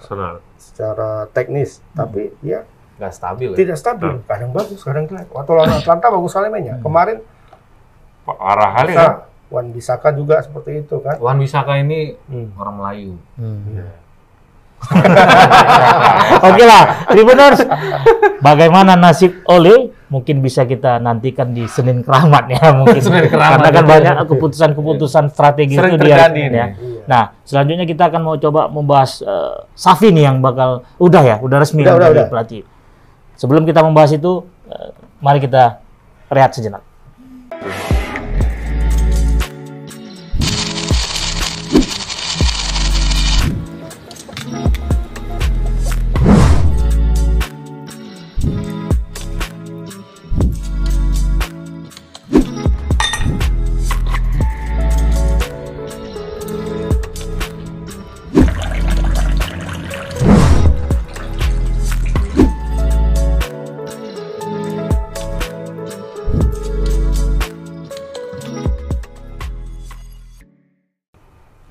Senang. 0.00 0.42
secara 0.56 1.10
teknis, 1.28 1.78
Hmm. 1.78 1.86
tapi 1.96 2.22
dia 2.40 2.66
Nggak 2.98 3.12
stabil 3.12 3.48
ya. 3.48 3.56
tidak 3.56 3.76
stabil. 3.76 4.10
Kadang 4.24 4.50
bagus, 4.50 4.78
kadang 4.78 5.06
jelek. 5.06 5.30
Waktu 5.30 5.50
lawan 5.52 5.72
Atlanta 5.72 6.06
bagus 6.08 6.30
sekali 6.30 6.48
mainnya. 6.48 6.74
Hmm. 6.76 6.84
Kemarin 6.84 7.18
Parah 8.22 8.70
kali 8.76 8.92
kan. 8.92 9.02
Nah, 9.02 9.16
Wan 9.48 9.66
Bisaka 9.68 10.08
juga 10.10 10.38
seperti 10.40 10.80
itu 10.80 10.96
kan. 10.98 11.18
Wan 11.18 11.36
Wisaka 11.36 11.76
ini 11.76 12.14
Hmm. 12.24 12.50
orang 12.56 12.74
Melayu. 12.74 13.12
Hmm. 13.34 13.86
Oke 16.48 16.64
lah, 16.66 17.06
Tribuners. 17.08 17.60
Bagaimana 18.42 18.98
nasib 18.98 19.42
Ole? 19.46 19.94
Mungkin 20.12 20.44
bisa 20.44 20.68
kita 20.68 21.00
nantikan 21.00 21.56
di 21.56 21.64
Senin 21.64 22.04
Keramat 22.04 22.44
ya 22.52 22.76
mungkin. 22.76 23.00
Senin 23.06 23.32
Keramat, 23.32 23.64
Karena 23.64 23.68
kan 23.72 23.82
betul. 23.82 23.92
banyak 23.96 24.14
keputusan-keputusan 24.28 25.24
strategi 25.32 25.74
Sering 25.80 25.96
itu 25.96 26.04
dia. 26.04 26.28
ini. 26.28 26.52
ya. 26.52 26.66
Nah, 27.08 27.22
selanjutnya 27.42 27.88
kita 27.88 28.12
akan 28.12 28.20
mau 28.20 28.36
coba 28.36 28.68
membahas 28.68 29.24
eh, 29.24 29.56
Safi 29.72 30.12
nih 30.12 30.28
yang 30.28 30.44
bakal 30.44 30.84
udah 31.00 31.22
ya, 31.24 31.36
udah 31.40 31.56
resmi 31.58 31.80
Udah, 31.80 31.96
udah, 31.96 32.08
udah. 32.12 32.26
pelatih. 32.28 32.62
Sebelum 33.40 33.64
kita 33.64 33.80
membahas 33.80 34.12
itu, 34.12 34.44
eh, 34.68 34.90
mari 35.18 35.40
kita 35.40 35.80
rehat 36.28 36.52
sejenak. 36.52 36.84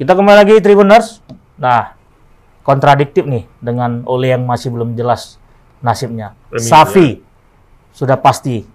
Kita 0.02 0.18
kembali 0.18 0.34
lagi 0.34 0.58
Tribuners. 0.66 1.22
Nah, 1.62 1.94
kontradiktif 2.66 3.22
nih 3.22 3.46
dengan 3.62 4.02
Ole 4.10 4.34
yang 4.34 4.50
masih 4.50 4.74
belum 4.74 4.98
jelas 4.98 5.38
nasibnya. 5.78 6.34
Safi 6.58 7.22
sudah 7.94 8.18
pasti 8.18 8.66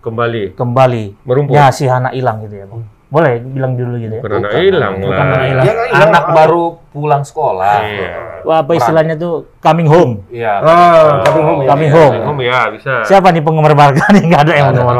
Kembali. 0.00 0.56
kembali. 0.56 1.20
Merumput. 1.28 1.52
Ya 1.52 1.68
si 1.68 1.84
anak 1.84 2.16
hilang 2.16 2.48
gitu 2.48 2.56
ya, 2.56 2.64
Bang. 2.64 2.80
Boleh 3.12 3.44
bilang 3.44 3.76
dulu 3.76 4.00
gitu 4.00 4.16
ya. 4.16 4.22
Karena 4.24 4.56
hilang. 4.56 4.92
Bukan 5.04 5.24
anak 5.36 5.44
hilang. 5.52 5.64
Anak 6.00 6.24
baru 6.32 6.64
pulang 6.94 7.26
sekolah. 7.26 7.82
Iya. 7.82 8.14
Wah, 8.46 8.62
apa 8.62 8.72
istilahnya 8.78 9.18
tuh 9.18 9.50
coming 9.58 9.90
home. 9.90 10.22
Iya. 10.30 10.62
Ah, 10.62 11.26
coming 11.26 11.42
home 11.44 11.60
ya. 11.60 11.68
Coming 11.74 11.90
home. 11.90 12.14
Home 12.22 12.40
ya 12.46 12.60
bisa. 12.70 13.02
Siapa 13.02 13.34
nih 13.34 13.42
penggemar 13.42 13.74
Barca 13.74 14.06
nih? 14.14 14.22
Nggak 14.30 14.40
ada 14.46 14.52
yang 14.54 14.66
penggemar. 14.70 14.96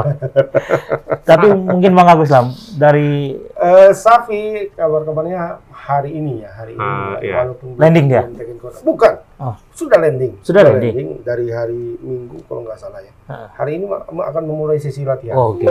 Tapi 1.22 1.46
mungkin 1.54 1.90
Bang 1.94 2.10
Agus 2.10 2.34
lah 2.34 2.50
dari 2.74 3.38
Eh, 3.54 3.90
Safi 3.94 4.68
kabar-kabarnya 4.74 5.62
hari 5.70 6.10
ini 6.12 6.42
ya, 6.42 6.50
hari 6.52 6.74
ini. 6.74 6.82
Ya, 6.82 7.16
iya. 7.22 7.34
Walaupun 7.46 7.78
Landing 7.78 8.06
dia? 8.10 8.22
Bukan. 8.82 9.12
Oh. 9.38 9.54
Sudah 9.72 9.98
landing. 10.02 10.36
Sudah 10.42 10.66
landing? 10.66 11.22
dari 11.22 11.48
hari 11.48 11.96
Minggu 12.02 12.42
kalau 12.44 12.66
nggak 12.66 12.76
salah 12.76 13.00
ya. 13.00 13.12
Ah. 13.30 13.48
Hari 13.54 13.78
ini 13.78 13.86
akan 14.04 14.42
memulai 14.44 14.82
sesi 14.82 15.06
latihan. 15.06 15.38
Oh, 15.38 15.54
oke. 15.54 15.64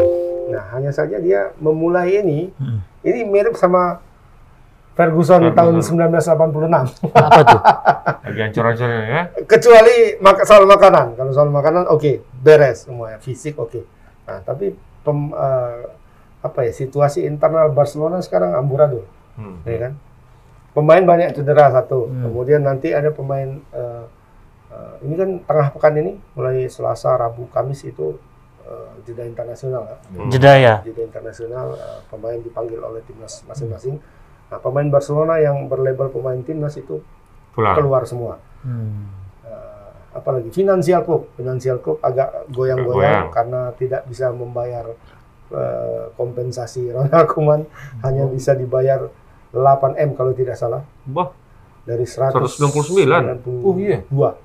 Nah, 0.49 0.63
hanya 0.74 0.89
saja 0.89 1.19
dia 1.19 1.51
memulai 1.59 2.24
ini 2.24 2.49
Hmm. 2.55 2.80
ini 3.03 3.28
mirip 3.28 3.53
sama 3.53 3.99
Ferguson 4.93 5.41
tahun 5.57 5.81
1986. 5.81 7.17
Apa 7.17 7.41
tuh? 7.41 7.61
Lagi 8.29 8.39
ancur-ancurnya 8.45 9.01
ya. 9.09 9.21
Kecuali 9.49 10.21
mak 10.21 10.45
soal 10.45 10.69
makanan. 10.69 11.17
Kalau 11.17 11.31
soal 11.33 11.49
makanan 11.49 11.89
oke, 11.89 12.21
beres 12.45 12.85
semuanya. 12.85 13.17
Fisik 13.17 13.57
oke. 13.57 13.81
Nah, 14.29 14.39
tapi 14.45 14.77
pem, 15.01 15.33
eh, 15.33 15.81
apa 16.45 16.59
ya 16.67 16.71
situasi 16.71 17.25
internal 17.25 17.73
Barcelona 17.73 18.21
sekarang 18.21 18.53
amburadul. 18.53 19.09
Hmm. 19.33 19.65
ya 19.65 19.89
kan? 19.89 19.93
Pemain 20.77 21.01
banyak 21.01 21.33
cedera 21.33 21.73
satu. 21.73 22.05
Hmm. 22.05 22.29
Kemudian 22.29 22.61
nanti 22.61 22.93
ada 22.93 23.09
pemain 23.09 23.49
eh, 23.73 24.05
eh, 24.69 24.93
ini 25.09 25.13
kan 25.17 25.29
tengah 25.41 25.67
pekan 25.73 25.93
ini 25.97 26.21
mulai 26.37 26.69
Selasa, 26.69 27.17
Rabu, 27.17 27.49
Kamis 27.49 27.81
itu 27.81 28.21
eh, 28.61 28.93
jeda 29.09 29.25
internasional 29.25 29.89
ya. 29.89 29.97
Hmm. 30.13 30.29
Jeda 30.29 30.53
ya. 30.61 30.75
Jeda 30.85 31.01
internasional 31.01 31.73
eh, 31.81 31.99
pemain 32.13 32.37
dipanggil 32.37 32.77
oleh 32.77 33.01
timnas 33.09 33.41
masing-masing. 33.49 33.97
Nah, 34.54 34.62
pemain 34.62 34.86
Barcelona 34.86 35.41
yang 35.41 35.66
berlabel 35.66 36.14
pemain 36.14 36.38
timnas 36.45 36.78
itu 36.78 37.01
Pulang. 37.58 37.74
keluar 37.74 38.06
semua. 38.06 38.38
Hmm. 38.62 39.10
Eh, 39.41 39.89
apalagi 40.14 40.54
finansial 40.54 41.01
klub, 41.01 41.26
finansial 41.34 41.82
klub 41.82 41.97
agak 42.06 42.45
goyang-goyang 42.54 43.26
Goyang. 43.26 43.34
karena 43.34 43.62
tidak 43.74 44.06
bisa 44.06 44.30
membayar 44.30 44.93
eh, 45.49 46.06
kompensasi 46.14 46.93
Ronald 46.93 47.26
Koeman 47.34 47.66
hanya 48.06 48.30
bisa 48.30 48.54
dibayar 48.54 49.10
8 49.54 49.97
m 49.97 50.10
kalau 50.14 50.34
tidak 50.34 50.54
salah 50.54 50.86
Bah, 51.06 51.34
dari 51.84 52.06
100 52.06 52.38
199. 52.38 53.66
Oh, 53.66 53.74
iya. 53.76 54.01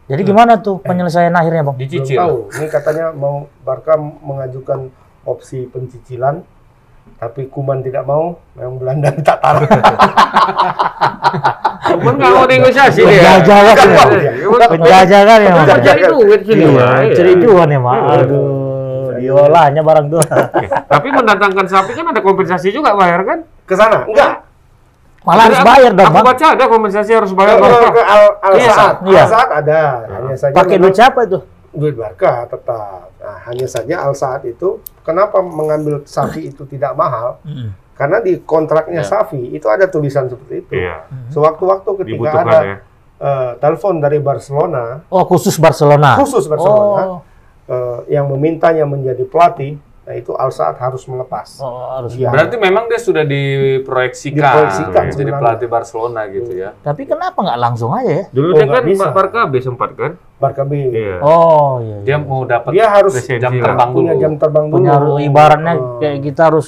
Jadi 0.08 0.22
gimana 0.24 0.56
tuh 0.58 0.80
penyelesaian 0.80 1.32
akhirnya, 1.32 1.68
Bang? 1.68 1.76
Belum 1.76 1.84
Dicicil. 1.84 2.16
tahu. 2.16 2.36
Ini 2.50 2.66
katanya 2.68 3.06
mau 3.12 3.44
Barca 3.60 3.94
mengajukan 4.00 4.88
opsi 5.24 5.68
pencicilan, 5.68 6.40
tapi 7.16 7.48
Kuman 7.48 7.80
tidak 7.80 8.04
mau. 8.04 8.36
Memang 8.52 8.76
Belanda 8.76 9.08
tak 9.26 9.38
taruh. 9.38 9.64
Cuman 11.88 12.12
nggak 12.14 12.30
mau 12.30 12.44
negosiasi 12.44 13.00
dia. 13.00 13.40
Penjajah 13.40 13.58
kan 13.64 13.88
ya? 13.88 14.04
Iya. 14.12 14.66
Penjajah 14.68 15.20
kan 15.24 15.38
ya, 15.40 15.52
cari 15.80 16.02
duit 16.04 16.40
sini. 16.44 16.64
Iya. 16.68 16.86
Iya. 17.02 17.14
cari 17.16 17.32
cuan 17.38 17.68
ya, 17.68 17.80
Mak. 17.80 17.98
Aduh, 18.14 19.08
diolahnya 19.16 19.82
barang 19.82 20.06
tuh. 20.08 20.20
Tapi 20.92 21.08
mendatangkan 21.08 21.66
sapi 21.66 21.90
kan 21.92 22.04
ada 22.06 22.20
kompensasi 22.20 22.68
juga 22.68 22.92
bayar 22.92 23.24
kan? 23.24 23.38
Ke 23.64 23.74
sana? 23.74 24.04
Enggak. 24.04 24.44
Malah 25.18 25.44
harus 25.44 25.60
Aku- 25.60 25.68
bayar 25.68 25.90
dong, 25.92 26.06
Aku 26.06 26.14
Bang. 26.14 26.26
baca 26.26 26.46
ada 26.48 26.64
kompensasi 26.64 27.10
harus 27.12 27.32
bayar. 27.32 27.54
ke, 27.54 27.62
Bang. 27.62 27.92
ke 27.92 28.02
Al, 28.02 28.22
Al 28.38 28.52
Iya, 28.54 28.70
Saad. 28.70 28.96
iya. 29.04 29.20
Al 29.20 29.28
Saad 29.28 29.48
ada. 29.50 29.80
Pakai 30.54 30.76
duit 30.78 30.94
siapa 30.94 31.20
itu? 31.24 31.38
Duit 31.78 31.94
Barca 31.94 32.44
tetap. 32.44 33.14
Nah, 33.14 33.38
hanya 33.46 33.64
saja 33.64 34.02
Al 34.02 34.12
Saad 34.12 34.44
itu 34.44 34.76
kenapa 35.00 35.38
mengambil 35.38 36.02
sapi 36.02 36.50
itu 36.50 36.66
tidak 36.66 36.92
mahal? 36.92 37.38
Karena 37.94 38.18
di 38.18 38.38
kontraknya 38.40 39.02
Ya. 39.02 39.06
Safi 39.06 39.50
itu 39.50 39.66
ada 39.66 39.86
tulisan 39.86 40.26
seperti 40.26 40.54
itu. 40.60 40.72
Iya. 40.76 41.06
Sewaktu-waktu 41.30 41.90
ketika 41.98 42.14
Dibutuhkan 42.14 42.44
ada 42.44 42.58
ya. 42.60 42.76
eh, 43.18 43.52
telepon 43.58 43.98
dari 43.98 44.18
Barcelona, 44.18 45.02
Oh, 45.08 45.24
khusus 45.24 45.56
Barcelona. 45.56 46.14
khusus 46.14 46.46
Barcelona, 46.46 47.02
Oh, 47.08 47.20
eh, 47.66 47.98
yang 48.10 48.26
memintanya 48.26 48.86
menjadi 48.86 49.22
pelatih, 49.24 49.78
itu 50.10 50.32
Al 50.32 50.48
Saad 50.48 50.76
harus 50.76 51.04
melepas. 51.04 51.58
oh, 51.58 51.68
harus. 51.90 52.12
Iya. 52.12 52.30
Berarti 52.30 52.56
memang 52.56 52.86
dia 52.86 52.96
sudah 52.96 53.22
diproyeksikan, 53.22 54.38
Diproyeksikan 54.38 55.02
jadi 55.04 55.12
sebenarnya. 55.14 55.38
pelatih 55.38 55.68
Barcelona 55.68 56.20
gitu 56.26 56.50
ya. 56.52 56.70
Tapi 56.78 57.02
kenapa 57.04 57.38
nggak 57.38 57.58
langsung 57.58 57.90
aja 57.90 58.10
ya? 58.10 58.24
Dulu 58.30 58.48
Oh, 58.48 58.56
dia 58.56 58.66
kan 58.66 58.82
bisa. 58.84 59.06
Barca 59.10 59.40
B 59.44 59.54
sempat 59.58 59.90
kan? 59.92 60.12
Barca 60.36 60.62
B. 60.62 60.72
Iya. 60.88 61.16
Oh, 61.20 61.80
iya. 61.80 61.98
Dia 62.02 62.14
iya. 62.14 62.18
mau 62.18 62.42
dapat 62.42 62.70
Dia 62.70 62.86
harus 62.88 63.14
jam 63.18 63.52
terbang 63.52 63.88
dulu. 63.88 63.98
punya 63.98 64.14
jam 64.16 64.32
terbang 64.34 64.64
dulu. 64.64 64.74
punya 64.74 64.92
ibaratnya 65.20 65.74
Oh. 65.74 65.98
kayak 65.98 66.18
kita 66.22 66.42
harus 66.46 66.66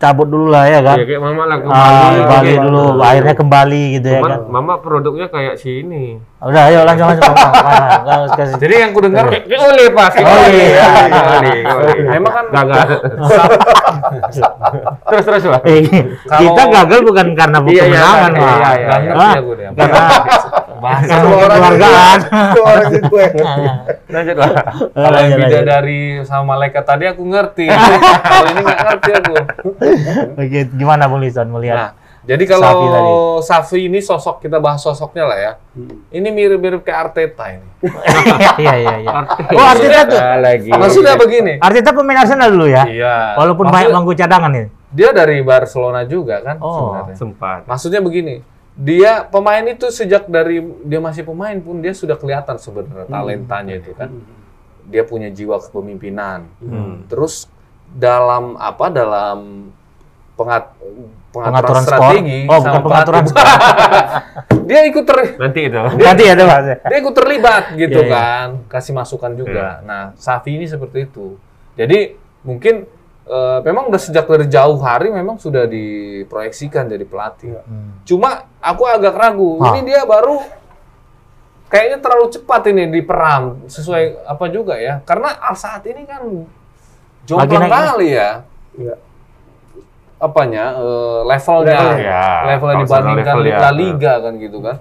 cabut 0.00 0.24
dulu 0.24 0.48
lah 0.48 0.64
ya 0.64 0.80
kan. 0.80 0.96
Iya, 0.96 1.04
kayak 1.06 1.20
mama 1.20 1.42
lah 1.44 1.52
Ah, 1.52 1.60
kembali. 1.60 2.16
kembali 2.18 2.40
Kayak- 2.48 2.64
dulu, 2.64 2.82
akhirnya 2.98 3.34
kembali 3.36 3.82
gitu 3.92 4.08
ya 4.08 4.16
Cuman 4.16 4.30
kan. 4.30 4.40
mama 4.48 4.74
produknya 4.76 5.26
kayak 5.28 5.54
si 5.54 5.70
ini. 5.78 6.16
Udah, 6.40 6.62
ayo 6.66 6.80
langsung 6.82 7.04
langsung. 7.06 7.36
Ah, 7.36 8.00
harus 8.02 8.32
kasih. 8.32 8.56
Jadi 8.56 8.74
yang 8.78 8.90
ku 8.90 9.00
dengar 9.00 9.28
Kayak 9.28 9.44
kayak 9.44 9.60
oleh 9.62 9.86
pas. 9.92 10.08
Kayak 10.08 10.24
Oh, 10.24 10.46
iya. 10.48 10.88
Kayak 10.88 11.10
kayak 11.36 11.76
oleh. 11.76 11.96
memang 12.10 12.32
kan 12.32 12.44
gagal. 12.50 12.88
terus 15.06 15.24
terus 15.26 15.42
Pak. 15.46 15.62
Eh, 15.64 15.82
kita 16.16 16.62
gagal 16.64 17.00
bukan 17.02 17.26
karena 17.34 17.58
Iya, 17.60 17.68
iya, 17.68 17.82
kemenangan, 17.84 18.30
iya, 18.30 18.40
Pak. 18.40 18.48
iya, 18.48 18.70
iya, 18.72 18.96
iya. 18.96 19.12
Ah, 19.12 19.32
aku 19.36 19.52
deh. 19.52 19.66
karena 19.70 20.00
Bahasa 20.80 21.12
Dua 21.20 21.36
orang. 21.38 21.60
Lanjut 24.10 24.36
lah. 24.36 24.50
Kalau 24.90 25.18
yang 25.18 25.30
Lanjut, 25.30 25.38
lanjut. 25.46 25.64
dari 25.64 26.00
sama 26.24 26.44
malaikat 26.50 26.82
tadi 26.82 27.04
aku 27.06 27.22
ngerti. 27.22 27.66
Kalau 28.26 28.48
ini 28.48 28.60
nggak 28.60 28.80
ngerti 28.82 29.10
aku. 29.14 29.32
Oke, 30.34 30.60
gimana 30.72 31.06
Bung 31.06 31.20
Lison 31.20 31.46
melihat? 31.46 31.76
Nah, 31.76 31.90
jadi 32.20 32.44
Safi 32.44 32.52
kalau 32.52 32.90
tadi. 32.90 33.10
Safi 33.42 33.78
ini 33.86 33.98
sosok 33.98 34.40
kita 34.40 34.58
bahas 34.58 34.78
sosoknya 34.78 35.24
lah 35.24 35.38
ya. 35.38 35.52
Ini 36.10 36.28
mirip-mirip 36.28 36.82
kayak 36.82 36.98
Arteta 37.08 37.44
ini. 37.50 37.68
Iya, 38.58 38.74
iya, 38.76 38.94
iya. 38.98 39.12
Oh, 39.50 39.64
Arteta 39.64 40.00
tuh. 40.06 40.20
Lagi. 40.20 40.68
Maksudnya 40.68 41.14
begini. 41.16 41.56
Arteta 41.58 41.90
pemain 41.90 42.18
Arsenal 42.18 42.50
dulu 42.50 42.66
ya? 42.66 42.84
Iya. 42.84 43.14
Walaupun 43.34 43.64
Maksudnya, 43.64 43.86
banyak 43.86 43.96
bangku 43.96 44.12
cadangan 44.14 44.52
ini. 44.52 44.68
dia 44.90 45.14
dari 45.14 45.38
Barcelona 45.40 46.02
juga 46.02 46.42
kan 46.42 46.58
Oh. 46.58 46.98
sebenarnya. 46.98 47.14
sempat. 47.14 47.60
Maksudnya 47.64 48.02
begini, 48.02 48.42
dia 48.74 49.26
pemain 49.26 49.64
itu 49.66 49.90
sejak 49.90 50.30
dari 50.30 50.62
dia 50.86 51.00
masih 51.02 51.26
pemain 51.26 51.56
pun 51.58 51.82
dia 51.82 51.92
sudah 51.92 52.16
kelihatan 52.16 52.56
sebenarnya 52.56 53.06
talentanya 53.06 53.74
itu 53.76 53.92
kan. 53.92 54.10
Dia 54.90 55.06
punya 55.06 55.30
jiwa 55.30 55.58
kepemimpinan. 55.62 56.50
Hmm. 56.58 57.06
Terus 57.06 57.46
dalam 57.90 58.54
apa 58.56 58.86
dalam 58.90 59.70
pengat, 60.34 60.72
pengaturan, 61.30 61.52
Pengaturan 61.52 61.82
skor. 61.84 61.86
strategi 61.86 62.38
Oh, 62.48 62.58
sama 62.58 62.64
bukan 62.64 62.80
pengaturan 62.88 63.22
pelatih. 63.28 63.36
dia 64.70 64.80
ikut 64.86 65.04
ter 65.04 65.18
Nanti 65.36 65.60
itu. 65.68 65.78
Nanti 65.78 66.22
ya, 66.24 66.34
Mas. 66.38 66.66
dia 66.90 66.96
ikut 66.98 67.14
terlibat 67.14 67.64
gitu 67.76 68.00
Iya, 68.00 68.06
iya. 68.08 68.14
kan, 68.14 68.48
kasih 68.66 68.92
masukan 68.96 69.32
juga. 69.36 69.82
Nah, 69.84 70.14
Safi 70.16 70.56
ini 70.56 70.66
seperti 70.66 71.06
itu. 71.10 71.36
Jadi 71.76 72.16
mungkin 72.42 72.88
eh, 73.30 73.58
memang 73.62 73.86
udah 73.86 74.00
sejak 74.00 74.26
dari 74.26 74.50
jauh 74.50 74.82
hari 74.82 75.08
memang 75.08 75.38
sudah 75.38 75.64
diproyeksikan 75.64 76.90
jadi 76.90 77.04
pelatih. 77.06 77.62
Hmm. 77.62 78.02
Cuma 78.02 78.50
aku 78.58 78.82
agak 78.84 79.14
ragu. 79.14 79.62
Ah. 79.62 79.70
Ini 79.72 79.86
dia 79.86 80.02
baru 80.02 80.42
kayaknya 81.70 82.02
terlalu 82.02 82.26
cepat 82.34 82.62
ini 82.68 82.90
diperam 82.90 83.62
sesuai 83.70 84.26
apa 84.26 84.44
juga 84.50 84.74
ya. 84.74 84.98
Karena 85.06 85.30
saat 85.54 85.86
ini 85.86 86.02
kan 86.02 86.26
jomplang 87.22 87.70
kali 87.70 88.18
ya 88.18 88.42
Iya. 88.74 88.94
apanya 90.18 90.64
eh, 90.76 91.20
levelnya 91.24 91.78
Levelnya. 91.80 92.04
Ya, 92.04 92.26
levelnya 92.50 92.76
dibandingkan 92.84 93.34
level 93.38 93.46
ya. 93.46 93.58
La 93.58 93.70
Liga 93.72 94.12
kan 94.20 94.32
gitu 94.36 94.58
kan. 94.60 94.76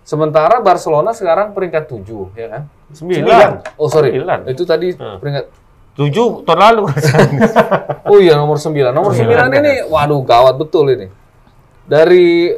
Sementara 0.00 0.58
Barcelona 0.58 1.12
sekarang 1.12 1.52
peringkat 1.52 1.84
7 1.86 2.32
ya 2.34 2.46
kan. 2.48 2.62
Sembilan. 2.90 3.50
Oh 3.78 3.86
sorry, 3.86 4.10
Sembilan. 4.10 4.38
itu 4.48 4.62
tadi 4.64 4.88
Hmm. 4.96 5.18
peringkat. 5.20 5.44
Tujuh 6.00 6.48
tahun 6.48 6.60
lalu. 6.60 6.82
Oh 8.10 8.18
iya 8.18 8.34
nomor 8.34 8.56
9. 8.58 8.90
Nomor 8.90 9.12
9 9.12 9.20
Sembilan. 9.22 9.48
ini 9.54 9.72
waduh 9.86 10.24
gawat 10.24 10.56
betul 10.56 10.90
ini. 10.90 11.06
Dari 11.84 12.50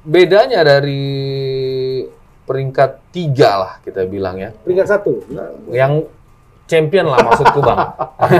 bedanya 0.00 0.62
dari 0.62 1.04
peringkat 2.46 3.12
3 3.12 3.34
lah 3.60 3.72
kita 3.82 4.06
bilang 4.06 4.38
ya. 4.38 4.54
Peringkat 4.54 4.86
satu. 4.86 5.20
Nah, 5.34 5.50
Yang 5.68 6.06
champion 6.64 7.06
lah 7.06 7.20
maksudku 7.26 7.60
Bang. 7.60 7.78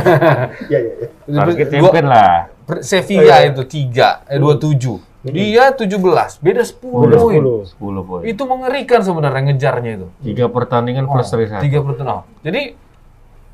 iya, 0.73 0.79
iya, 0.79 0.93
iya. 0.97 1.09
Target 1.29 1.67
Gua- 1.67 1.73
champion 1.93 2.07
lah. 2.07 2.35
Sevilla 2.81 3.37
itu 3.45 3.63
3 3.63 4.27
eh 4.27 4.39
27. 4.39 4.99
Dia 5.27 5.75
17, 5.75 6.39
beda 6.39 6.63
10 6.63 6.87
Udah 6.87 7.19
poin. 7.19 7.43
10. 7.43 7.75
10 7.75 8.07
poin. 8.07 8.23
Itu 8.23 8.43
mengerikan 8.47 9.03
sebenarnya 9.03 9.43
ngejarnya 9.51 9.91
itu. 9.99 10.07
Tiga 10.23 10.47
pertandingan 10.47 11.11
plus 11.11 11.27
seri 11.27 11.51
satu. 11.51 11.67
Tiga 11.67 11.83
pertemuan. 11.83 12.23
Jadi 12.47 12.86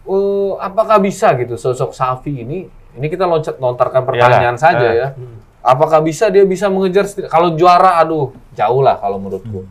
eh, 0.04 0.52
apakah 0.58 0.98
bisa 0.98 1.34
gitu 1.38 1.54
sosok 1.54 1.94
Safi 1.94 2.42
ini? 2.42 2.66
Ini 2.92 3.06
kita 3.08 3.24
loncat 3.24 3.56
lontarkan 3.56 4.04
pertanyaan 4.04 4.56
Iyalah. 4.56 4.60
saja 4.60 4.88
Eh. 4.88 4.94
ya. 4.98 5.08
Apakah 5.62 6.02
bisa 6.02 6.26
dia 6.28 6.42
bisa 6.42 6.66
mengejar 6.66 7.06
kalau 7.30 7.54
juara 7.54 8.02
aduh 8.02 8.34
jauh 8.52 8.82
lah 8.82 8.98
kalau 8.98 9.16
menurutku. 9.22 9.62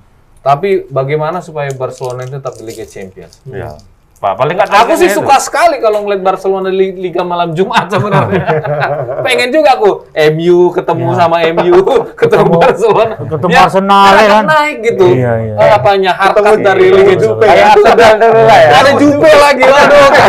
Tapi 0.42 0.90
bagaimana 0.90 1.38
supaya 1.44 1.70
Barcelona 1.76 2.26
itu 2.26 2.40
tetap 2.42 2.58
di 2.58 2.64
Liga 2.66 2.86
Champions? 2.88 3.44
Ya. 3.46 3.78
Pak, 4.22 4.38
paling 4.38 4.54
nggak 4.54 4.70
Aku 4.86 4.94
sih 4.94 5.10
itu. 5.10 5.18
suka 5.18 5.42
sekali 5.42 5.82
kalau 5.82 6.06
ngeliat 6.06 6.22
Barcelona 6.22 6.70
di 6.70 6.94
Liga 6.94 7.26
malam 7.26 7.58
Jumat 7.58 7.90
sebenarnya. 7.90 8.46
Pengen 9.26 9.50
juga 9.50 9.74
aku 9.74 10.06
MU 10.30 10.70
ketemu 10.70 11.08
sama 11.18 11.42
MU, 11.50 11.74
ketemu 12.14 12.54
Ketemu- 12.54 12.62
Barcelona. 12.62 13.14
ketemu 13.18 13.50
Biar 13.50 13.66
Arsenal, 13.66 14.06
ya 14.14 14.28
kan? 14.30 14.44
naik 14.46 14.78
gitu. 14.86 15.06
Iya, 15.10 15.32
iya. 15.42 15.54
Eh, 15.58 15.70
apanya 15.74 16.12
harkat 16.14 16.38
Ketemu 16.38 16.62
dari 16.62 16.86
Liga 16.94 17.14
Jupe. 17.18 17.46
Kayak 17.50 17.66
Arsenal 17.74 18.14
dulu 18.16 18.42
lah 18.46 18.60
ya. 18.62 18.70
Ada 18.78 18.92
Jupe 18.96 19.30
lagi 19.34 19.64
waduh. 19.66 20.10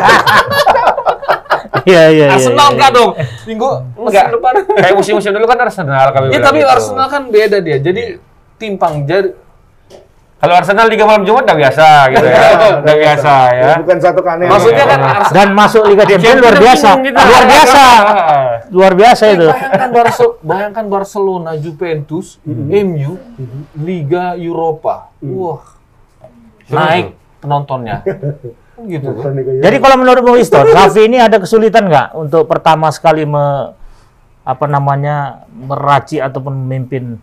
Iya, 1.83 2.03
iya, 2.09 2.27
iya. 2.31 2.35
Arsenal 2.39 2.63
iya. 2.63 2.75
enggak 2.79 2.91
dong. 2.95 3.11
Minggu 3.43 3.69
musim 3.93 4.07
Enggak. 4.07 4.27
depan. 4.31 4.53
Kayak 4.71 4.95
musim-musim 4.95 5.31
dulu 5.35 5.47
kan 5.51 5.59
Arsenal 5.61 6.07
kami 6.15 6.27
Ya 6.31 6.39
bilang 6.39 6.47
tapi. 6.49 6.59
Arsenal 6.63 7.07
kan 7.11 7.23
beda 7.27 7.59
dia. 7.59 7.77
Jadi 7.77 8.03
timpang 8.55 9.03
jadi 9.03 9.35
Kalau 10.43 10.59
Arsenal 10.59 10.91
Liga 10.91 11.07
Malam 11.07 11.23
Jumat 11.23 11.47
udah 11.47 11.55
biasa 11.55 11.87
gitu 12.11 12.27
ya. 12.27 12.43
udah 12.83 12.97
biasa 12.99 13.35
ya. 13.55 13.73
Bukan 13.79 13.99
satu 14.03 14.21
keanehan. 14.27 14.51
Maksudnya 14.51 14.85
kan 14.91 14.99
Ya. 15.03 15.11
Arsenal 15.23 15.35
Dan 15.39 15.49
masuk 15.55 15.83
Liga 15.87 16.03
Champions 16.03 16.41
luar 16.43 16.57
biasa. 16.59 16.91
Luar 16.99 17.45
biasa. 17.47 17.83
Luar 18.75 18.93
biasa 18.99 19.25
itu. 19.39 19.47
Bayangkan 19.47 19.91
Barcelona, 19.95 20.35
bayangkan 20.43 20.87
Barcelona, 20.91 21.51
Juventus, 21.55 22.27
MU, 22.67 23.13
Liga 23.79 24.35
Eropa. 24.35 25.15
Wah. 25.23 25.63
Naik 26.75 27.15
penontonnya. 27.39 28.03
Kan 28.03 28.83
gitu. 28.99 29.15
kan. 29.15 29.39
Jadi 29.39 29.77
kalau 29.79 29.97
menurut 30.03 30.23
Bung 30.27 30.43
Iston, 30.43 30.67
Raffi 30.75 31.07
ini 31.07 31.23
ada 31.23 31.39
kesulitan 31.39 31.87
nggak 31.87 32.19
untuk 32.19 32.51
pertama 32.51 32.91
sekali 32.91 33.23
me, 33.23 33.79
apa 34.43 34.67
namanya 34.67 35.47
meraci 35.55 36.19
ataupun 36.19 36.67
memimpin 36.67 37.23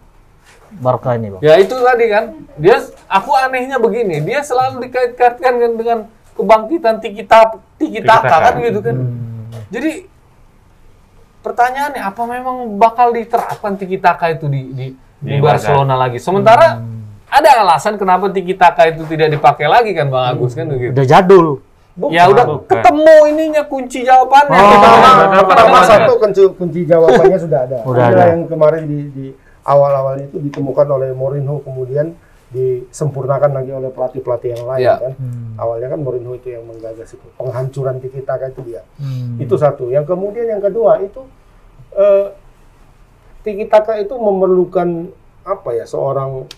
Barca 0.77 1.17
ini, 1.17 1.33
Bang? 1.33 1.41
Ya 1.41 1.57
itu 1.57 1.73
tadi 1.73 2.05
kan. 2.07 2.25
Dia 2.61 2.77
aku 3.09 3.31
anehnya 3.33 3.81
begini, 3.81 4.21
dia 4.21 4.45
selalu 4.45 4.85
dikait-kaitkan 4.85 5.53
kan 5.57 5.71
dengan 5.73 5.99
kebangkitan 6.37 6.95
tiki 7.03 7.23
taka 7.27 7.59
tiki 7.75 7.99
taka 8.05 8.37
kan 8.49 8.55
gitu 8.61 8.79
kan. 8.79 8.95
Jadi 9.73 10.07
pertanyaannya 11.41 12.01
apa 12.03 12.23
memang 12.23 12.77
bakal 12.77 13.11
diterapkan 13.11 13.75
tiki 13.75 13.97
taka 13.97 14.31
itu 14.31 14.45
di 14.47 14.61
di, 14.71 14.87
di 15.19 15.31
Di 15.35 15.41
Barcelona 15.41 15.97
lagi? 15.97 16.21
Sementara 16.21 16.79
ada 17.29 17.49
alasan 17.61 17.97
kenapa 17.97 18.29
tiki 18.29 18.53
taka 18.53 18.89
itu 18.89 19.05
tidak 19.09 19.33
dipakai 19.35 19.67
lagi 19.67 19.91
kan 19.93 20.07
Bang 20.07 20.37
Agus 20.37 20.53
kan 20.53 20.69
begitu. 20.69 20.93
Udah 20.95 21.05
jadul. 21.05 21.47
Ya 22.15 22.31
udah 22.31 22.45
bukan. 22.47 22.71
ketemu 22.71 23.15
ininya 23.27 23.63
kunci 23.67 24.07
jawabannya. 24.07 24.55
Oh, 24.55 25.43
Pertama, 25.43 25.83
satu 25.83 26.15
kunci, 26.15 26.41
kunci 26.55 26.79
jawabannya 26.87 27.35
sudah 27.35 27.59
ada. 27.67 27.77
Udah 27.83 28.03
ada. 28.07 28.23
yang 28.31 28.47
kemarin 28.47 28.87
di, 28.87 28.99
di 29.11 29.25
awal-awal 29.69 30.17
itu 30.17 30.41
ditemukan 30.41 30.87
oleh 30.89 31.13
Mourinho 31.13 31.61
kemudian 31.61 32.17
disempurnakan 32.49 33.53
lagi 33.53 33.69
oleh 33.69 33.93
pelatih-pelatih 33.93 34.49
yang 34.51 34.65
lain 34.65 34.81
Iya. 34.81 34.95
kan. 34.97 35.13
Awalnya 35.55 35.87
kan 35.87 35.99
Mourinho 36.01 36.33
itu 36.33 36.49
yang 36.49 36.65
menggagas 36.65 37.13
itu 37.13 37.27
penghancuran 37.37 38.01
tiki 38.01 38.21
taka 38.21 38.49
itu 38.49 38.65
dia. 38.65 38.81
Hmm. 38.97 39.37
Itu 39.37 39.53
satu. 39.53 39.87
Yang 39.87 40.09
kemudian 40.09 40.49
yang 40.49 40.57
kedua 40.59 40.97
itu 40.97 41.21
eh, 41.91 42.33
tiki 43.39 43.65
taka 43.65 43.97
itu 43.97 44.13
memerlukan 44.13 45.13
apa 45.41 45.69
ya 45.71 45.85
seorang 45.85 46.49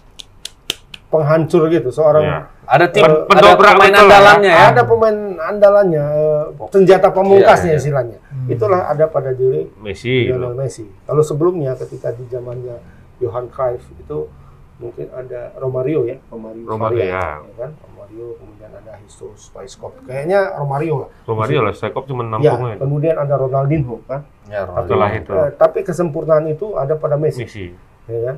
penghancur 1.07 1.67
gitu, 1.67 1.91
seorang 1.91 2.23
Iya. 2.23 2.39
Ada 2.63 2.85
tim, 2.87 3.03
Eh, 3.03 3.11
ada 3.11 3.23
pendobrak 3.27 3.73
pemain 3.75 3.91
ya. 3.91 3.99
andalannya 3.99 4.47
ya. 4.49 4.63
ada 4.65 4.81
pemain 4.87 5.17
andalannya, 5.43 6.05
eh, 6.07 6.43
senjata 6.71 7.11
pamungkasnya 7.11 7.67
Iya, 7.67 7.75
iya. 7.75 7.81
istilahnya. 7.83 8.17
Itulah 8.47 8.87
ada 8.87 9.05
pada 9.05 9.35
diri 9.35 9.67
Messi. 9.77 10.31
Lionel 10.31 10.55
Messi. 10.55 10.87
Kalau 11.03 11.19
sebelumnya 11.19 11.75
ketika 11.75 12.15
di 12.15 12.23
zamannya 12.25 12.79
Johan 13.21 13.45
Cruyff 13.47 13.85
itu 13.93 14.27
mungkin 14.75 15.07
ada 15.07 15.53
Romario 15.55 16.03
ya, 16.03 16.17
Romario, 16.27 16.65
Romario, 16.65 16.97
Faria, 16.97 17.21
ya. 17.37 17.53
kan? 17.55 17.71
Romario 17.79 18.33
kemudian 18.35 18.71
ada 18.73 18.97
Jesus 18.99 19.47
Paiskop. 19.47 19.93
Kayaknya 20.01 20.57
Romario 20.57 21.05
lah. 21.05 21.09
Romario 21.23 21.59
lah, 21.61 21.71
Sekop 21.71 22.03
cuma 22.03 22.25
Ya, 22.25 22.29
nampungnya. 22.51 22.75
kemudian 22.75 23.15
ada 23.15 23.37
Ronaldinho 23.37 24.01
kan. 24.03 24.25
Ya, 24.45 24.65
Setelah 24.65 25.09
itu 25.13 25.29
Eh, 25.31 25.49
tapi 25.55 25.79
kesempurnaan 25.81 26.49
itu 26.49 26.73
ada 26.73 26.97
pada 26.97 27.13
Messi, 27.15 27.45
Messi. 27.45 27.69
ya 28.05 28.19
kan? 28.27 28.37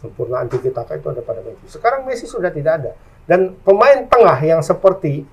Sempurnaan 0.00 0.48
tiki 0.48 0.68
taka 0.68 0.96
itu 0.96 1.06
ada 1.06 1.20
pada 1.20 1.40
Messi. 1.40 1.64
Sekarang 1.70 2.04
Messi 2.04 2.24
sudah 2.24 2.48
tidak 2.48 2.80
ada. 2.80 2.92
Dan 3.22 3.52
pemain 3.60 4.04
tengah 4.04 4.36
yang 4.38 4.60
seperti 4.60 5.28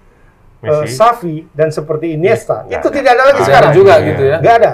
eh, 0.59 0.67
Messi. 0.67 0.93
Xavi 0.93 1.35
dan 1.49 1.71
seperti 1.71 2.13
Iniesta 2.13 2.63
Nggak 2.63 2.75
itu 2.77 2.87
ada. 2.87 2.93
tidak 2.93 3.11
ada 3.11 3.23
lagi 3.25 3.35
Ada 3.37 3.47
sekarang. 3.47 3.71
juga 3.73 3.93
Iya. 3.93 4.05
gitu 4.05 4.23
ya. 4.25 4.37
Nggak 4.37 4.55
ada. 4.57 4.71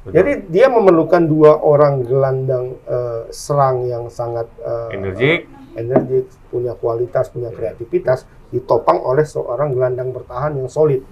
Betul. 0.00 0.16
Jadi 0.16 0.32
dia 0.48 0.66
memerlukan 0.72 1.22
dua 1.28 1.60
orang 1.60 2.00
gelandang 2.08 2.80
eh, 2.88 3.28
serang 3.28 3.84
yang 3.84 4.08
sangat 4.08 4.48
eh, 4.64 4.96
energik. 4.96 5.44
energik, 5.76 6.24
punya 6.48 6.72
kualitas, 6.72 7.28
punya 7.28 7.52
kreativitas, 7.52 8.24
ditopang 8.48 8.96
oleh 9.04 9.28
seorang 9.28 9.76
gelandang 9.76 10.10
bertahan 10.10 10.56
yang 10.56 10.72
solid, 10.72 11.04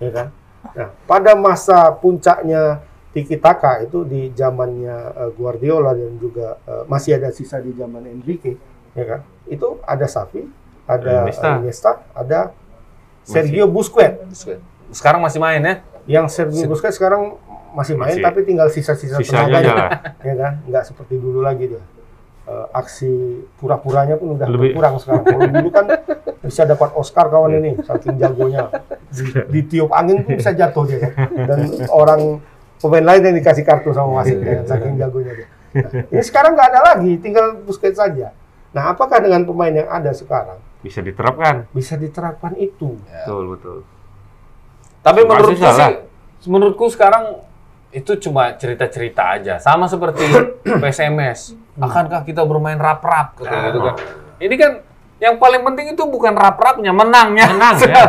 ya 0.00 0.10
kan? 0.10 0.26
Nah, 0.72 0.88
pada 1.04 1.32
masa 1.36 1.92
puncaknya 1.94 2.80
Tiki 3.10 3.36
Taka 3.36 3.84
itu 3.84 4.08
di 4.08 4.32
zamannya 4.32 4.96
eh, 5.20 5.30
Guardiola 5.36 5.92
dan 5.92 6.16
juga 6.16 6.56
eh, 6.64 6.84
masih 6.88 7.20
ada 7.20 7.28
sisa 7.36 7.60
di 7.60 7.76
zaman 7.76 8.08
Enrique, 8.08 8.56
ya 8.96 9.04
kan? 9.04 9.20
Itu 9.52 9.84
ada 9.84 10.08
Xavi, 10.08 10.48
ada 10.88 11.28
Iniesta. 11.28 11.48
Iniesta, 11.60 11.92
ada 12.16 12.40
Sergio 13.20 13.68
Busquets. 13.68 14.48
Sekarang 14.90 15.20
masih 15.20 15.38
main 15.38 15.60
ya. 15.60 15.74
Yang 16.08 16.26
Sergio 16.34 16.66
Busquets 16.72 16.96
sekarang 16.96 17.36
masih 17.72 17.94
main 17.94 18.12
Masih. 18.12 18.22
tapi 18.22 18.40
tinggal 18.42 18.66
sisa-sisa 18.66 19.18
tenaganya 19.18 19.72
lah. 19.72 19.90
ya 20.28 20.34
kan 20.34 20.52
nggak 20.64 20.84
seperti 20.84 21.14
dulu 21.16 21.40
lagi 21.40 21.66
dia 21.68 21.82
Eh, 22.40 22.66
aksi 22.74 23.06
pura-puranya 23.54 24.18
pun 24.18 24.34
udah 24.34 24.50
Lebih- 24.50 24.74
berkurang 24.74 24.98
sekarang 24.98 25.22
kalau 25.22 25.46
dulu 25.46 25.68
kan 25.70 25.86
bisa 26.42 26.66
dapat 26.66 26.90
Oscar 26.98 27.30
kawan 27.30 27.52
ini 27.54 27.78
saking 27.78 28.18
jagonya 28.18 28.66
di, 29.06 29.22
ditiup 29.54 29.94
angin 29.94 30.26
pun 30.26 30.34
bisa 30.34 30.50
jatuh 30.50 30.82
dia 30.82 30.98
kan 31.04 31.14
dan 31.46 31.58
orang 31.86 32.42
pemain 32.76 33.06
lain 33.06 33.22
yang 33.22 33.36
dikasih 33.38 33.62
kartu 33.62 33.94
sama 33.94 34.18
wasit 34.18 34.40
ya, 34.40 34.56
kan? 34.56 34.64
saking 34.66 34.98
jagonya 34.98 35.32
dia 35.36 35.46
nah, 35.78 35.90
ini 36.10 36.22
sekarang 36.24 36.58
nggak 36.58 36.68
ada 36.68 36.80
lagi 36.90 37.12
tinggal 37.18 37.54
Busquets 37.62 37.94
saja 37.94 38.34
nah 38.72 38.88
apakah 38.88 39.22
dengan 39.22 39.46
pemain 39.46 39.70
yang 39.70 39.86
ada 39.86 40.10
sekarang 40.10 40.58
Bisa 40.80 40.98
diterapkan. 41.00 41.70
bisa 41.70 41.94
diterapkan 41.94 42.56
itu 42.56 42.98
Betul, 42.98 43.54
betul. 43.54 43.78
Tapi 45.00 45.20
Masih 45.22 45.28
menurutku 45.30 45.62
salah. 45.62 45.76
sih, 45.86 45.94
menurutku 46.44 46.86
sekarang 46.88 47.24
itu 47.90 48.12
cuma 48.22 48.54
cerita-cerita 48.54 49.38
aja. 49.38 49.54
Sama 49.58 49.90
seperti 49.90 50.22
PSMS. 50.82 51.58
Akankah 51.78 52.22
kita 52.22 52.46
bermain 52.46 52.78
rap-rap 52.78 53.38
gitu, 53.38 53.50
gitu 53.50 53.78
kan? 53.82 53.94
Ini 54.38 54.54
kan 54.54 54.72
yang 55.20 55.36
paling 55.36 55.60
penting 55.66 55.92
itu 55.92 56.02
bukan 56.06 56.32
rap-rapnya, 56.32 56.94
menangnya. 56.94 57.46
Menang, 57.50 57.76
ya. 57.82 58.04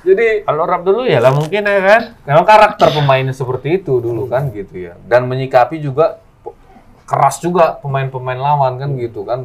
Jadi 0.00 0.48
Kalau 0.48 0.64
rap 0.64 0.80
dulu 0.80 1.04
ya 1.04 1.20
lah 1.20 1.28
mungkin 1.28 1.60
ya 1.60 1.80
kan. 1.84 2.02
memang 2.24 2.48
karakter 2.48 2.88
pemainnya 2.88 3.36
seperti 3.36 3.84
itu 3.84 4.00
dulu 4.00 4.24
kan 4.24 4.48
gitu 4.48 4.88
ya. 4.88 4.96
Dan 5.04 5.28
menyikapi 5.28 5.76
juga 5.76 6.24
keras 7.04 7.42
juga 7.42 7.76
pemain-pemain 7.82 8.40
lawan 8.40 8.80
kan 8.80 8.90
gitu 8.96 9.28
kan 9.28 9.44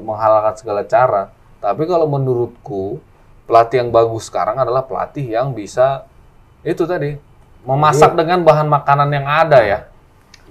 menghalalkan 0.00 0.54
segala 0.56 0.82
cara. 0.88 1.28
Tapi 1.60 1.82
kalau 1.84 2.08
menurutku 2.08 2.96
pelatih 3.44 3.84
yang 3.84 3.90
bagus 3.92 4.32
sekarang 4.32 4.56
adalah 4.56 4.82
pelatih 4.88 5.28
yang 5.36 5.52
bisa 5.52 6.08
itu 6.64 6.82
tadi 6.88 7.14
memasak 7.66 8.14
dengan 8.14 8.46
bahan 8.46 8.70
makanan 8.70 9.08
yang 9.10 9.26
ada 9.26 9.58
ya. 9.60 9.78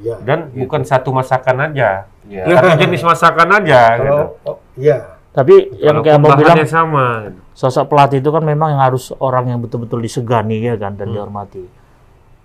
ya 0.04 0.16
Dan 0.22 0.52
bukan 0.52 0.84
satu 0.84 1.16
masakan 1.16 1.72
aja. 1.72 2.12
Ya. 2.28 2.44
Satu 2.44 2.76
jenis 2.84 3.02
masakan 3.02 3.48
aja 3.64 3.82
gitu. 3.96 4.04
kalau 4.04 4.26
oh, 4.44 4.58
ya 4.76 5.16
Tapi 5.36 5.68
yang 5.84 6.00
kayak 6.00 6.20
abang 6.24 6.40
bilang, 6.40 6.64
sama. 6.64 7.28
gitu. 7.28 7.40
sosok 7.56 7.92
pelatih 7.92 8.24
itu 8.24 8.30
kan 8.32 8.44
memang 8.44 8.76
yang 8.76 8.84
harus 8.84 9.12
orang 9.20 9.52
yang 9.52 9.60
betul-betul 9.60 10.00
disegani 10.00 10.64
ya 10.64 10.80
kan 10.80 10.96
dan 10.96 11.12
dihormati. 11.12 11.64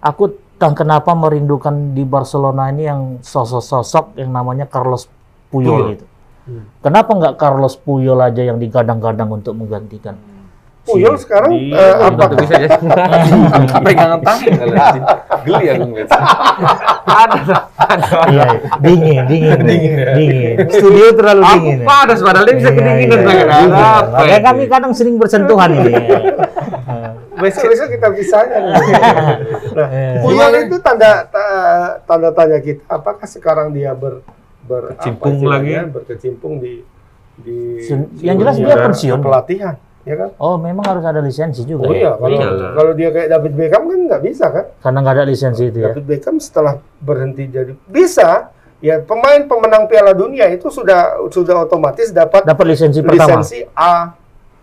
Aku 0.03 0.35
entah 0.61 0.75
kenapa 0.75 1.15
merindukan 1.15 1.95
di 1.95 2.03
Barcelona 2.03 2.69
ini 2.69 2.85
yang 2.85 3.01
sosok-sosok 3.23 4.19
yang 4.19 4.35
namanya 4.35 4.67
Carlos 4.67 5.07
Puyol 5.49 5.71
Puyol. 5.71 5.89
itu. 5.97 6.07
Kenapa 6.83 7.11
nggak 7.15 7.35
Carlos 7.39 7.79
Puyol 7.79 8.19
aja 8.21 8.43
yang 8.43 8.59
digadang-gadang 8.59 9.31
untuk 9.31 9.55
menggantikan? 9.55 10.19
Puyol 10.93 11.15
sekarang 11.17 11.51
Di- 11.53 11.71
eh, 11.71 11.93
belum 11.93 12.07
apa 12.11 12.23
Tentu 12.23 12.35
bisa 12.41 12.55
ya. 12.57 12.69
Pegangan 13.87 14.21
tangan 14.21 14.51
kali 14.53 14.75
anjing. 14.75 15.05
Geli 15.41 15.65
aku 15.67 15.85
ngeliat. 15.87 16.11
Iya, 18.27 18.47
dingin, 18.79 19.23
dingin, 19.27 19.59
dingin, 19.69 19.93
dingin. 20.13 20.55
Studio 20.69 21.07
terlalu 21.13 21.43
dingin. 21.49 21.79
ya. 21.79 21.87
panas 21.87 22.19
padahal 22.19 22.45
dia 22.45 22.57
bisa 22.57 22.71
Iya, 22.71 22.77
kedinginan 22.77 23.19
iya, 23.19 23.33
iya. 23.33 23.45
Ada 23.47 23.81
apa 23.81 24.09
Makanya 24.13 24.31
ini? 24.33 24.45
kami 24.45 24.63
kadang 24.67 24.93
sering 24.93 25.15
bersentuhan 25.17 25.71
ini. 25.73 25.93
besok-besok 27.41 27.89
kita 27.91 28.09
pisahnya. 28.13 28.59
nah, 28.61 29.89
Eh. 29.89 30.21
Puyol 30.21 30.53
itu 30.63 30.77
tanda 30.79 31.25
ta- 31.25 32.05
tanda 32.05 32.31
tanya 32.31 32.59
kita. 32.59 32.85
Apakah 32.87 33.25
sekarang 33.25 33.73
dia 33.73 33.93
ber, 33.93 34.21
ber 34.63 34.93
apa 34.93 35.01
Kecimpung 35.01 35.35
istilahnya, 35.39 35.81
lagi? 35.81 35.95
berkecimpung 35.95 36.55
di 36.59 36.75
di 37.41 37.81
yang 38.21 38.37
jelas 38.37 38.55
dia 38.55 38.77
pensiun. 38.77 39.19
pelatihan. 39.19 39.75
Ya 40.03 40.15
kan? 40.17 40.29
Oh, 40.37 40.57
memang 40.57 40.83
harus 40.83 41.03
ada 41.03 41.21
lisensi 41.21 41.63
juga. 41.63 41.87
Oh 41.87 41.93
ya? 41.93 41.99
iya, 41.99 42.13
kalau 42.15 42.37
Iyalah. 42.37 42.71
kalau 42.73 42.93
dia 42.93 43.09
kayak 43.11 43.29
David 43.29 43.53
Beckham 43.55 43.83
kan 43.85 43.99
nggak 44.07 44.23
bisa 44.23 44.47
kan? 44.49 44.65
Karena 44.81 44.99
nggak 45.01 45.15
ada 45.15 45.25
lisensi 45.25 45.65
itu 45.65 45.79
ya. 45.79 45.93
David 45.93 46.07
Beckham 46.07 46.37
setelah 46.37 46.75
berhenti 46.99 47.45
jadi 47.47 47.73
bisa 47.85 48.49
ya 48.81 48.97
pemain 48.99 49.45
pemenang 49.45 49.85
Piala 49.87 50.13
Dunia 50.13 50.49
itu 50.49 50.69
sudah 50.69 51.29
sudah 51.29 51.63
otomatis 51.63 52.09
dapat 52.11 52.43
Dapat 52.43 52.65
lisensi 52.67 53.01
pertama 53.01 53.39
lisensi 53.39 53.61
A 53.71 54.17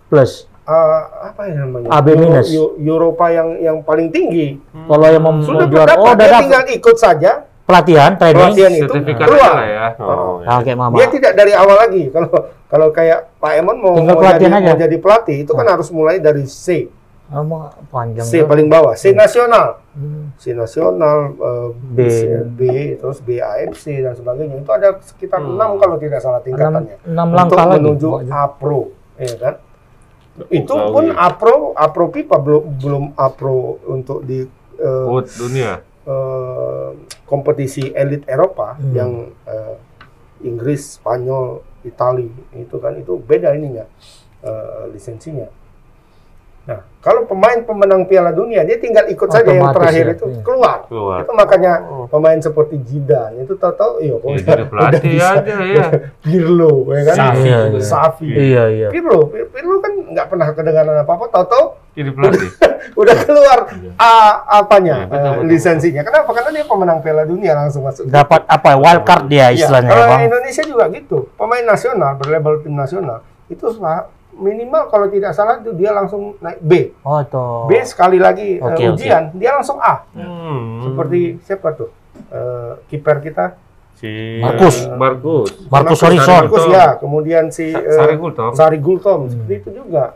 plus. 0.07 0.49
A- 0.67 1.31
apa 1.31 1.47
ya 1.47 1.63
namanya? 1.63 1.87
AB 1.87 2.07
Euro- 2.09 2.19
minus. 2.19 2.47
Eu- 2.51 2.75
Eropa 2.75 3.31
yang 3.31 3.55
yang 3.57 3.77
paling 3.79 4.11
tinggi. 4.11 4.59
Kalau 4.67 5.07
yang 5.07 5.23
mau, 5.23 5.39
Sudah 5.39 5.63
juara, 5.63 5.95
dapat, 5.95 6.03
oh 6.03 6.11
dia 6.11 6.27
dapat 6.27 6.41
tinggal 6.43 6.63
ikut 6.67 6.95
saja 6.99 7.31
pelatihan, 7.63 8.11
training. 8.15 8.51
pelatihan 8.51 8.71
itu 8.75 8.91
keluar. 9.15 9.53
ya. 9.63 9.87
Oh, 9.95 10.43
kayak 10.59 10.75
mama. 10.75 10.95
Dia 10.99 11.07
tidak 11.07 11.33
dari 11.35 11.55
awal 11.55 11.77
lagi. 11.77 12.11
Kalau 12.11 12.51
kalau 12.67 12.91
kayak 12.91 13.31
Pak 13.35 13.51
Emon 13.55 13.77
mau, 13.77 13.95
Tinggal 13.95 14.13
mau 14.13 14.23
jadi, 14.29 14.45
aja. 14.45 14.59
mau 14.61 14.75
jadi 14.75 14.97
pelatih 14.97 15.37
itu 15.41 15.51
kan 15.51 15.65
harus 15.65 15.87
mulai 15.89 16.17
dari 16.17 16.43
C, 16.43 16.91
Oh, 17.27 17.43
panjang. 17.87 18.23
C 18.23 18.39
paling 18.41 18.67
bawah, 18.67 18.93
C 18.93 19.11
nasional, 19.11 19.83
Hmm. 19.91 20.31
C 20.35 20.51
nasional, 20.53 21.17
eh, 21.33 21.69
B. 21.75 21.97
C- 22.07 22.47
B, 22.49 22.61
terus 22.95 23.19
B 23.19 23.35
AFC 23.37 23.99
dan 23.99 24.13
sebagainya. 24.13 24.61
Itu 24.61 24.71
ada 24.71 24.95
sekitar 25.01 25.41
enam 25.41 25.75
kalau 25.75 25.95
tidak 25.97 26.19
salah 26.19 26.39
tingkatannya. 26.39 27.03
enam 27.03 27.27
Untuk 27.27 27.35
langkah 27.51 27.65
lagi. 27.65 27.75
menuju 27.77 28.07
Oh, 28.13 28.23
A 28.23 28.43
Pro, 28.47 28.79
ya 29.17 29.35
kan? 29.37 29.55
Itu 30.47 30.71
pun 30.87 31.03
ya. 31.05 31.17
A 31.17 31.29
Pro, 31.33 31.55
A 31.73 31.87
Pro 31.89 32.05
pipa 32.07 32.37
belum 32.37 32.63
belum 32.77 33.03
A 33.13 33.27
Pro 33.27 33.57
untuk 33.85 34.21
di 34.21 34.47
eh, 34.77 35.03
Food 35.03 35.27
dunia. 35.35 35.83
eh, 36.05 36.89
kompetisi 37.23 37.91
elit 37.91 38.23
Eropa 38.25 38.71
Hmm. 38.73 38.93
yang 38.93 39.11
eh, 39.43 39.75
Inggris, 40.39 40.95
Spanyol, 40.95 41.59
Itali 41.87 42.27
itu 42.53 42.75
kan 42.77 42.93
itu 42.99 43.15
beda 43.17 43.55
ininya 43.55 43.87
eh, 44.43 44.83
lisensinya. 44.91 45.47
Nah, 46.67 46.83
kalau 46.99 47.23
pemain 47.23 47.63
pemenang 47.63 48.03
Piala 48.03 48.35
Dunia 48.35 48.67
dia 48.67 48.75
tinggal 48.75 49.07
ikut 49.07 49.31
saja 49.31 49.55
yang 49.55 49.71
Otomatis 49.71 49.87
terakhir 49.87 50.03
ya, 50.03 50.13
itu 50.19 50.25
iya. 50.27 50.41
keluar. 50.43 50.77
Keluar. 50.91 51.19
Itu 51.23 51.31
makanya 51.31 51.73
pemain 52.11 52.39
seperti 52.43 52.75
Zidane 52.83 53.47
itu 53.47 53.55
tahu-tahu 53.55 54.03
iya 54.03 54.15
kok 54.19 54.27
Ya, 54.27 54.35
udah, 54.67 54.99
bisa. 54.99 55.29
aja 55.39 55.55
ya. 55.63 55.85
Pirlo 56.27 56.73
ya 56.91 57.01
kan? 57.07 57.15
Iya, 57.39 57.59
juga. 57.71 57.79
iya. 58.19 58.35
Iya, 58.35 58.63
iya. 58.67 58.87
Pirlo, 58.91 59.31
Pir- 59.31 59.47
Pirlo 59.47 59.79
kan 59.79 59.93
nggak 60.11 60.27
pernah 60.27 60.47
kedengaran 60.51 60.97
apa-apa, 61.07 61.25
tahu-tahu 61.31 61.65
Jadi 61.97 62.09
pelatih. 62.13 62.51
udah 63.01 63.15
keluar 63.25 63.59
A 63.97 64.05
Iya, 64.05 64.61
apanya 64.61 64.95
betul, 65.09 65.17
eh, 65.17 65.33
betul. 65.41 65.49
lisensinya. 65.49 66.01
Kenapa? 66.05 66.29
Karena 66.29 66.49
dia 66.53 66.65
pemenang 66.69 66.99
Piala 67.01 67.25
Dunia 67.25 67.57
langsung 67.57 67.81
masuk. 67.83 68.05
Dapat 68.05 68.45
apa? 68.45 68.77
Wild 68.77 69.01
card 69.01 69.25
dia 69.25 69.49
Iya, 69.49 69.65
istilahnya 69.65 69.89
kalau 69.89 70.05
ya, 70.05 70.09
Bang. 70.13 70.21
Indonesia 70.29 70.63
juga 70.63 70.85
gitu. 70.93 71.17
Pemain 71.33 71.65
nasional 71.65 72.11
berlabel 72.21 72.61
tim 72.61 72.77
nasional 72.77 73.25
itu 73.49 73.65
minimal 74.37 74.93
kalau 74.93 75.07
tidak 75.09 75.33
salah 75.33 75.57
itu 75.57 75.73
dia 75.73 75.89
langsung 75.89 76.37
naik 76.37 76.61
B. 76.61 76.93
Oh, 77.01 77.17
itu. 77.17 77.45
B 77.65 77.81
sekali 77.81 78.21
lagi 78.21 78.61
eh, 78.61 78.63
Oke, 78.63 78.85
oke. 78.85 79.01
ujian 79.01 79.33
dia 79.33 79.57
langsung 79.57 79.81
A. 79.81 80.05
Hmm. 80.13 80.85
Seperti 80.85 81.41
siapa 81.41 81.73
tuh? 81.73 81.89
Eh, 82.29 82.71
kiper 82.89 83.17
kita 83.25 83.57
si 83.97 84.37
Markus. 84.37 84.85
Markus. 84.93 85.49
Marcus 85.65 85.69
Marcus 85.73 85.99
Horizon. 86.05 86.43
Marcus 86.45 86.65
ya, 86.69 86.87
kemudian 87.01 87.49
si 87.49 87.73
eh, 87.73 87.97
Sari 87.97 88.13
Gultom. 88.21 88.53
Sari 88.53 88.77
Gultom 88.77 89.25
seperti 89.25 89.53
itu 89.65 89.69
juga. 89.81 90.13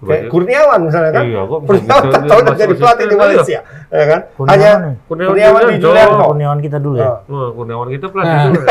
Kayak 0.00 0.22
Kurniawan 0.28 0.80
misalnya 0.80 1.12
kan. 1.12 1.22
Iya, 1.22 1.40
kok 1.42 1.60
bisa 1.60 1.68
Kurniawan 1.68 2.00
gitu, 2.00 2.24
tahu 2.24 2.38
udah 2.40 2.54
jadi 2.56 2.74
pelatih 2.74 3.04
di 3.04 3.16
Malaysia, 3.16 3.58
ya 3.90 4.04
kan? 4.08 4.20
Kurniawan 4.32 4.48
Hanya. 4.50 4.70
Kurniawan 5.04 5.30
Kurniawan 5.30 5.62
di 5.62 5.76
Julianto. 5.78 6.24
Kurniawan 6.26 6.58
kita 6.58 6.78
dulu 6.78 6.96
ya. 6.96 7.04
Ah. 7.06 7.16
Wah, 7.26 7.48
Kurniawan 7.52 7.88
kita 7.88 8.06
pelatih 8.08 8.32
Nah. 8.32 8.44
juga. 8.48 8.68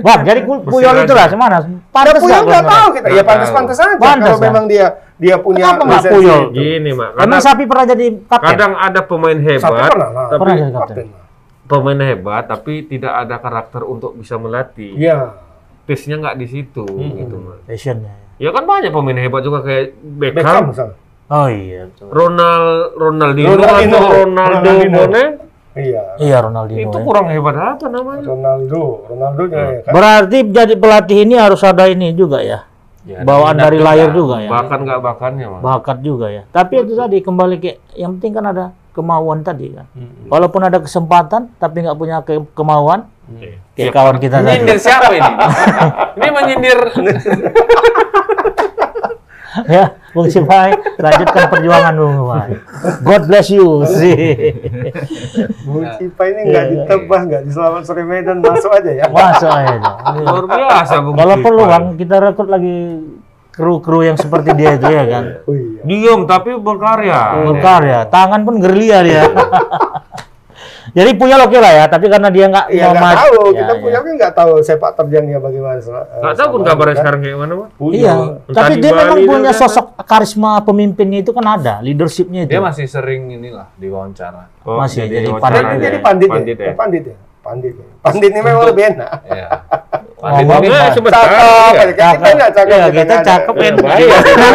Bang, 0.00 0.20
jadi 0.22 0.40
Pu- 0.40 0.62
Puyol 0.62 1.04
itu 1.04 1.12
lah 1.12 1.26
semana? 1.26 1.60
Ya 1.60 1.68
Pantes 1.92 2.22
Puyol 2.22 2.42
nggak 2.42 2.64
tahu 2.64 2.88
kita, 2.94 3.06
ya 3.10 3.22
pantas-pantas 3.22 3.76
aja 3.76 3.94
Pantas, 3.98 4.28
kalau 4.30 4.40
memang 4.40 4.64
dia 4.64 4.86
dia 5.16 5.36
punya 5.36 5.66
Kenapa 5.68 5.82
nggak 5.84 6.02
Puyol? 6.08 6.40
itu. 6.46 6.54
Gini, 6.54 6.90
Mak. 6.90 7.08
Emang 7.10 7.20
Kadang, 7.20 7.42
Sapi 7.42 7.64
pernah 7.66 7.84
jadi 7.84 8.06
kapten? 8.24 8.48
kadang 8.48 8.72
ada 8.72 9.00
pemain 9.04 9.38
hebat, 9.38 9.68
pernah 9.84 10.08
lah. 10.08 10.26
tapi 10.26 10.40
Pernah 10.40 10.56
jadi 10.56 10.72
kapten. 10.72 11.06
Pemain 11.66 12.00
hebat 12.00 12.42
tapi 12.46 12.72
tidak 12.84 13.12
ada 13.12 13.36
karakter 13.36 13.82
untuk 13.84 14.10
bisa 14.14 14.34
melatih. 14.34 14.90
Iya. 14.96 15.18
Taste-nya 15.84 16.16
nggak 16.18 16.36
di 16.36 16.46
situ 16.46 16.86
gitu, 16.88 17.36
Mak. 17.36 17.66
Passionnya. 17.66 18.14
Ya 18.40 18.50
kan 18.50 18.64
banyak 18.64 18.88
pemain 18.88 19.20
hebat 19.20 19.44
juga 19.44 19.60
kayak 19.60 19.92
Beckham 20.16 20.34
Beckham, 20.34 20.64
misalnya. 20.72 20.96
Oh 21.28 21.46
iya. 21.46 21.86
betul. 21.86 22.08
Ronald 22.08 22.68
Ronaldinho, 22.96 23.52
Ronaldinho. 23.52 23.94
atau 23.94 24.10
Ronaldo 24.18 24.56
Ronaldinho. 24.64 24.98
Bonet. 24.98 25.32
Iya. 25.70 26.02
Iya 26.16 26.36
Ronaldinho. 26.40 26.88
Itu 26.88 26.96
ya. 26.96 27.04
kurang 27.04 27.26
hebat 27.28 27.54
apa 27.54 27.86
namanya? 27.86 28.24
Ronaldo, 28.24 28.82
Ronaldo 29.06 29.42
nya 29.46 29.60
ya 29.60 29.80
kan. 29.84 29.92
Berarti 29.92 30.38
jadi 30.48 30.74
pelatih 30.74 31.18
ini 31.22 31.34
harus 31.36 31.60
ada 31.62 31.84
ini 31.86 32.10
juga 32.12 32.40
ya. 32.40 32.64
Ya, 33.00 33.24
Bawaan 33.24 33.56
dari 33.56 33.76
lahir 33.76 34.08
juga. 34.10 34.40
juga 34.40 34.44
ya. 34.44 34.50
Bahkan 34.50 34.78
nggak 34.84 35.00
bakannya, 35.00 35.46
Mak. 35.48 35.60
Bakat 35.60 35.98
juga 36.00 36.26
ya. 36.28 36.42
Tapi 36.48 36.74
itu 36.80 36.92
tadi 36.92 37.16
kembali 37.20 37.56
ke 37.56 37.70
yang 37.94 38.16
penting 38.16 38.32
kan 38.34 38.44
ada 38.46 38.64
kemauan 38.90 39.40
tadi 39.40 39.70
kan. 39.70 39.84
Walaupun 40.26 40.64
ada 40.64 40.80
kesempatan 40.80 41.52
tapi 41.56 41.80
nggak 41.80 41.96
punya 41.96 42.16
ke- 42.20 42.50
kemauan 42.52 43.04
kayak 43.72 43.92
kawan 43.94 44.16
kita 44.16 44.40
tadi. 44.40 44.52
Nyindir 44.52 44.76
siapa 44.76 45.12
ini? 45.12 45.32
ini 46.18 46.28
menyindir 46.28 46.78
ya, 49.74 49.84
Bung 50.14 50.30
Sipai, 50.30 50.70
lanjutkan 50.94 51.44
perjuangan 51.50 51.94
Bung 51.94 52.14
Sipai. 52.22 52.50
God 53.02 53.22
bless 53.26 53.48
you. 53.50 53.68
sih. 53.84 54.18
Bung 55.66 55.86
Cipa 55.98 56.22
ini 56.30 56.40
nggak 56.50 56.64
Iya, 56.64 56.72
iya. 56.72 56.82
ditebas, 56.86 57.20
nggak 57.26 57.42
di 57.46 57.50
Selamat 57.50 57.82
Sore 57.82 58.02
Medan 58.06 58.38
masuk 58.38 58.70
aja 58.70 58.90
ya. 58.90 59.04
Masuk 59.10 59.50
aja. 59.50 59.74
Luar 60.22 60.44
biasa, 60.46 60.94
Bung 61.02 61.14
Kalau 61.18 61.36
perlu 61.42 61.62
Bang, 61.66 61.84
kita 61.98 62.16
rekrut 62.22 62.48
lagi 62.48 62.78
kru-kru 63.50 64.06
yang 64.06 64.16
seperti 64.16 64.54
dia 64.54 64.78
itu 64.78 64.86
ya 64.88 65.04
kan. 65.04 65.24
Oh 65.44 65.54
iya. 65.54 65.82
Diam 65.82 66.24
tapi 66.24 66.54
berkarya. 66.56 67.44
Berkarya, 67.50 67.98
tangan 68.06 68.46
pun 68.46 68.62
gerilya 68.62 68.98
dia. 69.02 69.22
Jadi 70.90 71.10
punya 71.14 71.36
oke 71.38 71.54
lah 71.54 71.72
ya, 71.72 71.84
tapi 71.86 72.06
karena 72.06 72.28
dia 72.28 72.46
nggak 72.46 72.66
Iya 72.68 72.84
mau 72.84 72.94
nggak 72.94 73.14
tahu, 73.16 73.38
Ya, 73.40 73.52
kita 73.56 73.72
ya. 73.72 73.80
punya 73.80 73.98
kan 73.98 74.12
nggak 74.16 74.32
tahu 74.34 74.52
sepak 74.60 74.90
terjangnya 74.94 75.38
bagaimana. 75.38 75.78
eh, 75.78 76.20
Nggak 76.20 76.34
tahu 76.34 76.48
pun 76.50 76.60
kabarnya 76.62 76.88
kan. 76.88 77.00
sekarang 77.00 77.20
kayak 77.20 77.36
mana, 77.36 77.52
Mak. 77.54 77.68
Punya. 77.74 77.96
Iya, 77.96 78.14
Entah 78.42 78.54
tapi 78.60 78.72
di 78.72 78.80
dia 78.80 78.90
memang 78.92 79.08
Bali 79.12 79.26
punya 79.26 79.42
dan- 79.46 79.60
sosok 79.60 79.86
karisma 80.02 80.50
pemimpinnya 80.60 81.18
itu 81.20 81.30
kan 81.30 81.46
ada, 81.46 81.74
leadershipnya 81.80 82.40
itu. 82.44 82.50
dia 82.50 82.60
masih 82.60 82.86
sering 82.86 83.30
inilah 83.30 83.70
diwawancara. 83.76 84.42
Oh, 84.62 84.76
Masih 84.76 85.04
jadi 85.04 85.28
wawancara 85.28 85.40
pandit. 85.40 85.78
Jadi 85.80 85.96
ya? 85.96 86.02
pandit, 86.02 86.28
Pandit 86.28 86.56
ya? 86.56 86.66
ya. 86.66 86.74
Pandit 86.74 87.02
ya. 87.04 87.16
Pandit 87.40 87.72
ya. 87.72 87.86
Pandit 88.00 88.28
ini 88.28 88.40
memang 88.42 88.64
lebih 88.66 88.84
enak. 88.90 89.10
Ya. 89.26 89.48
Ngomong 90.20 90.60
Pandit 90.60 90.92
sebentar. 90.92 91.24
Cakep, 91.24 91.40
iya. 91.72 91.80
aja. 91.82 92.08
kita 92.12 92.28
nggak 92.30 92.52
cakep. 92.52 92.70
Iya, 92.70 92.86
kita 92.92 93.14
cakep, 93.20 93.54
Iya, 93.54 93.66
enak. 93.66 93.80
baik. 93.80 94.08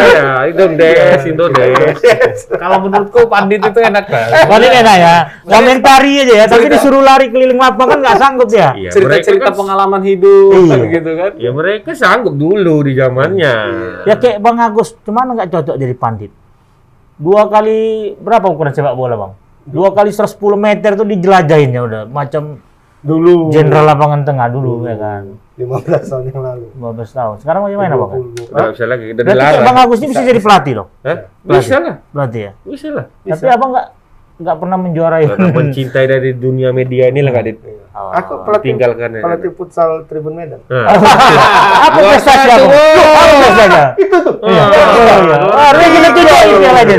Iya, 0.06 0.30
Indodes, 0.50 1.22
Indodes. 1.26 2.38
kalau 2.54 2.78
menurutku 2.80 3.22
pandit 3.26 3.60
itu 3.60 3.80
enak 3.80 4.06
kan. 4.06 4.28
Paling 4.46 4.72
enak 4.76 4.96
ya, 4.96 5.16
komentari 5.44 6.14
aja 6.22 6.34
ya, 6.36 6.46
tapi 6.46 6.66
disuruh 6.68 7.02
lari 7.02 7.28
keliling 7.28 7.58
lapangan 7.58 7.98
nggak 7.98 8.18
sanggup 8.18 8.50
ya. 8.50 8.78
Iya, 8.78 8.90
Cerita-cerita 8.94 9.32
mereka 9.42 9.50
kan- 9.50 9.58
pengalaman 9.58 10.02
hidup 10.02 10.54
Iya. 10.54 10.78
gitu 10.92 11.12
kan. 11.16 11.32
Ya 11.36 11.50
mereka 11.50 11.90
sanggup 11.92 12.34
dulu 12.34 12.76
di 12.82 12.94
zamannya. 12.94 13.54
Ya 14.06 14.16
kayak 14.16 14.38
Bang 14.40 14.58
Agus, 14.58 14.94
cuman 15.02 15.34
nggak 15.34 15.50
cocok 15.50 15.76
jadi 15.76 15.96
pandit. 15.96 16.32
Dua 17.16 17.48
kali 17.48 17.80
berapa 18.14 18.46
ukuran 18.46 18.70
sepak 18.70 18.94
bola 18.94 19.16
Bang? 19.16 19.34
Dua 19.66 19.90
kali 19.90 20.14
110 20.14 20.30
meter 20.54 20.94
tuh 20.94 21.08
dijelajahin 21.08 21.72
ya 21.72 21.82
udah, 21.82 22.04
macam 22.06 22.62
Dulu. 23.06 23.54
jenderal 23.54 23.86
lapangan 23.86 24.26
tengah 24.26 24.50
dulu 24.50 24.90
ya 24.90 24.98
kan. 24.98 25.24
15 25.56 26.10
tahun 26.10 26.24
yang 26.34 26.42
lalu. 26.42 26.66
15 26.76 27.16
tahun. 27.16 27.36
Sekarang 27.40 27.60
mau 27.64 27.70
gimana 27.70 27.96
Bang? 27.96 28.12
20. 28.12 28.52
Nggak 28.52 28.70
bisa 28.76 28.86
lagi, 28.90 29.06
udah 29.14 29.24
Berarti 29.24 29.58
Bang. 29.62 29.78
Agus 29.78 30.00
ini 30.02 30.08
bisa 30.12 30.24
jadi 30.26 30.40
pelatih 30.42 30.74
loh. 30.76 30.88
Hah? 31.06 31.18
Bisa 31.46 31.76
lah, 31.80 31.96
Berarti 32.12 32.40
ya. 32.42 32.52
bisa 32.66 32.88
lah. 32.92 33.06
Tapi 33.24 33.48
Abang 33.48 33.70
nggak 33.72 33.88
nggak 34.36 34.58
pernah 34.60 34.78
menjuarai. 34.82 35.24
Karena 35.32 35.48
mencintai 35.54 36.06
dari 36.10 36.30
dunia 36.36 36.70
media 36.76 37.08
ini 37.08 37.22
lah 37.24 37.32
nggak 37.32 37.46
Oh. 37.96 38.12
Aku 38.12 38.44
pelatih 38.44 38.76
ditinggalkan 38.76 39.08
ya. 39.16 39.22
pelatih 39.24 39.52
futsal 39.56 40.04
Tribun 40.04 40.36
Medan. 40.36 40.60
Apa 41.88 41.96
prestasi 41.96 42.48
Abang? 42.52 42.68
Apa 42.68 43.36
prestasi? 43.40 44.04
Itu 44.04 44.18
tuh. 44.20 44.36
Iya. 44.44 44.64
Oh, 44.68 45.20
iya. 45.24 45.36
Ah, 45.56 45.72
dia 45.72 45.88
kita 45.88 46.10
tunjukin 46.12 46.56
piala 46.60 46.80
aja. 46.84 46.96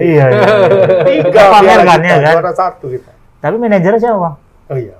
Iya, 0.00 0.24
iya. 0.32 0.46
Tiga 1.04 1.42
Pamerkan 1.52 2.00
ya 2.00 2.16
kan. 2.16 2.34
juara 2.40 2.52
satu 2.56 2.88
kita. 2.88 3.12
Tapi 3.44 3.60
manajernya 3.60 4.00
siapa 4.00 4.16
Bang? 4.16 4.34
Oh 4.72 4.78
iya. 4.80 4.96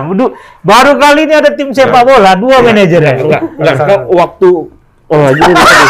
Bedu- 0.00 0.32
baru 0.64 0.96
kali 0.96 1.28
ini 1.28 1.34
ada 1.36 1.52
tim 1.52 1.68
sepak 1.70 2.02
bola, 2.02 2.32
dua 2.32 2.64
manajernya. 2.64 3.20
enggak, 3.20 3.42
enggak, 3.54 3.74
enggak, 3.76 4.00
waktu 4.08 4.50
oh 5.06 5.28
jadi 5.30 5.52
tadi. 5.52 5.84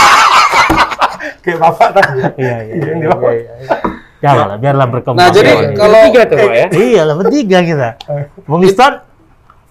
Kayak 1.42 1.58
bapak 1.58 1.88
tadi. 1.92 2.18
Iya, 2.36 2.56
iya. 2.60 2.74
Yang 2.74 2.98
di 2.98 3.02
iya, 3.02 3.08
bawah. 3.08 3.32
iya, 3.32 3.52
iya. 3.58 3.76
Janganlah, 4.22 4.56
biarlah 4.56 4.86
berkembang. 4.86 5.18
Nah, 5.18 5.28
jadi 5.30 5.50
Iya, 5.50 5.58
iya. 5.58 5.74
kalau- 5.74 6.04
tiga 6.06 6.22
tuh 6.24 6.36
Pak 6.38 6.54
ya. 6.54 6.66
Iya 6.72 7.00
lah, 7.02 7.14
bertiga 7.18 7.58
kita. 7.62 7.88
Bung 8.50 8.62
Iston, 8.62 8.92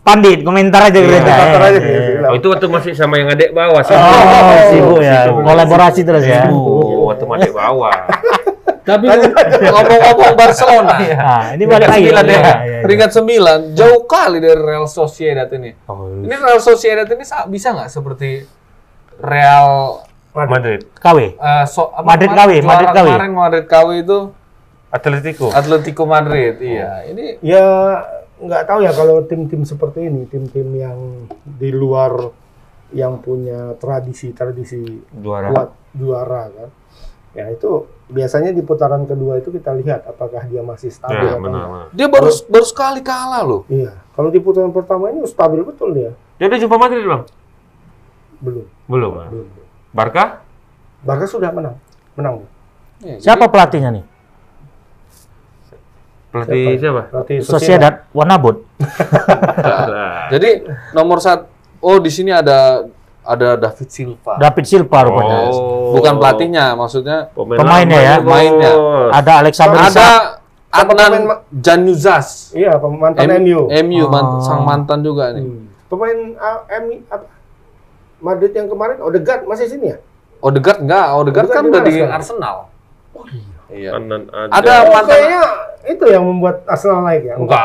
pandit, 0.01 0.39
komentar 0.43 0.81
aja 0.87 0.99
kita. 0.99 1.15
komentar 1.15 1.61
aja, 1.67 1.79
iya. 1.79 2.27
Oh, 2.27 2.35
itu 2.35 2.47
waktu 2.47 2.67
masih 2.67 2.91
sama 2.91 3.15
yang 3.15 3.31
adek 3.31 3.51
bawah 3.51 3.79
sih. 3.79 3.95
Oh, 3.95 4.55
sibuk 4.67 4.99
ya. 4.99 5.27
Sibuk. 5.27 5.43
Kolaborasi 5.43 6.01
terus 6.03 6.23
ya. 6.23 6.51
Oh, 6.51 7.07
waktu 7.07 7.23
adek 7.23 7.51
bawah. 7.51 7.95
Tapi 8.81 9.05
ngomong-ngomong 9.73 10.33
Barcelona. 10.33 10.97
Nah, 10.97 11.53
ini 11.53 11.63
balik 11.65 11.87
lagi. 11.87 12.09
Sembilan 12.09 12.25
ya. 12.25 12.41
Iya. 12.41 12.79
Peringkat 12.81 13.11
sembilan, 13.13 13.59
jauh 13.73 14.01
kali 14.05 14.37
dari 14.37 14.57
Real 14.57 14.85
Sociedad 14.85 15.45
ini. 15.53 15.69
Oh, 15.85 16.09
Ini 16.17 16.33
Real 16.33 16.57
Sociedad 16.57 17.05
ini 17.05 17.21
sa- 17.21 17.45
bisa 17.45 17.71
nggak 17.71 17.89
seperti 17.89 18.41
Real 19.19 20.01
Madrid. 20.33 20.87
KW. 20.95 21.17
Eh, 21.35 21.65
so, 21.67 21.91
apa 21.91 22.07
Madrid 22.07 22.31
KW, 22.31 22.51
Madrid 22.63 22.89
KW. 22.89 23.07
Kemarin 23.07 23.31
Madrid 23.31 23.65
KW 23.67 23.89
itu 23.99 24.19
Atletico. 24.89 25.47
Atletico 25.51 26.03
Madrid. 26.03 26.57
Iya, 26.57 27.05
ini 27.07 27.37
Ya 27.39 27.67
nggak 28.37 28.63
tahu 28.65 28.79
ya 28.81 28.91
kalau 28.91 29.21
tim-tim 29.23 29.61
seperti 29.61 30.09
ini, 30.09 30.25
tim-tim 30.25 30.67
yang 30.73 30.97
di 31.45 31.69
luar 31.69 32.33
yang 32.91 33.21
punya 33.21 33.77
tradisi-tradisi 33.77 35.05
Juara. 35.13 35.53
kuat 35.53 35.69
juara 35.93 36.49
kan. 36.49 36.69
Ya 37.31 37.47
itu 37.47 37.87
biasanya 38.07 38.51
di 38.51 38.59
putaran 38.59 39.07
kedua 39.07 39.39
itu 39.39 39.47
kita 39.49 39.71
lihat 39.73 40.03
apakah 40.03 40.43
dia 40.43 40.59
masih 40.59 40.91
stabil 40.91 41.15
Ya, 41.21 41.31
atau 41.31 41.39
benar, 41.39 41.55
enggak. 41.57 41.71
benar. 41.71 41.87
dia 41.95 42.07
baru 42.09 42.29
baru 42.45 42.65
sekali 42.65 42.99
kalah 42.99 43.39
loh. 43.41 43.61
Iya, 43.65 43.95
kalau 44.11 44.27
di 44.27 44.37
putaran 44.37 44.69
pertama 44.69 45.07
ini 45.07 45.23
stabil 45.23 45.63
betul 45.63 45.95
dia. 45.95 46.11
Dia 46.35 46.51
udah 46.51 46.59
jumpa 46.59 46.75
Madrid, 46.75 47.05
Bang? 47.05 47.23
Belum, 48.41 48.65
Belum. 48.85 49.11
Bang. 49.15 49.29
belum. 49.31 49.47
Barca? 49.91 50.23
Barca 51.01 51.25
sudah 51.25 51.49
menang. 51.49 51.79
Menang. 52.13 52.43
Iya, 52.99 53.15
Siapa 53.21 53.47
pelatihnya 53.47 53.89
nih? 53.91 54.05
Pelatih 56.31 56.79
siapa? 56.79 57.01
Berarti 57.11 57.35
Sociedad 57.43 58.07
Wanabut. 58.11 58.63
Nah. 58.79 60.27
Jadi 60.33 60.63
nomor 60.91 61.19
satu, 61.19 61.43
oh 61.79 61.99
di 61.99 62.07
sini 62.07 62.31
ada 62.31 62.87
ada 63.21 63.53
David 63.55 63.87
Silva. 63.87 64.33
David 64.37 64.65
Silva 64.65 64.97
rupanya. 65.05 65.37
Oh. 65.49 65.93
Bukan 65.93 66.13
pelatihnya, 66.17 66.73
maksudnya 66.73 67.29
Pemainnya 67.31 67.99
ya? 67.99 68.15
Pemainnya. 68.17 68.71
Ada 69.11 69.31
Alexander 69.39 69.77
ada 69.77 69.87
Isak. 69.87 70.21
Pemain 70.71 71.11
Adnan 71.11 71.13
Januzas. 71.51 72.55
Iya, 72.55 72.79
mantan 72.79 73.27
M- 73.27 73.43
MU. 73.43 73.59
MU 73.67 74.03
man- 74.07 74.39
Oh. 74.39 74.41
sang 74.41 74.63
mantan 74.63 74.99
juga 75.01 75.35
nih. 75.35 75.43
Hmm. 75.43 75.67
Pemain 75.85 76.17
ah, 76.37 76.63
MU 76.79 77.03
apa? 77.05 77.27
Madrid 78.21 78.53
yang 78.53 78.69
kemarin 78.69 78.97
Odegaard 78.97 79.43
masih 79.43 79.67
sini 79.67 79.91
ya? 79.91 79.97
Odegaard 80.39 80.79
enggak, 80.79 81.05
Odegaard 81.11 81.47
Odegaard 81.47 81.49
kan 81.51 81.63
udah 81.67 81.81
di 81.83 81.91
sekarang? 81.91 82.13
Arsenal. 82.15 82.55
Oh 83.11 83.25
iya. 83.27 83.49
Iya. 83.67 83.89
Ada. 83.93 84.15
Ada 84.49 84.71
Oh, 84.71 84.83
mantan 84.87 85.05
kayaknya 85.07 85.41
itu 85.83 86.05
yang 86.07 86.23
membuat 86.23 86.55
Arsenal 86.63 86.99
naik 87.03 87.23
ya? 87.25 87.35
Enggak. 87.35 87.63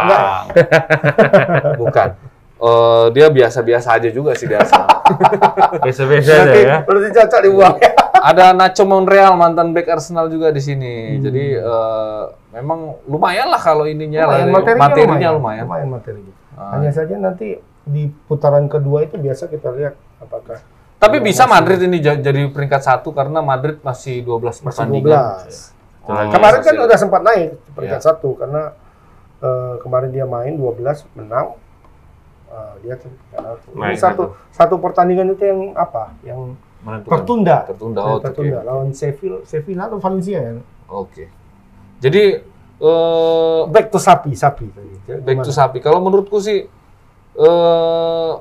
Bukan. 1.80 2.08
Eh, 2.56 3.04
dia 3.12 3.26
biasa-biasa 3.28 3.88
aja 3.94 4.08
juga 4.08 4.32
sih 4.32 4.48
di 4.48 4.56
Arsenal. 4.56 4.88
biasa-biasa 5.84 6.28
aja 6.28 6.42
Berarti, 6.42 6.60
ya. 6.60 6.76
berarti 6.82 7.08
cocok 7.12 7.40
dibuang. 7.42 7.76
Ada 8.16 8.44
Nacho 8.50 8.84
Monreal 8.84 9.32
mantan 9.34 9.70
back 9.70 9.86
Arsenal 9.88 10.26
juga 10.26 10.50
di 10.50 10.58
sini. 10.58 11.14
Hmm. 11.14 11.22
Jadi 11.22 11.44
eh, 11.54 12.22
memang 12.52 12.78
lumayan 13.06 13.48
lah 13.48 13.60
kalau 13.60 13.84
ininya 13.84 14.26
lah. 14.26 14.36
Lumayan, 14.42 14.50
materinya, 14.52 14.82
materinya 14.82 15.06
lumayan. 15.08 15.34
lumayan. 15.36 15.64
Lumayan 15.64 15.88
materinya. 15.90 16.34
Ah. 16.56 16.70
Hanya 16.74 16.90
saja 16.90 17.14
nanti 17.16 17.48
di 17.86 18.02
putaran 18.26 18.66
kedua 18.66 19.02
itu 19.02 19.14
biasa 19.14 19.46
kita 19.46 19.70
lihat 19.70 19.94
apakah 20.18 20.58
Tapi 20.96 21.20
bisa 21.20 21.44
Madrid 21.44 21.78
ini 21.78 22.00
ja- 22.00 22.16
jadi 22.16 22.48
peringkat 22.48 22.82
satu 22.82 23.12
karena 23.12 23.38
Madrid 23.38 23.78
masih 23.80 24.24
12 24.24 24.64
masih 24.64 24.64
pertandingan. 24.64 25.44
12. 25.44 25.76
Oh, 26.02 26.14
kemarin 26.32 26.58
kan 26.60 26.72
masih- 26.72 26.86
udah 26.88 26.98
sempat 26.98 27.20
naik 27.20 27.48
peringkat 27.74 28.00
Iya. 28.00 28.06
satu 28.06 28.34
karena 28.34 28.72
eh, 29.38 29.74
kemarin 29.84 30.10
dia 30.10 30.24
main 30.24 30.56
12 30.56 31.04
menang. 31.12 31.54
Eh, 32.46 32.74
dia 32.80 32.94
tuh 32.94 33.10
Ini 33.74 33.74
Naik 33.74 33.98
satu 33.98 34.22
satu 34.48 34.74
pertandingan 34.76 35.30
itu 35.30 35.42
yang 35.42 35.74
apa? 35.74 36.14
Yang 36.22 36.54
menentukan. 36.80 37.10
tertunda. 37.12 37.56
Tertunda. 37.66 38.00
Oh, 38.00 38.18
tertunda 38.18 38.58
lawan 38.62 38.90
Sevilla, 38.92 39.42
Sevilla 39.42 39.86
atau 39.86 39.98
Valencia 39.98 40.38
ya. 40.38 40.52
Oke. 40.86 41.26
Jadi 41.98 42.22
eh 42.76 43.60
Back 43.66 43.86
to 43.88 43.98
sapi, 43.98 44.32
sapi 44.32 44.68
tadi. 44.68 44.94
back 45.18 45.42
to 45.42 45.50
sapi. 45.50 45.78
Kalau 45.80 45.98
menurutku 45.98 46.38
sih 46.38 46.70
eh 47.34 48.32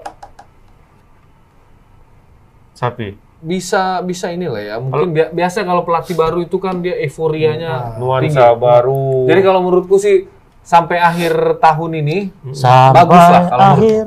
Sapi. 2.73 3.15
bisa 3.35 4.01
bisa 4.01 4.29
inilah 4.29 4.59
ya. 4.59 4.75
Mungkin 4.77 5.11
bia- 5.11 5.31
biasa 5.31 5.61
kalau 5.61 5.81
pelatih 5.81 6.13
baru 6.13 6.41
itu 6.41 6.57
kan 6.57 6.77
dia 6.79 6.97
euforianya 6.99 7.93
tinggi. 7.93 8.35
Nuansa 8.35 8.51
baru. 8.53 9.25
Jadi 9.25 9.41
kalau 9.41 9.61
menurutku 9.61 9.95
sih 9.95 10.27
sampai 10.65 10.97
akhir 10.97 11.31
tahun 11.57 11.91
ini 12.01 12.17
Sampai 12.49 12.97
Bagus 12.99 13.21
lah 13.23 13.41
kalau 13.45 13.65
akhir. 13.75 14.05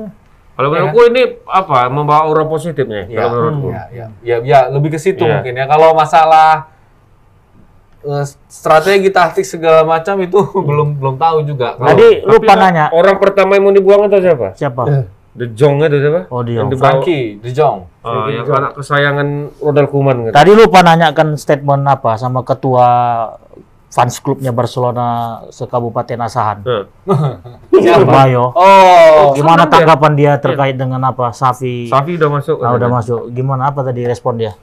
kalau 0.53 0.67
menurutku 0.69 1.01
ini 1.07 1.21
apa 1.41 1.87
membawa 1.87 2.19
aura 2.21 2.43
positif 2.43 2.83
nih 2.83 3.07
Ya, 3.07 3.17
kalau 3.21 3.31
menurutku. 3.31 3.67
ya, 3.69 3.81
ya, 3.89 4.05
ya, 4.21 4.35
ya, 4.43 4.59
lebih 4.67 4.91
ke 4.91 4.99
situ 4.99 5.23
Iya. 5.23 5.39
mungkin 5.39 5.55
ya. 5.55 5.65
Kalau 5.65 5.89
masalah 5.93 6.67
eh, 8.01 8.25
strategi 8.45 9.09
taktik 9.09 9.43
segala 9.43 9.83
macam 9.83 10.15
itu 10.17 10.35
belum 10.67 10.95
belum 10.95 11.15
tahu 11.15 11.43
juga. 11.43 11.73
Kalau- 11.73 11.89
Tadi 11.89 12.07
Tapi 12.17 12.27
lupa 12.27 12.53
nanya. 12.53 12.85
Orang 12.91 13.17
pertama 13.17 13.55
yang 13.55 13.63
mau 13.63 13.73
dibuang 13.73 14.05
itu 14.05 14.19
siapa? 14.19 14.47
Siapa? 14.53 14.83
The 15.29 15.45
Jong 15.49 15.79
itu 15.81 15.97
siapa? 15.97 16.21
Oh, 16.27 16.41
De 16.41 16.51
Yang 16.53 16.67
Jong. 16.69 16.79
Frankie 16.79 17.23
De 17.39 17.49
Jong. 17.49 17.77
Ah, 18.01 18.27
yang 18.27 18.43
anak 18.45 18.71
kesayangan 18.73 19.27
Ronald 19.57 19.87
Koeman 19.87 20.17
gitu. 20.21 20.33
Tadi 20.33 20.51
lupa 20.53 20.79
nanyakan 20.81 21.35
statement 21.35 21.83
apa 21.85 22.15
sama 22.15 22.41
ketua 22.41 22.87
fans 23.89 24.21
klubnya 24.21 24.53
Barcelona 24.53 25.41
sekabupaten 25.49 26.19
Asahan. 26.21 26.61
Nah, 26.61 26.85
Bayo. 28.15 28.53
Oh, 28.53 29.33
Gimana 29.33 29.65
tanggapan 29.65 30.13
dia 30.13 30.31
terkait 30.37 30.77
dengan 30.77 31.01
apa 31.09 31.33
Safi? 31.33 31.89
Safi 31.89 32.15
udah 32.15 32.29
masuk. 32.29 32.57
Ah, 32.61 32.77
udah 32.77 32.89
masuk. 32.89 33.33
Gimana 33.33 33.73
apa 33.73 33.81
tadi 33.81 34.05
respon 34.05 34.37
dia? 34.37 34.53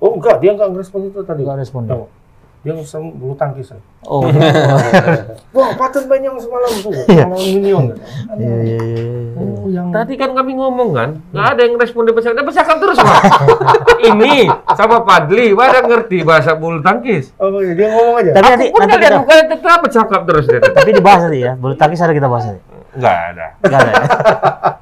Oh 0.00 0.16
enggak, 0.16 0.40
dia 0.40 0.56
enggak 0.56 0.72
ngerespon 0.72 1.12
itu 1.12 1.20
tadi. 1.20 1.44
Enggak 1.44 1.60
respon 1.60 1.84
dia. 1.84 1.92
Tahu. 1.92 2.04
Dia 2.60 2.76
ngusam 2.76 3.16
bulu 3.16 3.32
tangkis. 3.40 3.72
Oh. 4.04 4.20
Wah, 5.56 5.70
patut 5.80 6.04
banyak 6.04 6.28
semalam 6.36 6.72
tuh. 6.84 6.92
Iya. 7.08 7.24
Sama 7.24 7.36
Minion. 7.40 7.84
Iya 8.36 8.56
iya 8.60 8.80
iya. 8.84 9.04
Oh, 9.40 9.64
yang 9.72 9.88
Tadi 9.88 10.12
kan 10.20 10.36
kami 10.36 10.52
ngomong 10.60 10.92
kan, 10.92 11.10
nggak 11.32 11.46
ada 11.56 11.60
yang 11.64 11.80
respon 11.80 12.04
di 12.04 12.12
pesawat. 12.12 12.36
Dia 12.36 12.44
bercakap 12.44 12.76
terus 12.76 13.00
Pak. 13.00 13.22
Ini 14.12 14.44
sama 14.76 15.00
Padli, 15.00 15.56
pada 15.56 15.80
ngerti 15.80 16.20
bahasa 16.20 16.52
bulu 16.52 16.84
tangkis. 16.84 17.32
Oh, 17.40 17.64
iya, 17.64 17.72
dia 17.72 17.88
ngomong 17.96 18.16
aja. 18.20 18.30
Tapi 18.36 18.46
nanti 18.52 18.66
Pun 18.68 18.80
nanti 18.84 18.96
kita, 19.00 19.16
mukanya 19.24 19.44
tetap 19.56 19.78
bercakap 19.80 20.20
terus 20.28 20.44
dia. 20.44 20.60
tapi 20.60 20.90
dibahas 20.92 21.20
nanti 21.24 21.40
ya. 21.40 21.52
Bulu 21.56 21.74
tangkis 21.80 22.04
ada 22.04 22.12
kita 22.12 22.28
bahas 22.28 22.44
nanti. 22.44 22.60
Nggak 23.00 23.16
ada. 23.32 23.46
Enggak 23.64 23.80
ada. 23.80 23.92
ya? 23.92 24.04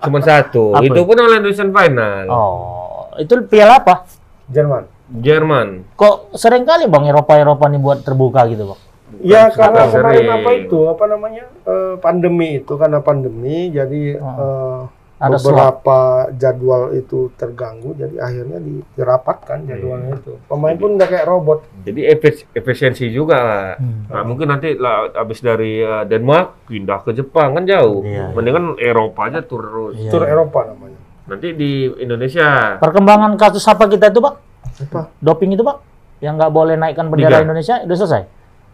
Cuma 0.02 0.18
satu. 0.18 0.64
Itu? 0.82 1.00
pun 1.06 1.14
oleh 1.14 1.38
Indonesian 1.38 1.70
Final. 1.70 2.26
Oh, 2.26 3.06
itu 3.22 3.38
piala 3.46 3.78
apa? 3.78 4.02
Jerman. 4.50 4.97
Jerman. 5.10 5.88
Kok 5.94 6.34
sering 6.34 6.62
kali 6.62 6.84
Bang 6.84 7.02
Eropa-Eropa 7.02 7.64
nih 7.66 7.78
buat 7.78 7.98
terbuka 8.00 8.44
gitu, 8.46 8.68
Bang? 8.68 8.80
Ya 9.18 9.48
Bukan 9.48 9.56
karena 9.58 9.82
sering. 9.88 10.04
kemarin 10.20 10.28
apa 10.36 10.50
itu 10.54 10.78
apa 10.84 11.04
namanya 11.06 11.44
eh, 11.64 11.94
pandemi 11.96 12.48
itu 12.56 12.72
karena 12.74 13.00
pandemi 13.00 13.68
jadi 13.68 14.02
eh, 14.14 14.80
Ada 15.18 15.34
beberapa 15.34 15.98
jadwal 16.30 16.94
itu 16.94 17.34
terganggu 17.34 17.90
jadi 17.92 18.22
akhirnya 18.22 18.62
di- 18.62 18.86
dirapatkan 18.94 19.66
jadwalnya 19.66 20.14
Iya. 20.14 20.20
itu 20.22 20.32
pemain 20.46 20.76
pun 20.78 20.94
udah 20.94 21.08
kayak 21.08 21.26
robot 21.26 21.58
Jadi 21.82 22.00
efis- 22.06 22.46
efisiensi 22.52 23.10
juga. 23.10 23.34
lah. 23.34 23.66
Hmm. 23.74 24.06
Nah, 24.06 24.22
mungkin 24.22 24.46
nanti 24.46 24.78
lah 24.78 25.10
habis 25.10 25.40
dari 25.40 25.82
uh, 25.82 26.04
Denmark 26.04 26.70
pindah 26.70 27.02
ke 27.02 27.10
Jepang 27.12 27.50
kan 27.52 27.66
jauh. 27.66 28.04
Iya, 28.04 28.14
iya. 28.22 28.24
Mendingan 28.30 28.78
Eropa 28.78 29.26
aja 29.26 29.42
terus. 29.42 29.98
Iya, 29.98 30.12
tur. 30.12 30.22
Eropa 30.22 30.68
namanya 30.68 31.00
Nanti 31.26 31.48
di 31.50 31.70
Indonesia 31.92 32.78
Perkembangan 32.78 33.34
kasus 33.34 33.66
apa 33.66 33.84
kita 33.84 34.08
itu, 34.08 34.22
Bang? 34.22 34.38
Apa 34.80 35.10
Doping 35.18 35.50
itu, 35.50 35.60
Bang? 35.60 35.78
Yang 36.18 36.34
nggak 36.36 36.52
boleh 36.52 36.74
naikkan 36.74 37.06
bendera 37.06 37.30
Liga. 37.32 37.44
Indonesia 37.44 37.74
udah 37.80 37.96
selesai. 37.96 38.22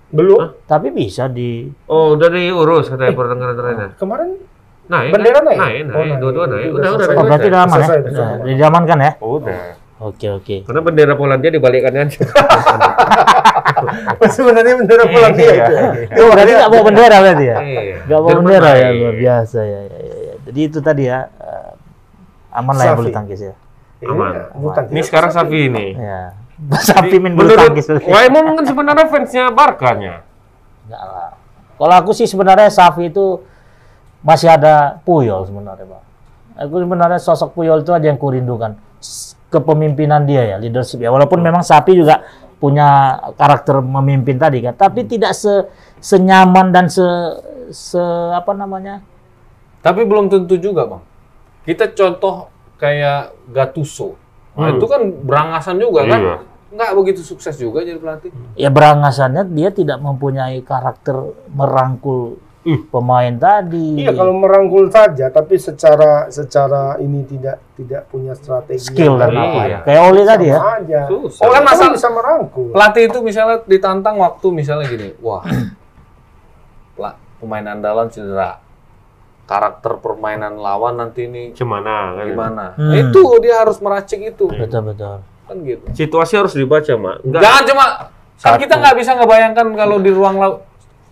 belum 0.06 0.40
Tapi 0.62 0.88
bisa 0.88 1.26
di 1.26 1.66
Oh, 1.84 2.14
udah 2.14 2.28
diurus 2.28 2.86
katanya 2.86 3.12
pertengkaran 3.12 3.54
terakhir. 3.54 3.88
kemarin 3.94 4.30
Naik. 4.84 5.10
Bendera 5.10 5.34
kan? 5.34 5.44
naik? 5.46 5.58
Naik, 5.58 5.80
Oh, 5.82 5.96
naik. 5.96 6.06
naik. 6.06 6.20
Dua-dua 6.20 6.44
naik. 6.46 6.66
Udah 6.66 6.72
Udah, 6.74 6.90
udah. 6.90 6.98
selesai. 7.00 7.16
Oh, 7.16 7.24
berarti 7.24 7.46
udah 7.46 7.60
aman 7.62 7.78
ya? 7.78 7.86
Nah, 8.04 8.30
diamankan 8.44 8.98
ya? 8.98 9.12
Udah. 9.18 9.60
Oke, 9.96 10.26
oke. 10.28 10.56
Karena 10.62 10.80
bendera 10.82 11.12
Polandia 11.14 11.50
dibalikkan 11.50 11.92
aja. 11.98 12.20
sebenarnya 14.28 14.74
bendera 14.76 15.04
Polandia 15.06 15.46
Iya. 15.46 15.64
itu 16.04 16.20
Oh, 16.20 16.28
berarti 16.32 16.50
nggak 16.52 16.68
bawa 16.68 16.82
bendera 16.84 17.16
berarti 17.18 17.44
ya? 17.44 17.56
Iya. 17.58 17.80
Nggak 18.04 18.20
bawa 18.20 18.32
bendera 18.36 18.70
ya, 18.74 18.88
luar 18.92 19.14
biasa 19.14 19.58
ya, 19.60 19.80
ya, 19.82 19.98
ya, 19.98 20.16
ya. 20.22 20.34
Jadi 20.44 20.60
itu 20.62 20.78
tadi 20.78 21.02
ya, 21.06 21.18
eh, 21.32 21.70
aman 22.52 22.74
lah 22.74 22.84
ya 22.84 22.92
Safi. 22.92 22.98
bulu 23.00 23.10
tangkis 23.10 23.40
ya. 23.42 23.54
Aman. 24.02 24.32
Iya, 24.34 24.68
tangkis. 24.74 24.92
Ini 24.94 25.02
sekarang 25.06 25.30
Safi 25.30 25.58
ini. 25.70 25.86
Ya. 25.94 26.34
Sapi 26.82 27.16
min 27.18 27.34
bulu 27.34 27.50
Menurut 27.50 27.62
tangkis. 27.70 27.86
Waimo 28.02 28.38
mungkin 28.46 28.64
sebenarnya 28.66 29.06
fansnya 29.10 29.44
Barkanya. 29.54 30.22
Enggak 30.86 31.04
lah. 31.04 31.30
Kalau 31.74 31.94
aku 31.98 32.10
sih 32.14 32.26
sebenarnya 32.30 32.70
Safi 32.70 33.10
itu 33.10 33.42
masih 34.22 34.48
ada 34.48 35.02
Puyol 35.02 35.44
sebenarnya, 35.44 35.84
Pak. 35.84 36.02
Aku 36.66 36.78
sebenarnya 36.78 37.18
sosok 37.18 37.52
Puyol 37.58 37.82
itu 37.82 37.90
aja 37.90 38.06
yang 38.06 38.20
kurindukan. 38.20 38.78
Kepemimpinan 39.50 40.22
dia 40.26 40.54
ya, 40.54 40.56
leadership 40.58 41.02
ya. 41.02 41.10
Walaupun 41.10 41.42
memang 41.42 41.66
Sapi 41.66 41.98
juga 41.98 42.22
punya 42.62 43.18
karakter 43.36 43.82
memimpin 43.82 44.38
tadi 44.40 44.64
kan, 44.64 44.72
tapi 44.72 45.04
tidak 45.04 45.36
se 45.36 45.68
senyaman 46.00 46.72
dan 46.72 46.88
se 46.88 47.04
se 47.74 48.00
apa 48.32 48.54
namanya? 48.54 49.02
Tapi 49.84 50.06
belum 50.06 50.32
tentu 50.32 50.56
juga, 50.56 50.88
Bang. 50.88 51.02
Kita 51.66 51.92
contoh 51.92 52.53
kayak 52.84 53.20
Gattuso. 53.48 54.12
Nah, 54.54 54.68
Hmm. 54.68 54.76
itu 54.76 54.86
kan 54.86 55.00
berangasan 55.24 55.76
juga 55.76 56.04
kan? 56.04 56.20
Iya. 56.20 56.36
Nggak 56.70 56.90
begitu 56.94 57.20
sukses 57.22 57.54
juga 57.54 57.80
jadi 57.80 57.96
pelatih. 57.96 58.30
Ya 58.54 58.68
berangasannya 58.68 59.48
dia 59.48 59.70
tidak 59.70 59.98
mempunyai 59.98 60.60
karakter 60.60 61.16
merangkul 61.48 62.36
pemain 62.88 63.30
tadi. 63.30 64.00
Iya 64.00 64.10
kalau 64.10 64.32
merangkul 64.34 64.88
saja, 64.88 65.28
tapi 65.28 65.54
secara 65.54 66.26
secara 66.28 66.96
ini 66.96 67.22
tidak 67.22 67.60
tidak 67.74 68.08
punya 68.08 68.32
strategi. 68.32 68.80
skill 68.84 69.16
dan 69.16 69.30
apa 69.32 69.60
Iya. 69.60 69.68
ya. 69.68 69.78
Kayak 69.82 70.02
Oli 70.02 70.22
tadi 70.24 70.46
ya. 70.46 70.58
aja. 70.58 71.00
Susah. 71.06 71.40
Oh 71.40 71.48
kan 71.48 71.54
Kan 71.54 71.62
masalah 71.62 71.70
masalah- 71.70 71.94
bisa 71.94 72.08
merangkul. 72.10 72.68
pelatih 72.72 73.02
itu 73.06 73.18
misalnya 73.20 73.56
ditantang 73.62 74.16
waktu 74.16 74.46
misalnya 74.50 74.86
gini, 74.88 75.08
wah, 75.20 75.44
pemain 77.36 77.66
andalan 77.68 78.08
cedera, 78.08 78.63
karakter 79.44 80.00
permainan 80.00 80.56
lawan 80.56 80.96
nanti 80.96 81.24
ini 81.24 81.52
Gimana 81.52 82.16
kan? 82.16 82.24
gimana? 82.24 82.64
Hmm. 82.74 82.88
Nah, 82.88 82.96
itu 82.98 83.20
dia 83.38 83.60
harus 83.60 83.76
meracik 83.78 84.20
itu, 84.24 84.48
Betul 84.48 84.82
betul. 84.88 85.20
kan 85.44 85.56
gitu. 85.60 85.84
Situasi 85.92 86.34
harus 86.34 86.52
dibaca, 86.52 86.88
Mak. 86.90 87.16
Enggak. 87.22 87.40
Jangan 87.40 87.62
cuma 87.64 87.84
kan 88.34 88.56
kita 88.56 88.74
nggak 88.76 88.96
bisa 88.96 89.10
ngebayangkan 89.14 89.66
kalau 89.72 89.96
di 89.96 90.10
ruang 90.10 90.36
laut 90.36 90.56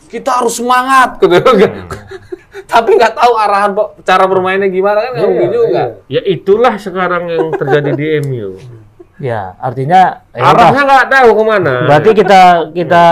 kita 0.08 0.40
harus 0.40 0.56
semangat 0.56 1.16
gitu. 1.16 1.36
Tapi 2.72 2.90
nggak 2.94 3.14
tahu 3.14 3.32
arahan 3.34 3.72
cara 4.00 4.24
bermainnya 4.24 4.68
gimana 4.68 5.00
kan 5.00 5.10
nggak 5.12 5.20
Iya, 5.20 5.28
mungkin 5.30 5.50
juga. 5.50 5.82
iya. 6.08 6.20
Ya 6.20 6.22
itulah 6.26 6.74
sekarang 6.76 7.28
yang 7.28 7.52
terjadi 7.52 7.90
di 7.92 8.06
MU. 8.22 8.56
Ya, 9.22 9.54
artinya 9.62 10.26
ya 10.34 10.50
udah. 10.50 10.66
Arahnya 10.66 10.82
nggak 10.82 11.06
tahu 11.14 11.28
ke 11.38 11.42
mana. 11.46 11.74
Berarti 11.86 12.10
kita 12.10 12.40
kita 12.74 13.04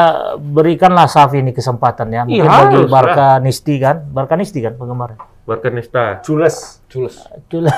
berikanlah 0.43 1.07
Safi 1.07 1.39
ini 1.39 1.55
kesempatan 1.55 2.11
ya. 2.11 2.23
Mungkin 2.27 2.43
Iya, 2.43 2.51
bagi 2.51 2.77
harus 2.83 2.91
Barca 2.91 3.29
Nisti 3.39 3.75
kan, 3.79 4.11
Barca 4.11 4.35
Nisti 4.35 4.59
kan 4.59 4.75
penggemar. 4.75 5.15
Barcanista. 5.47 6.23
Cules, 6.23 6.83
Cules. 6.87 7.17
Cules. 7.51 7.75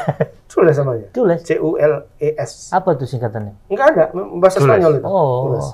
cules 0.49 0.77
namanya. 0.81 1.09
Cules. 1.13 1.41
C 1.41 1.57
U 1.57 1.81
L 1.81 2.05
E 2.21 2.37
S. 2.37 2.69
Apa 2.69 2.97
tuh 2.97 3.09
singkatannya? 3.09 3.57
Enggak 3.73 3.87
ada 3.97 4.05
bahasa. 4.13 4.61
Spanyol 4.61 5.01
itu. 5.01 5.07
Oh. 5.09 5.49
Cules. 5.49 5.67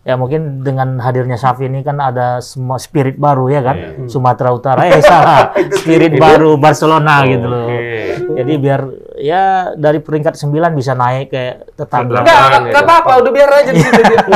Ya 0.00 0.16
mungkin 0.16 0.64
dengan 0.64 0.96
hadirnya 0.96 1.36
Safi 1.36 1.68
ini 1.68 1.84
kan 1.84 2.00
ada 2.00 2.40
semua 2.40 2.80
spirit 2.80 3.20
baru 3.20 3.52
ya 3.52 3.60
kan. 3.60 3.76
Iya. 3.76 4.08
Sumatera 4.08 4.48
Utara 4.48 4.88
eh 4.88 5.04
salah. 5.04 5.52
spirit 5.80 6.16
baru 6.16 6.56
Barcelona 6.56 7.20
gitu 7.28 7.44
loh. 7.44 7.68
Oke. 7.68 8.16
Jadi 8.40 8.52
biar 8.56 8.80
ya 9.20 9.76
dari 9.76 10.00
peringkat 10.00 10.40
9 10.40 10.72
bisa 10.72 10.96
naik 10.96 11.28
kayak 11.28 11.76
tetangga. 11.76 12.24
Enggak, 12.24 12.40
enggak 12.64 12.80
ya. 12.80 12.88
apa-apa, 12.88 13.12
udah 13.20 13.32
biar 13.32 13.50
aja 13.52 13.70
di. 13.76 13.82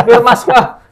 Biar 0.05 0.21
Mas. 0.21 0.45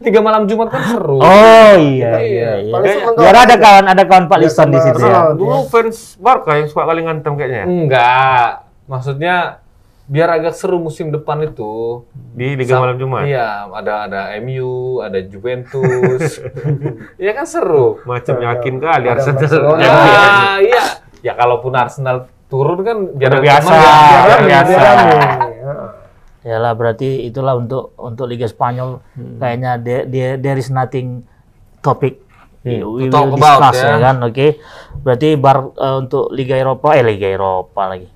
Tiga 0.03 0.19
malam 0.19 0.51
Jumat 0.51 0.67
kan 0.73 0.83
seru. 0.83 1.23
Oh 1.23 1.75
iya 1.79 2.19
Iya, 2.19 2.51
iya 2.67 2.75
iya. 2.75 3.13
Biar 3.15 3.37
ada 3.47 3.55
kawan 3.55 3.87
ada 3.87 4.03
kawan 4.03 4.27
Pak 4.27 4.39
Liston 4.43 4.75
di 4.75 4.81
situ 4.83 4.99
ya. 5.05 5.31
Dulu 5.37 5.69
fans 5.71 6.17
Barca 6.19 6.59
yang 6.59 6.67
suka 6.67 6.89
kali 6.89 7.07
ngantem 7.07 7.33
kayaknya. 7.39 7.65
Enggak. 7.69 8.49
Maksudnya 8.91 9.62
biar 10.05 10.29
agak 10.29 10.55
seru 10.55 10.79
musim 10.79 11.09
depan 11.09 11.41
itu. 11.43 12.03
Di 12.35 12.59
Liga 12.59 12.79
Malam 12.79 12.97
Jumat. 12.99 13.23
Iya, 13.25 13.71
ada 13.71 13.95
ada 14.07 14.21
MU, 14.41 14.99
ada 15.01 15.19
Juventus. 15.21 16.43
Iya 17.23 17.33
kan 17.33 17.47
seru. 17.47 18.03
Macam 18.03 18.35
yakin 18.37 18.75
kali 18.79 19.07
Arsenal. 19.07 19.79
Ah, 19.79 20.59
iya. 20.59 20.85
Ya 21.23 21.33
kalaupun 21.33 21.71
Arsenal 21.73 22.27
turun 22.47 22.83
kan 22.83 22.97
biar 23.15 23.39
biasa. 23.39 23.71
ya. 23.71 23.93
Biasa. 24.43 24.69
biar 24.69 24.83
rame. 24.83 25.15
Ya. 25.15 25.75
Yalah 26.43 26.75
berarti 26.75 27.23
itulah 27.23 27.55
untuk 27.55 27.95
untuk 27.95 28.27
Liga 28.27 28.51
Spanyol 28.51 28.99
kayaknya 29.39 29.79
there, 29.79 30.05
there, 30.11 30.35
there 30.35 30.59
is 30.59 30.75
nothing 30.75 31.23
topic 31.79 32.19
we, 32.67 32.83
we 32.83 33.07
To 33.07 33.15
talk 33.15 33.31
will 33.31 33.39
about, 33.39 33.63
discuss 33.63 33.79
ya. 33.79 33.87
ya 33.95 33.97
kan 34.03 34.17
oke 34.23 34.47
berarti 35.07 35.29
bar 35.39 35.71
eh, 35.71 35.97
untuk 36.03 36.35
Liga 36.35 36.59
Eropa 36.59 36.99
eh 36.99 37.07
Liga 37.07 37.31
Eropa 37.31 37.83
lagi 37.87 38.11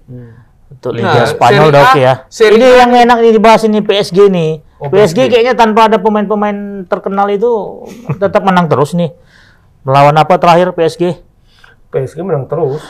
untuk 0.77 0.93
Liga 0.93 1.09
Nah, 1.17 1.27
Spanyol 1.27 1.65
udah 1.69 1.83
A- 1.83 1.87
oke 1.89 1.99
ya 1.99 2.15
Serie 2.29 2.57
ini 2.57 2.67
yang 2.71 2.93
enak 2.93 3.19
nih 3.19 3.33
dibahas 3.33 3.65
ini 3.65 3.81
PSG 3.81 4.29
nih 4.29 4.53
Oh, 4.77 4.93
PSG, 4.93 5.17
PSG. 5.19 5.33
kayaknya 5.33 5.55
tanpa 5.57 5.89
ada 5.89 5.97
pemain-pemain 5.97 6.57
terkenal 6.85 7.27
itu 7.29 7.49
tetap 8.15 8.45
menang 8.45 8.69
terus 8.69 8.93
nih 8.93 9.09
melawan 9.83 10.13
apa 10.15 10.37
terakhir 10.37 10.71
PSG 10.71 11.17
PSG 11.89 12.21
menang 12.21 12.45
terus. 12.45 12.85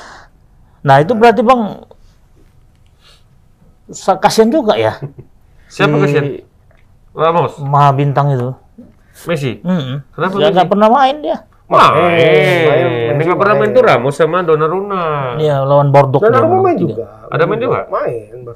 nah 0.81 0.99
itu 0.99 1.15
berarti 1.15 1.41
bang 1.41 1.63
kasihan 4.19 4.51
juga 4.51 4.75
ya 4.75 4.99
Siapa 5.73 5.95
si 5.95 6.03
kasihan? 6.05 6.25
Ramos, 7.11 7.59
Maha 7.59 7.91
bintang 7.93 8.29
itu 8.31 8.51
Messi. 9.25 9.59
Mm-mm. 9.61 10.05
Kenapa 10.11 10.33
Dia 10.35 10.43
Messi? 10.45 10.55
nggak 10.55 10.69
pernah 10.69 10.89
main 10.93 11.17
dia. 11.19 11.39
Main. 11.67 13.19
nggak 13.19 13.39
pernah 13.39 13.55
main 13.59 13.71
tuh 13.75 13.83
Ramos 13.83 14.15
sama 14.15 14.47
Donnarumma. 14.47 15.35
Iya 15.37 15.67
lawan 15.67 15.91
Bordeaux. 15.91 16.23
Menang 16.23 16.63
main 16.63 16.79
juga. 16.79 17.27
Ada 17.27 17.43
main 17.43 17.59
juga? 17.59 17.91
Main, 17.91 18.47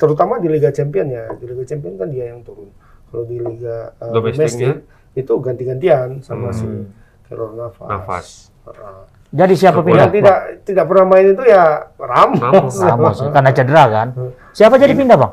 terutama 0.00 0.40
di 0.40 0.48
Liga 0.48 0.72
Champion 0.72 1.06
ya. 1.12 1.28
Di 1.36 1.44
Liga 1.44 1.64
Champion 1.68 2.00
kan 2.00 2.08
dia 2.08 2.32
yang 2.32 2.40
turun. 2.40 2.72
Kalau 3.12 3.24
di 3.28 3.36
Liga 3.36 3.92
uh, 4.00 4.12
Domestiknya? 4.12 4.80
domestik 4.80 5.16
itu 5.16 5.32
ganti-gantian 5.40 6.08
sama 6.20 6.52
si 6.52 6.64
Hmm. 6.64 6.88
Navas. 7.26 7.74
Nafas. 7.84 8.26
Heeh. 8.70 9.00
Jadi 9.34 9.54
siapa 9.58 9.82
Yang 9.82 9.86
pindah? 9.90 10.08
tidak 10.14 10.38
tidak 10.62 10.84
pernah 10.86 11.04
main 11.10 11.26
itu 11.34 11.42
ya 11.44 11.64
Ramos. 11.98 12.40
Ramos. 12.40 12.74
Ramos 12.80 13.16
karena 13.28 13.50
cedera 13.52 13.84
kan. 13.90 14.08
Siapa 14.54 14.74
jadi 14.78 14.94
pindah 14.94 15.16
bang? 15.18 15.32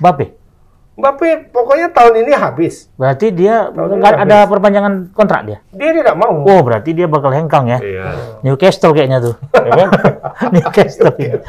Bape. 0.00 0.26
Mbappe 0.92 1.48
pokoknya 1.56 1.88
tahun 1.88 2.20
ini 2.20 2.32
habis. 2.36 2.92
Berarti 3.00 3.32
dia 3.32 3.72
nggak 3.72 4.12
habis. 4.12 4.24
ada 4.28 4.44
perpanjangan 4.44 4.92
kontrak 5.16 5.40
dia. 5.48 5.58
Dia 5.72 5.90
tidak 5.96 6.20
mau. 6.20 6.44
Oh 6.44 6.60
berarti 6.60 6.92
dia 6.92 7.08
bakal 7.08 7.32
hengkang 7.32 7.64
ya. 7.72 7.78
Iya. 7.80 8.08
Newcastle 8.44 8.92
kayaknya 8.92 9.24
tuh. 9.24 9.34
Newcastle. 10.54 11.16
ini. 11.16 11.40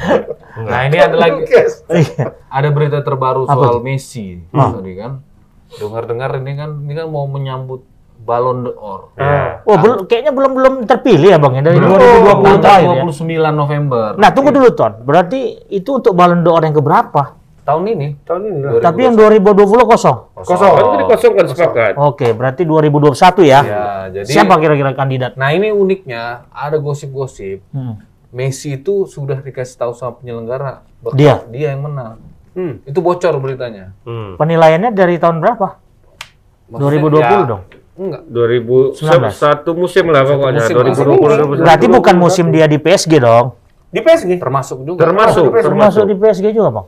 Nah, 0.64 0.80
ini 0.88 0.96
ada 0.96 1.16
lagi. 1.20 1.44
Iya. 1.92 2.40
ada 2.48 2.70
berita 2.72 3.04
terbaru 3.04 3.44
Apa 3.44 3.52
soal 3.52 3.84
Messi 3.84 4.40
tadi 4.48 4.94
kan. 4.96 5.20
Dengar-dengar 5.76 6.40
ini 6.40 6.52
kan 6.56 6.70
ini 6.88 6.94
kan 6.96 7.08
mau 7.12 7.28
menyambut 7.28 7.84
Ballon 8.24 8.64
d'Or. 8.64 9.12
Ah. 9.20 9.60
Oh 9.68 9.76
belum, 9.76 10.08
kayaknya 10.08 10.32
belum 10.32 10.52
belum 10.56 10.74
terpilih 10.88 11.36
ya 11.36 11.40
bang 11.44 11.60
ya 11.60 11.62
dari 11.68 11.78
Belum. 11.84 12.00
2020 12.40 12.64
terakhir 12.64 12.88
ya. 12.96 13.04
29 13.04 13.52
November. 13.52 14.08
Nah 14.16 14.30
tunggu 14.32 14.56
dulu 14.56 14.70
Ton. 14.72 15.04
Berarti 15.04 15.68
itu 15.68 15.90
untuk 16.00 16.16
Ballon 16.16 16.40
d'Or 16.40 16.64
yang 16.64 16.72
keberapa? 16.72 17.43
Tahun 17.64 17.84
ini 17.96 18.08
Tahun 18.28 18.42
ini 18.44 18.60
lah. 18.60 18.72
Tapi 18.84 19.00
yang 19.08 19.16
2020 19.16 19.92
kosong. 19.92 20.18
Kosong. 20.36 20.74
Kan 20.76 20.86
tadi 20.94 21.04
kosong 21.08 21.34
kan 21.34 21.46
sepakat. 21.48 21.94
Oke, 21.98 22.28
berarti 22.36 22.62
2021 22.68 23.44
ya. 23.48 23.60
Ya, 23.64 23.86
jadi 24.22 24.28
Siapa 24.30 24.60
kira-kira 24.60 24.92
kandidat? 24.94 25.40
Nah, 25.40 25.56
ini 25.56 25.72
uniknya 25.72 26.48
ada 26.52 26.78
gosip-gosip 26.78 27.66
Hmm. 27.72 27.98
Messi 28.34 28.82
itu 28.82 29.06
sudah 29.06 29.38
dikasih 29.46 29.78
tahu 29.78 29.94
sama 29.94 30.18
penyelenggara 30.18 30.82
bakal 31.06 31.18
Dia? 31.22 31.46
dia 31.54 31.78
yang 31.78 31.86
menang. 31.86 32.18
Hmm. 32.58 32.82
Itu 32.82 33.02
bocor 33.02 33.38
beritanya. 33.38 33.94
Hmm. 34.06 34.42
Penilaiannya 34.42 34.90
dari 34.90 35.22
tahun 35.22 35.38
berapa? 35.38 35.78
Maksudnya 36.70 37.02
2020 37.14 37.22
ya, 37.22 37.42
dong. 37.46 37.62
Enggak. 37.94 38.22
2000 38.26 39.30
satu 39.38 39.72
musim 39.78 40.10
lah 40.10 40.26
pokoknya. 40.26 40.66
musim 40.66 40.76
lah. 40.82 40.86
2020 40.98 41.62
Berarti 41.62 41.86
bukan 41.86 42.16
musim 42.18 42.46
dia 42.50 42.66
di 42.66 42.82
PSG 42.82 43.22
dong. 43.22 43.54
Di 43.94 44.02
PSG. 44.02 44.42
Termasuk 44.42 44.82
juga. 44.82 45.06
termasuk 45.06 45.54
Termasuk. 45.54 45.70
Termasuk 45.70 46.04
di 46.10 46.16
PSG 46.18 46.46
juga, 46.50 46.70
Bang. 46.74 46.88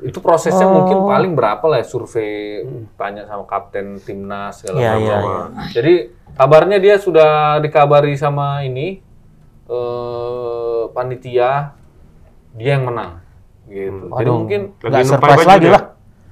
Itu 0.00 0.18
prosesnya 0.18 0.64
Oh. 0.64 0.74
mungkin 0.74 0.98
paling 1.02 1.32
berapa 1.32 1.62
lah 1.64 1.78
ya 1.78 1.86
survei 1.86 2.66
tanya 2.94 3.24
sama 3.24 3.44
kapten 3.44 3.96
timnas 3.98 4.58
segala 4.58 4.76
Iya, 4.76 4.90
macam. 4.90 5.00
iya, 5.00 5.16
iya. 5.20 5.42
Jadi 5.70 5.94
kabarnya 6.32 6.78
dia 6.78 6.96
sudah 6.96 7.30
dikabari 7.58 8.14
sama 8.14 8.60
ini 8.60 8.98
eh 9.64 10.82
panitia 10.90 11.72
dia 12.52 12.70
yang 12.70 12.84
menang 12.84 13.22
gitu. 13.66 14.06
Jadi 14.08 14.20
Aduh, 14.20 14.34
mungkin 14.36 14.60
Lagi 14.78 14.92
nggak 14.92 15.04
surprise 15.08 15.46
lagi 15.46 15.68
lah. 15.68 15.82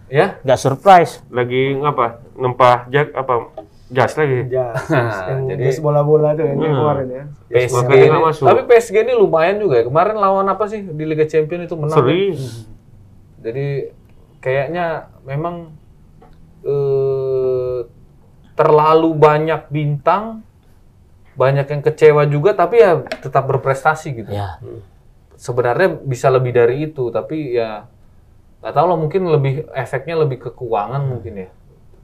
ya 0.07 0.27
Nggak 0.41 0.61
surprise. 0.61 1.13
Lagi 1.29 1.63
ngapa? 1.75 2.07
Nempah 2.35 2.87
jak 2.89 3.11
apa? 3.13 3.33
Jas 3.89 4.13
lagi. 4.15 4.39
Yang 5.29 5.41
Jadi- 5.49 5.65
jas 5.67 5.79
bola-bola 5.79 6.33
tuh 6.33 6.45
yang 6.45 6.59
Hmm. 6.59 6.77
kemarin 6.77 7.07
ya. 7.09 7.25
PSG 7.49 7.91
ini, 7.91 8.19
masuk. 8.19 8.45
tapi 8.45 8.61
PSG 8.67 8.97
ini 9.01 9.13
lumayan 9.13 9.57
juga 9.57 9.75
ya. 9.77 9.85
Kemarin 9.85 10.17
lawan 10.17 10.47
apa 10.47 10.65
sih 10.67 10.81
di 10.83 11.05
Liga 11.05 11.25
Champions 11.25 11.65
itu 11.65 11.75
menang. 11.75 11.97
Seri. 11.97 12.37
Jadi 13.43 13.91
kayaknya 14.39 15.11
memang 15.27 15.75
eh, 16.63 17.79
terlalu 18.55 19.11
banyak 19.19 19.69
bintang, 19.69 20.47
banyak 21.35 21.67
yang 21.67 21.83
kecewa 21.83 22.23
juga, 22.31 22.55
tapi 22.55 22.81
ya 22.81 23.03
tetap 23.03 23.51
berprestasi 23.51 24.09
gitu. 24.23 24.31
Ya. 24.31 24.63
Sebenarnya 25.35 25.99
bisa 26.07 26.31
lebih 26.31 26.55
dari 26.55 26.87
itu, 26.87 27.11
tapi 27.11 27.59
ya 27.59 27.91
nggak 28.63 28.75
tahu 28.79 28.87
lah 28.95 28.99
mungkin 28.99 29.27
lebih 29.27 29.67
efeknya 29.75 30.23
lebih 30.23 30.39
ke 30.39 30.51
keuangan 30.55 31.03
mungkin 31.03 31.35
ya. 31.35 31.49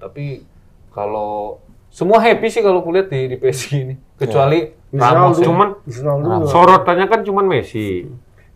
Tapi 0.03 0.43
kalau 0.91 1.63
semua 1.89 2.19
happy 2.19 2.51
sih 2.51 2.63
kalau 2.67 2.83
kulihat 2.83 3.09
di 3.15 3.31
di 3.31 3.37
PSG 3.39 3.69
ini, 3.79 3.95
kecuali 4.19 4.75
Ramos. 4.91 5.39
Ronaldo. 5.39 5.39
ya. 5.39 5.47
Cuman 5.47 5.69
Ronaldo 5.87 6.45
juga. 6.45 6.53
sorotannya 6.53 7.07
kan 7.07 7.21
cuman 7.23 7.45
Messi. 7.47 8.09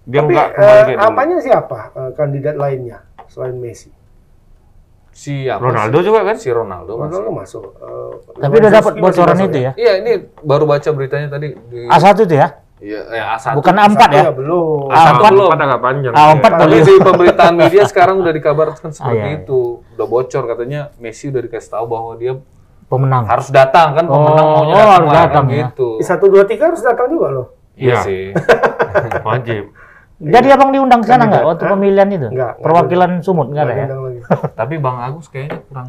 Dia 0.04 0.18
Tapi 0.18 0.32
enggak 0.32 0.48
eh, 0.48 0.52
kembali 0.52 0.82
kayak 0.82 0.88
dulu. 0.92 1.08
apanya 1.08 1.36
siapa 1.38 1.78
eh, 1.92 2.10
kandidat 2.12 2.56
lainnya 2.56 2.98
selain 3.26 3.54
Messi? 3.54 3.90
Si 5.10 5.44
apa 5.46 5.60
Ronaldo 5.62 5.98
sih? 5.98 6.04
juga 6.04 6.20
kan? 6.24 6.36
Si 6.36 6.48
Ronaldo 6.48 6.92
masih. 6.94 7.04
Ronaldo 7.12 7.30
masuk. 7.30 7.64
eh, 7.76 8.12
Tapi 8.34 8.54
udah 8.56 8.70
dapat 8.72 8.92
bocoran 8.96 9.36
masuk 9.36 9.46
itu 9.46 9.58
ya. 9.60 9.72
Iya, 9.74 9.92
ini 10.00 10.12
baru 10.40 10.64
baca 10.64 10.88
beritanya 10.90 11.28
tadi 11.28 11.46
di 11.54 11.78
A1 11.86 12.16
itu 12.18 12.34
ya? 12.34 12.48
Iya, 12.78 13.00
eh, 13.06 13.22
A1. 13.30 13.54
Bukan 13.54 13.74
A4 13.76 13.94
Satu 13.94 14.10
ya? 14.10 14.22
ya 14.24 14.32
belum. 14.32 14.88
Ah, 14.88 14.96
Satu 15.04 15.14
empat. 15.14 15.30
belum. 15.30 15.46
Empat 15.46 15.60
agak 15.62 15.80
panjang. 15.80 16.12
A4 16.12 16.42
Tapi 16.42 16.58
boleh. 16.64 16.80
di 16.82 16.94
pemberitaan 16.98 17.54
media 17.54 17.82
sekarang 17.84 18.16
udah 18.18 18.32
dikabarkan 18.32 18.88
seperti 18.96 19.14
iya, 19.16 19.26
iya. 19.28 19.38
itu. 19.38 19.60
Udah 19.92 20.06
bocor 20.08 20.42
katanya 20.46 20.80
Messi 20.96 21.28
udah 21.28 21.40
dikasih 21.40 21.70
tahu 21.70 21.84
bahwa 21.86 22.12
dia 22.16 22.32
pemenang. 22.84 23.22
harus 23.24 23.48
datang 23.48 23.94
kan 23.94 24.04
pemenang 24.04 24.44
Oh, 24.44 24.54
maunya 24.58 24.72
oh, 24.72 24.76
datang, 24.76 24.90
harus 24.90 25.06
lah, 25.06 25.14
kan 25.14 25.24
datang 25.28 25.44
ya. 25.46 25.56
gitu. 25.62 25.88
Satu 26.00 26.24
dua 26.26 26.42
tiga 26.42 26.64
harus 26.66 26.80
datang 26.80 27.06
juga 27.06 27.28
loh. 27.30 27.46
Iya 27.74 27.86
Iya. 27.86 27.98
sih. 28.02 28.24
Wajib. 29.28 29.64
Jadi 30.22 30.48
abang 30.48 30.70
diundang 30.70 31.00
ke 31.00 31.08
sana 31.08 31.24
nggak 31.24 31.34
Kandidat. 31.34 31.50
waktu 31.50 31.64
Hah? 31.64 31.70
pemilihan 31.72 32.08
itu? 32.08 32.18
Nggak, 32.22 32.32
nggak 32.32 32.52
Perwakilan 32.58 33.10
Sumut 33.20 33.46
nggak 33.48 33.64
ada 33.64 33.74
ya? 33.74 33.86
Tapi 34.60 34.74
Bang 34.76 34.98
Agus 35.00 35.26
kayaknya 35.26 35.58
kurang 35.66 35.88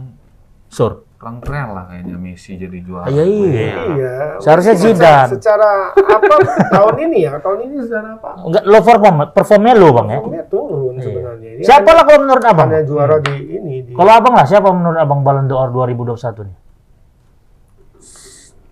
Sur. 0.67 1.05
kurang 1.13 1.39
keren 1.39 1.71
lah 1.71 1.87
kayaknya 1.87 2.17
Messi 2.17 2.57
jadi 2.57 2.77
juara. 2.79 3.07
Iya 3.07 3.23
iya. 3.23 3.47
Iya. 3.87 4.13
Seharusnya 4.37 4.75
Mungkin 4.75 4.91
Zidane. 4.91 5.29
Secara 5.31 5.69
apa 5.95 6.35
tahun 6.75 6.95
ini 7.01 7.17
ya? 7.21 7.39
Tahun 7.39 7.59
ini 7.61 7.75
secara 7.79 8.09
apa? 8.13 8.29
Enggak 8.41 8.63
low 8.65 8.81
perform, 8.81 9.15
performnya 9.31 9.73
low 9.73 9.91
bang 9.93 10.07
ya. 10.09 10.19
Formnya 10.19 10.43
turun 10.45 10.93
sebenarnya. 10.97 11.49
Ini 11.53 11.63
Siapa 11.63 11.79
hanya- 11.79 11.95
lah 11.95 12.03
kalau 12.03 12.19
menurut 12.19 12.43
abang? 12.43 12.67
Hanya 12.67 12.83
juara 12.83 13.15
di 13.19 13.35
ini 13.39 13.75
di 13.81 13.91
Kalau 13.93 14.11
abang 14.11 14.33
lah 14.33 14.43
siapa 14.43 14.67
menurut 14.67 14.97
abang 14.97 15.21
Ballon 15.21 15.45
d'Or 15.45 15.69
2021 15.69 16.43
nih? 16.43 16.55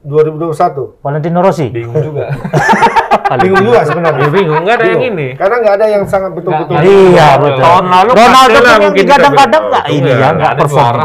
2021. 0.04 1.02
Valentino 1.02 1.40
Rossi. 1.42 1.68
Bingung 1.70 1.98
juga. 2.02 2.26
Bingung 3.42 3.64
juga 3.64 3.80
sebenarnya. 3.88 4.28
Ya 4.28 4.32
bingung, 4.34 4.60
nggak 4.68 4.76
ada 4.76 4.86
yang 4.92 5.04
ini. 5.08 5.28
Karena 5.40 5.56
nggak 5.64 5.76
ada 5.80 5.86
yang 5.88 6.04
sangat 6.04 6.32
betul-betul. 6.36 6.76
Iya 6.84 7.28
betul. 7.40 7.64
Tahun 7.64 7.86
lalu 7.88 8.12
pun 8.12 8.30
yang 8.68 8.96
kita 8.96 9.14
kadang-kadang 9.16 9.64
nggak 9.72 9.86
ini 9.88 10.04
Iya, 10.04 10.12
ya, 10.12 10.18
nggak 10.20 10.32
nggak 10.36 10.54
perform. 10.60 11.00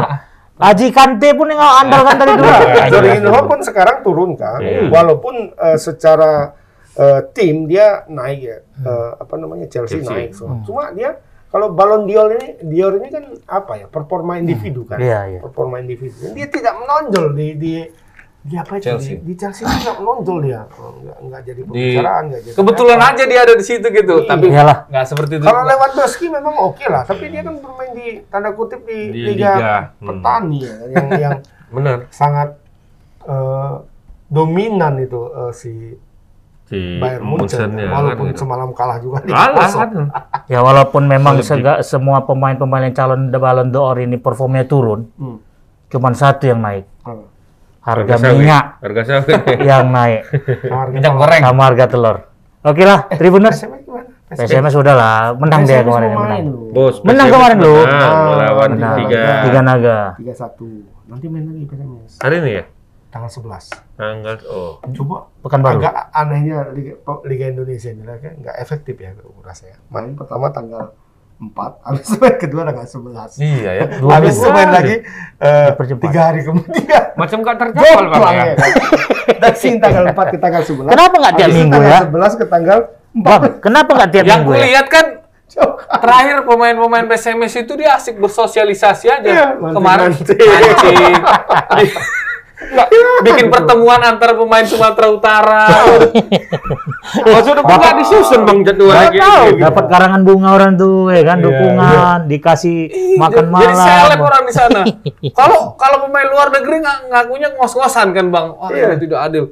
Aji 0.57 0.87
Kante 0.89 1.29
pun 1.37 1.47
yang 1.53 1.61
andalkan 1.61 2.15
dari 2.17 2.33
dulu. 2.35 2.51
Jorginho 2.89 3.39
pun 3.45 3.59
sekarang 3.61 3.97
turun 4.01 4.31
kan, 4.33 4.57
Iya. 4.59 4.89
walaupun 4.89 5.53
eh, 5.53 5.77
secara 5.77 6.51
eh, 6.97 7.21
tim 7.31 7.69
dia 7.69 8.03
naik 8.09 8.39
ya, 8.41 8.57
Eh, 8.77 9.11
apa 9.21 9.33
namanya 9.37 9.69
Chelsea, 9.69 10.01
Chelsea. 10.01 10.09
naik. 10.11 10.29
So. 10.35 10.49
Cuma 10.65 10.89
dia 10.91 11.21
kalau 11.47 11.71
Ballon 11.71 12.09
d'Or 12.09 12.35
ini, 12.35 12.59
Dior 12.59 12.97
ini 12.99 13.07
kan 13.07 13.23
apa 13.47 13.73
ya 13.79 13.85
performa 13.87 14.35
individu 14.35 14.83
kan, 14.83 14.99
Iya, 14.99 15.19
iya. 15.31 15.39
performa 15.39 15.79
individu. 15.79 16.33
Dia 16.35 16.49
tidak 16.51 16.73
menonjol 16.75 17.37
di 17.37 17.47
di 17.55 17.73
di 18.47 18.55
apa 18.55 18.73
itu 18.73 18.87
Chelsea. 18.87 19.19
di, 19.19 19.27
di 19.27 19.33
Chelsea 19.35 19.61
itu 19.61 19.75
nggak 19.77 19.97
menonjol 19.97 20.37
dia, 20.39 20.61
Oh, 20.73 20.95
nggak 20.95 21.17
nggak 21.21 21.41
jadi 21.43 21.61
pembicaraan, 21.61 22.23
nggak 22.25 22.41
jadi. 22.41 22.55
Kebetulan 22.55 22.97
apa. 22.97 23.09
aja 23.11 23.23
dia 23.23 23.39
ada 23.41 23.53
di 23.53 23.65
situ 23.65 23.87
gitu, 23.89 24.15
tapi 24.23 24.45
Iyalah. 24.47 24.77
nggak 24.87 25.05
seperti 25.05 25.33
itu. 25.33 25.43
Kalau 25.43 25.61
juga. 25.61 25.69
Lewandowski 25.69 26.25
memang 26.27 26.55
oke 26.57 26.85
lah, 26.85 27.03
tapi 27.03 27.23
dia 27.27 27.41
kan 27.41 27.55
bermain 27.57 27.91
di 27.91 28.07
tanda 28.25 28.49
kutip 28.51 28.81
di, 28.81 28.99
Di 29.09 29.19
liga, 29.27 29.51
liga, 29.51 29.73
hmm. 29.93 30.07
petani 30.07 30.59
ya, 30.59 30.75
yang 30.89 31.07
yang 31.19 31.33
Bener. 31.75 31.97
sangat 32.07 32.55
eh, 33.21 33.73
dominan 34.27 34.93
itu 34.97 35.21
eh, 35.29 35.51
si 35.51 35.71
Si 36.63 36.99
Bayern 36.99 37.23
Munchen, 37.23 37.79
ya, 37.79 37.87
walaupun 37.89 38.27
kan 38.27 38.31
gitu. 38.31 38.43
semalam 38.43 38.69
kalah 38.71 38.99
juga 38.99 39.23
di 39.23 39.31
Kalah 39.31 39.71
kan. 39.71 39.91
Ya 40.51 40.59
walaupun 40.59 41.03
memang 41.03 41.39
sega, 41.39 41.79
semua 41.79 42.23
pemain-pemain 42.23 42.83
yang 42.83 42.91
calon 42.93 43.27
Ballon 43.29 43.67
d'Or 43.67 43.95
ini 43.97 44.15
performnya 44.15 44.63
turun, 44.63 45.07
Hmm. 45.15 45.39
cuman 45.87 46.11
satu 46.11 46.43
yang 46.45 46.59
naik. 46.59 46.83
Hmm. 47.03 47.23
Harga 47.87 48.19
sawit. 48.19 48.35
minyak 48.37 48.65
Harga 48.77 49.01
sawit. 49.01 49.39
yang 49.69 49.87
naik 49.89 50.27
Harga 50.67 50.91
Minyak 50.91 51.07
telur. 51.07 51.19
goreng. 51.23 51.41
sama 51.41 51.61
harga 51.63 51.85
telur. 51.87 52.17
Oke 52.61 52.83
lah, 52.83 52.99
Tribuners. 53.09 53.57
PSMS 54.27 54.75
sudah 54.75 54.91
lah, 54.91 55.17
menang 55.33 55.63
dia 55.63 55.79
PSMS 55.79 55.87
kemarin 55.87 56.09
mau 56.11 56.19
menang. 56.21 56.43
Bos. 56.75 56.95
Menang 56.99 57.27
PSMS 57.27 57.33
kemarin 57.33 57.57
lu. 57.57 57.75
Melawan 57.79 58.69
Menang. 58.69 58.97
tiga. 58.99 59.21
Tiga 59.41 59.59
naga. 59.63 59.97
3-1. 60.19 61.07
Nanti 61.07 61.25
main 61.25 61.43
lagi 61.47 61.63
PSMS. 61.63 62.11
Hari 62.19 62.35
ini 62.37 62.51
ya? 62.53 62.63
Tanggal 63.07 63.31
11. 63.31 63.71
Tanggal 63.95 64.35
oh. 64.45 64.83
Coba 64.91 65.31
Pekanbaru. 65.39 65.79
agak 65.79 66.11
anehnya 66.11 66.67
Liga, 66.69 66.99
Liga 67.23 67.45
Indonesia 67.47 67.87
ini 67.87 68.03
kan 68.03 68.35
nggak 68.35 68.55
efektif 68.59 68.99
ya 68.99 69.15
aku 69.15 69.31
rasa 69.39 69.71
ya. 69.71 69.77
Main 69.87 70.11
pertama 70.13 70.51
tanggal 70.51 70.91
4, 71.37 71.53
habis 71.85 72.07
main 72.17 72.35
kedua 72.41 72.61
tanggal 72.65 72.87
11. 72.89 73.37
Iya 73.37 73.71
ya. 73.77 73.85
Dua 74.01 74.11
Habis 74.17 74.33
minggu. 74.33 74.41
itu 74.41 74.55
main 74.57 74.69
lagi 74.73 74.95
eh, 75.37 75.69
tiga 76.01 76.21
hari 76.33 76.41
kemudian. 76.41 77.03
Macam 77.13 77.37
gak 77.45 77.57
terjawab 77.61 77.97
Jomplang 78.09 78.33
ya. 78.33 78.45
ya. 78.45 78.55
Dari 79.43 79.69
tanggal 79.77 80.03
4 80.17 80.33
ke 80.33 80.37
tanggal 80.41 80.61
11. 80.65 80.93
Kenapa 80.97 81.15
nggak 81.21 81.33
tiap 81.37 81.49
minggu 81.53 81.73
tanggal 81.77 81.91
ya? 81.93 81.99
11 82.09 82.41
ke 82.41 82.45
tanggal 82.49 82.79
Bang, 83.17 83.41
kenapa 83.65 83.89
nggak 83.97 84.11
tiap 84.13 84.25
Yang 84.29 84.39
minggu 84.45 84.51
ya? 84.53 84.57
kulihat 84.61 84.87
kan 84.93 85.05
terakhir 85.97 86.37
pemain-pemain 86.45 87.05
PSMS 87.09 87.65
itu 87.65 87.73
dia 87.79 87.97
asik 87.97 88.19
bersosialisasi 88.21 89.05
aja. 89.09 89.25
Iya, 89.25 89.47
Kemarin 89.57 90.13
mancing. 90.13 90.37
Nggak, 92.57 92.87
bikin 93.21 93.47
pertemuan 93.47 94.01
antara 94.01 94.33
pemain 94.33 94.65
Sumatera 94.65 95.07
Utara. 95.07 95.69
Maksudnya 97.23 97.61
kok 97.61 97.69
nggak 97.71 97.95
disusun 97.97 98.41
bang 98.43 98.59
jadwalnya 98.63 99.09
tahu, 99.13 99.45
gitu. 99.47 99.61
dapat 99.61 99.85
karangan 99.87 100.21
bunga 100.21 100.49
orang 100.51 100.71
tuh 100.73 101.07
ya 101.07 101.23
kan, 101.23 101.37
Iya, 101.37 101.45
dukungan, 101.45 102.17
dikasih 102.25 102.77
makan 103.15 103.45
Jadi- 103.45 103.53
malam. 103.53 103.69
Jadi 103.69 104.01
seleb 104.01 104.21
orang 104.21 104.43
di 104.43 104.53
sana. 104.53 104.81
Kalau 105.39 105.59
kalau 105.75 105.97
pemain 106.03 106.27
luar 106.27 106.49
negeri 106.49 106.75
nggak 106.79 106.97
ngakunya 107.07 107.47
ngos-ngosan 107.53 108.07
kan 108.11 108.25
bang. 108.27 108.47
Wah 108.51 108.69
Iya. 108.69 108.85
ini 108.89 108.97
tidak 108.99 109.19
adil. 109.21 109.43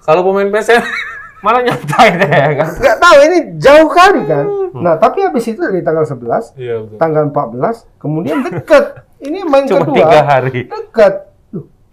Kalau 0.00 0.20
pemain 0.22 0.48
PSM 0.50 0.80
Malah 1.40 1.64
nyantai 1.64 2.08
deh 2.16 2.28
kan. 2.54 2.68
nggak 2.74 2.96
tahu 2.98 3.16
ini 3.22 3.38
jauh 3.56 3.88
kali 3.88 4.20
kan. 4.24 4.44
Nah, 4.70 4.96
tapi 4.96 5.24
habis 5.24 5.44
itu 5.46 5.56
dari 5.56 5.80
tanggal 5.80 6.04
11, 6.04 6.52
Iya 6.54 6.84
betul. 6.84 6.96
tanggal 6.96 7.22
14, 7.26 7.88
kemudian 7.96 8.44
deket. 8.44 9.08
Ini 9.20 9.44
main 9.44 9.64
Cuma 9.64 9.84
kedua. 9.84 9.96
tiga 10.04 10.20
hari. 10.20 10.68
Dekat. 10.68 11.29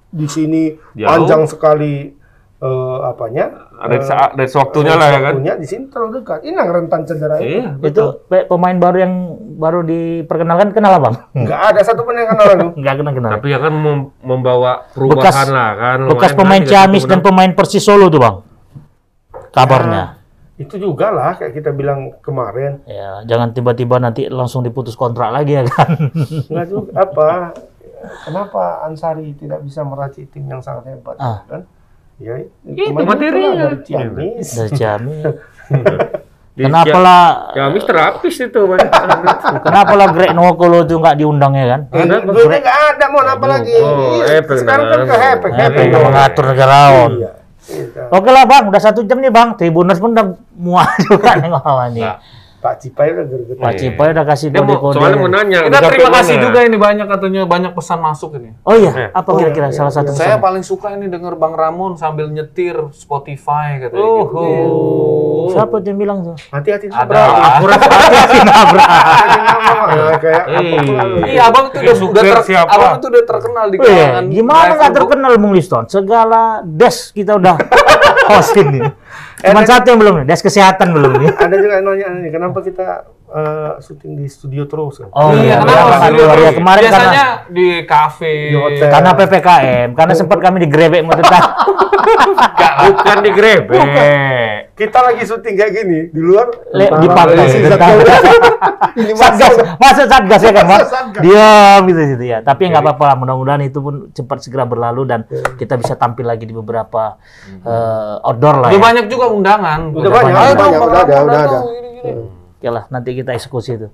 Di 0.08 0.28
sini 0.28 0.72
Jauh. 0.94 1.04
panjang 1.06 1.44
sekali 1.46 2.16
eh, 2.58 2.98
apanya? 3.04 3.68
Ada 3.78 3.98
saat 4.02 4.30
dari 4.34 4.50
waktunya 4.50 4.98
lah 4.98 5.08
ya 5.08 5.20
kan. 5.22 5.34
waktunya, 5.38 5.54
di 5.54 5.68
sini 5.70 5.84
terlalu 5.88 6.10
dekat. 6.18 6.40
Ini 6.42 6.56
yang 6.56 6.70
rentan 6.74 7.02
cedera 7.06 7.38
itu. 7.38 7.46
Iya, 7.62 7.70
Itu 7.86 8.04
pe- 8.26 8.50
pemain 8.50 8.74
baru 8.74 8.98
yang 8.98 9.14
baru 9.54 9.80
diperkenalkan 9.82 10.74
kenal 10.74 10.98
abang? 10.98 11.16
Nggak 11.32 11.62
ada 11.70 11.82
satu 11.86 12.02
pun 12.02 12.18
yang 12.18 12.26
kenal 12.26 12.46
aku. 12.50 12.68
Nggak 12.82 12.96
kenal 12.98 13.14
kenal. 13.14 13.32
Tapi 13.38 13.48
ya 13.52 13.60
kan 13.62 13.74
mem- 13.74 14.10
membawa 14.20 14.90
perubahan 14.90 15.22
Bekas- 15.22 15.54
lah 15.54 15.70
kan. 15.76 16.00
Bekas 16.10 16.32
pemain 16.34 16.64
Ciamis 16.64 17.04
tiga 17.04 17.12
dan 17.14 17.20
pemain 17.22 17.52
Persis 17.54 17.86
Solo 17.86 18.10
tuh 18.10 18.18
bang. 18.18 18.36
Kabarnya. 19.54 20.18
Itu 20.58 20.82
juga 20.82 21.14
lah 21.14 21.38
kayak 21.38 21.54
kita 21.54 21.70
bilang 21.70 22.18
kemarin. 22.18 22.82
Ya, 22.90 23.22
jangan 23.30 23.54
tiba-tiba 23.54 24.02
nanti 24.02 24.26
langsung 24.26 24.66
diputus 24.66 24.98
kontrak 24.98 25.30
lagi 25.30 25.54
ya 25.54 25.64
kan. 25.70 25.94
Nggak 26.50 26.66
juga 26.66 26.92
apa? 26.98 27.30
Kenapa 28.24 28.84
Ansari 28.84 29.34
tidak 29.34 29.62
bisa 29.62 29.82
meracik 29.82 30.30
tim 30.30 30.46
yang 30.46 30.60
sangat 30.60 30.92
hebat 30.92 31.18
Ah. 31.18 31.42
kan? 31.46 31.62
Ya, 32.18 32.34
Itu 32.66 32.82
itulah 32.92 33.14
dari 33.14 33.44
Ciamis. 33.84 34.48
Dari 34.54 34.72
Ciamis. 34.74 35.22
Kenapa 36.58 36.98
lah? 36.98 37.24
Ciamis 37.54 37.86
terapis 37.86 38.36
itu 38.42 38.62
Bang. 38.66 38.82
Kenapa 39.66 39.94
lah 39.94 40.08
Greg 40.10 40.34
Nokolo 40.34 40.82
itu 40.82 40.98
nggak 40.98 41.16
diundang 41.16 41.54
ya 41.54 41.78
kan? 41.78 41.82
Eh, 41.94 42.02
Ada, 42.02 42.26
duitnya 42.26 42.60
nggak 42.60 42.80
ada, 42.98 43.06
mau 43.14 43.22
apa 43.22 43.46
lagi? 43.46 43.78
Oh, 43.78 44.18
Iya, 44.18 44.42
sekarang 44.42 44.86
kan 44.90 44.98
nah. 44.98 45.06
ke 45.06 45.16
Hepek, 45.16 45.52
Hepek. 45.54 45.86
Yang 45.94 46.04
mengatur 46.04 46.46
negarawan. 46.50 47.10
Iya. 47.14 47.32
Iya. 47.68 48.02
Oke 48.10 48.30
lah 48.32 48.44
bang, 48.48 48.64
udah 48.66 48.82
satu 48.82 49.06
jam 49.06 49.22
nih 49.22 49.30
bang. 49.30 49.54
Tribuners 49.54 50.02
pun 50.02 50.18
udah 50.18 50.26
muak 50.58 50.90
juga 51.06 51.38
nengok 51.38 51.62
lawan 51.62 51.94
nih. 51.94 52.10
Pak 52.68 52.84
Cipai 52.84 53.16
udah 53.16 53.24
gerget. 53.24 53.56
Pak 53.56 53.74
Cipoy 53.80 54.08
udah 54.12 54.26
kasih 54.28 54.48
Dia 54.52 54.60
mau 54.60 54.68
kode-kode. 54.76 54.96
soalnya 55.00 55.18
mau 55.18 55.30
nanya. 55.32 55.60
Kita 55.64 55.78
udah 55.78 55.88
terima 55.88 56.12
kasih 56.12 56.36
mana? 56.36 56.44
juga 56.44 56.60
ini 56.62 56.76
banyak 56.78 57.08
katanya 57.08 57.42
banyak 57.48 57.72
pesan 57.72 58.00
masuk 58.02 58.30
ini. 58.36 58.50
Oh 58.62 58.76
iya, 58.76 58.92
Eh. 58.92 59.10
apa 59.10 59.30
Oh, 59.30 59.38
kira-kira 59.40 59.68
iya, 59.68 59.74
salah 59.74 59.88
iya, 59.88 59.98
satu 59.98 60.12
iya. 60.12 60.18
Saya 60.18 60.28
pesan? 60.30 60.44
paling 60.44 60.64
suka 60.68 60.88
ini 60.92 61.08
denger 61.08 61.34
Bang 61.34 61.56
Ramon 61.56 61.96
sambil 61.96 62.28
nyetir 62.28 62.76
Spotify 62.92 63.80
katanya 63.80 64.04
Oh, 64.04 64.20
gitu. 64.20 64.36
oh. 64.36 65.48
Siapa 65.48 65.80
tuh 65.80 65.88
yang 65.88 65.96
bilang 65.98 66.20
tuh? 66.22 66.36
Hati-hati 66.52 66.86
nabrak. 66.86 67.24
Akurat 67.24 67.80
Hati-hati 67.88 68.40
nabrak. 68.44 68.88
Kayak. 70.20 70.44
Iya, 71.26 71.42
Abang 71.48 71.66
tuh 71.72 71.80
udah? 71.80 72.24
Abang 72.68 72.94
tuh 73.00 73.08
udah 73.08 73.24
terkenal 73.26 73.66
di 73.70 73.78
Oh 73.78 73.86
iya, 73.86 73.96
kalangan 74.12 74.24
gimana 74.28 74.72
nggak 74.76 74.92
terkenal 74.92 75.32
Bung 75.38 75.54
Liston? 75.56 75.84
Segala 75.88 76.42
des 76.62 77.16
kita 77.16 77.32
udah 77.34 77.56
hosting 78.30 78.68
nih. 78.70 78.84
Cuma 79.38 79.62
satu 79.62 79.86
yang 79.94 80.00
belum 80.02 80.14
nih, 80.22 80.26
des 80.34 80.42
kesehatan 80.42 80.88
belum 80.98 81.12
nih. 81.22 81.30
Ada 81.38 81.56
juga 81.62 81.74
yang 81.78 81.86
nanya 81.86 82.08
nih, 82.26 82.32
kenapa 82.34 82.58
kita 82.66 83.06
eh, 83.30 83.72
syuting 83.86 84.18
di 84.18 84.26
studio 84.26 84.66
terus? 84.66 84.98
kan? 85.06 85.14
Oh 85.14 85.30
Iya, 85.30 85.42
iya, 85.46 85.56
kenapa 85.62 85.78
iya, 85.78 85.98
studio 86.02 86.24
iya, 86.26 86.34
terus? 86.34 86.56
kemarin 86.58 86.82
Biasanya 86.82 87.06
karena 87.06 87.26
di 87.54 87.68
kafe. 87.86 88.34
Di 88.50 88.58
hotel. 88.58 88.90
karena 88.90 89.10
PPKM, 89.14 89.88
karena 89.94 90.14
sempat 90.18 90.38
kami 90.42 90.58
digrebek 90.66 91.02
mau 91.06 91.14
tetap. 91.14 91.44
Bukan 92.08 93.18
di 93.22 93.32
grebek. 93.32 93.80
Kita 94.78 95.02
lagi 95.02 95.26
syuting 95.26 95.56
kayak 95.58 95.72
gini, 95.74 96.00
di 96.14 96.22
luar 96.22 96.54
Le- 96.70 96.94
di 97.02 97.08
pantai, 97.10 97.50
tentara. 97.50 97.78
satgas. 97.82 98.22
Ini 98.94 99.12
satgas, 99.18 99.54
masuk. 99.58 99.66
masuk 99.82 100.06
satgas 100.06 100.42
ya 100.46 100.52
kan, 100.54 100.66
Mas? 100.70 100.82
Diam 101.18 101.82
gitu 101.90 102.02
gitu 102.14 102.24
ya. 102.24 102.38
Tapi 102.46 102.70
nggak 102.70 102.86
apa-apa, 102.86 103.18
mudah-mudahan 103.18 103.66
itu 103.66 103.82
pun 103.82 104.14
cepat 104.14 104.38
segera 104.46 104.70
berlalu 104.70 105.10
dan 105.10 105.26
kita 105.58 105.82
bisa 105.82 105.98
tampil 105.98 106.30
lagi 106.30 106.46
di 106.46 106.54
beberapa 106.54 107.18
eh, 107.66 108.16
outdoor 108.22 108.56
lah 108.62 108.70
Udah 108.70 108.78
ya. 108.78 108.86
banyak 108.86 109.06
juga 109.10 109.26
undangan. 109.34 109.80
Udah 109.98 110.12
banyak, 110.14 110.34
udah 110.34 111.02
ada, 111.02 111.16
udah 111.26 111.40
ada. 111.42 111.60
Oke 112.58 112.70
lah, 112.70 112.84
nanti 112.90 113.18
kita 113.18 113.34
eksekusi 113.34 113.82
itu. 113.82 113.90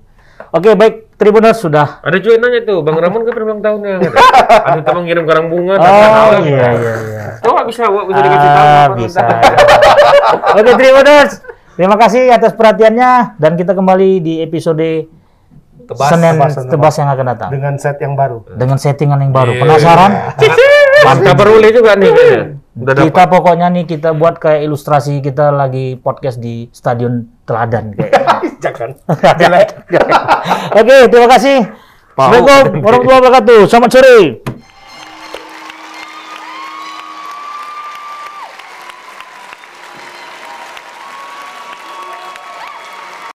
Oke, 0.50 0.70
baik, 0.72 0.94
Tribuners 1.14 1.58
sudah. 1.58 1.98
Ada 2.00 2.16
juga 2.16 2.38
nanya 2.38 2.62
tuh, 2.62 2.78
Bang 2.80 2.94
Ramon 2.94 3.22
kan 3.22 3.34
ulang 3.36 3.58
tahunnya. 3.58 4.02
Ada 4.66 4.80
tuh 4.80 4.94
mengirim 4.96 5.24
karang 5.24 5.46
bunga. 5.46 5.74
dan 5.76 5.84
Oh 5.84 5.98
tahu. 6.00 6.30
iya 6.44 6.66
iya 6.72 6.94
iya. 7.00 7.24
Tahu 7.38 7.52
nggak 7.52 7.68
bisa, 7.68 7.82
Wak? 7.84 8.04
bisa 8.06 8.20
dikasih 8.20 8.50
tahu. 8.50 8.66
Ah, 8.66 8.86
bisa. 8.94 9.22
Oke, 10.52 10.72
Tribuners. 10.74 11.32
Terima 11.74 11.96
kasih 11.96 12.30
atas 12.30 12.52
perhatiannya 12.52 13.10
dan 13.36 13.52
kita 13.54 13.72
kembali 13.72 14.10
di 14.18 14.34
episode 14.40 15.10
Tebas, 15.84 16.08
Senin 16.08 16.32
tebas, 16.32 16.52
tebas, 16.56 16.70
tebas. 16.70 16.94
yang 16.96 17.08
akan 17.10 17.26
datang 17.28 17.50
Dengan 17.50 17.74
set 17.76 18.00
yang 18.00 18.14
baru. 18.14 18.40
dengan 18.48 18.78
settingan 18.78 19.20
yang 19.20 19.32
baru. 19.32 19.52
Iya. 19.52 19.60
Penasaran? 19.60 20.10
Mantap 21.04 21.34
beruli 21.36 21.68
juga 21.68 21.92
nih 21.92 22.08
Udah 22.74 22.90
dapat. 22.90 23.06
kita 23.14 23.22
pokoknya 23.30 23.66
nih 23.70 23.84
kita 23.86 24.10
buat 24.18 24.42
kayak 24.42 24.66
ilustrasi 24.66 25.22
kita 25.22 25.54
lagi 25.54 25.94
podcast 25.94 26.42
di 26.42 26.66
Stadion 26.74 27.30
Teladan 27.46 27.94
kayak. 27.94 28.12
Jangan. 28.64 28.90
Oke, 30.82 30.96
terima 31.06 31.28
kasih. 31.30 31.70
Assalamualaikum 32.14 32.82
warahmatullahi 32.82 33.20
wabarakatuh. 33.22 33.60
Selamat 33.70 33.90
sore. 33.94 34.53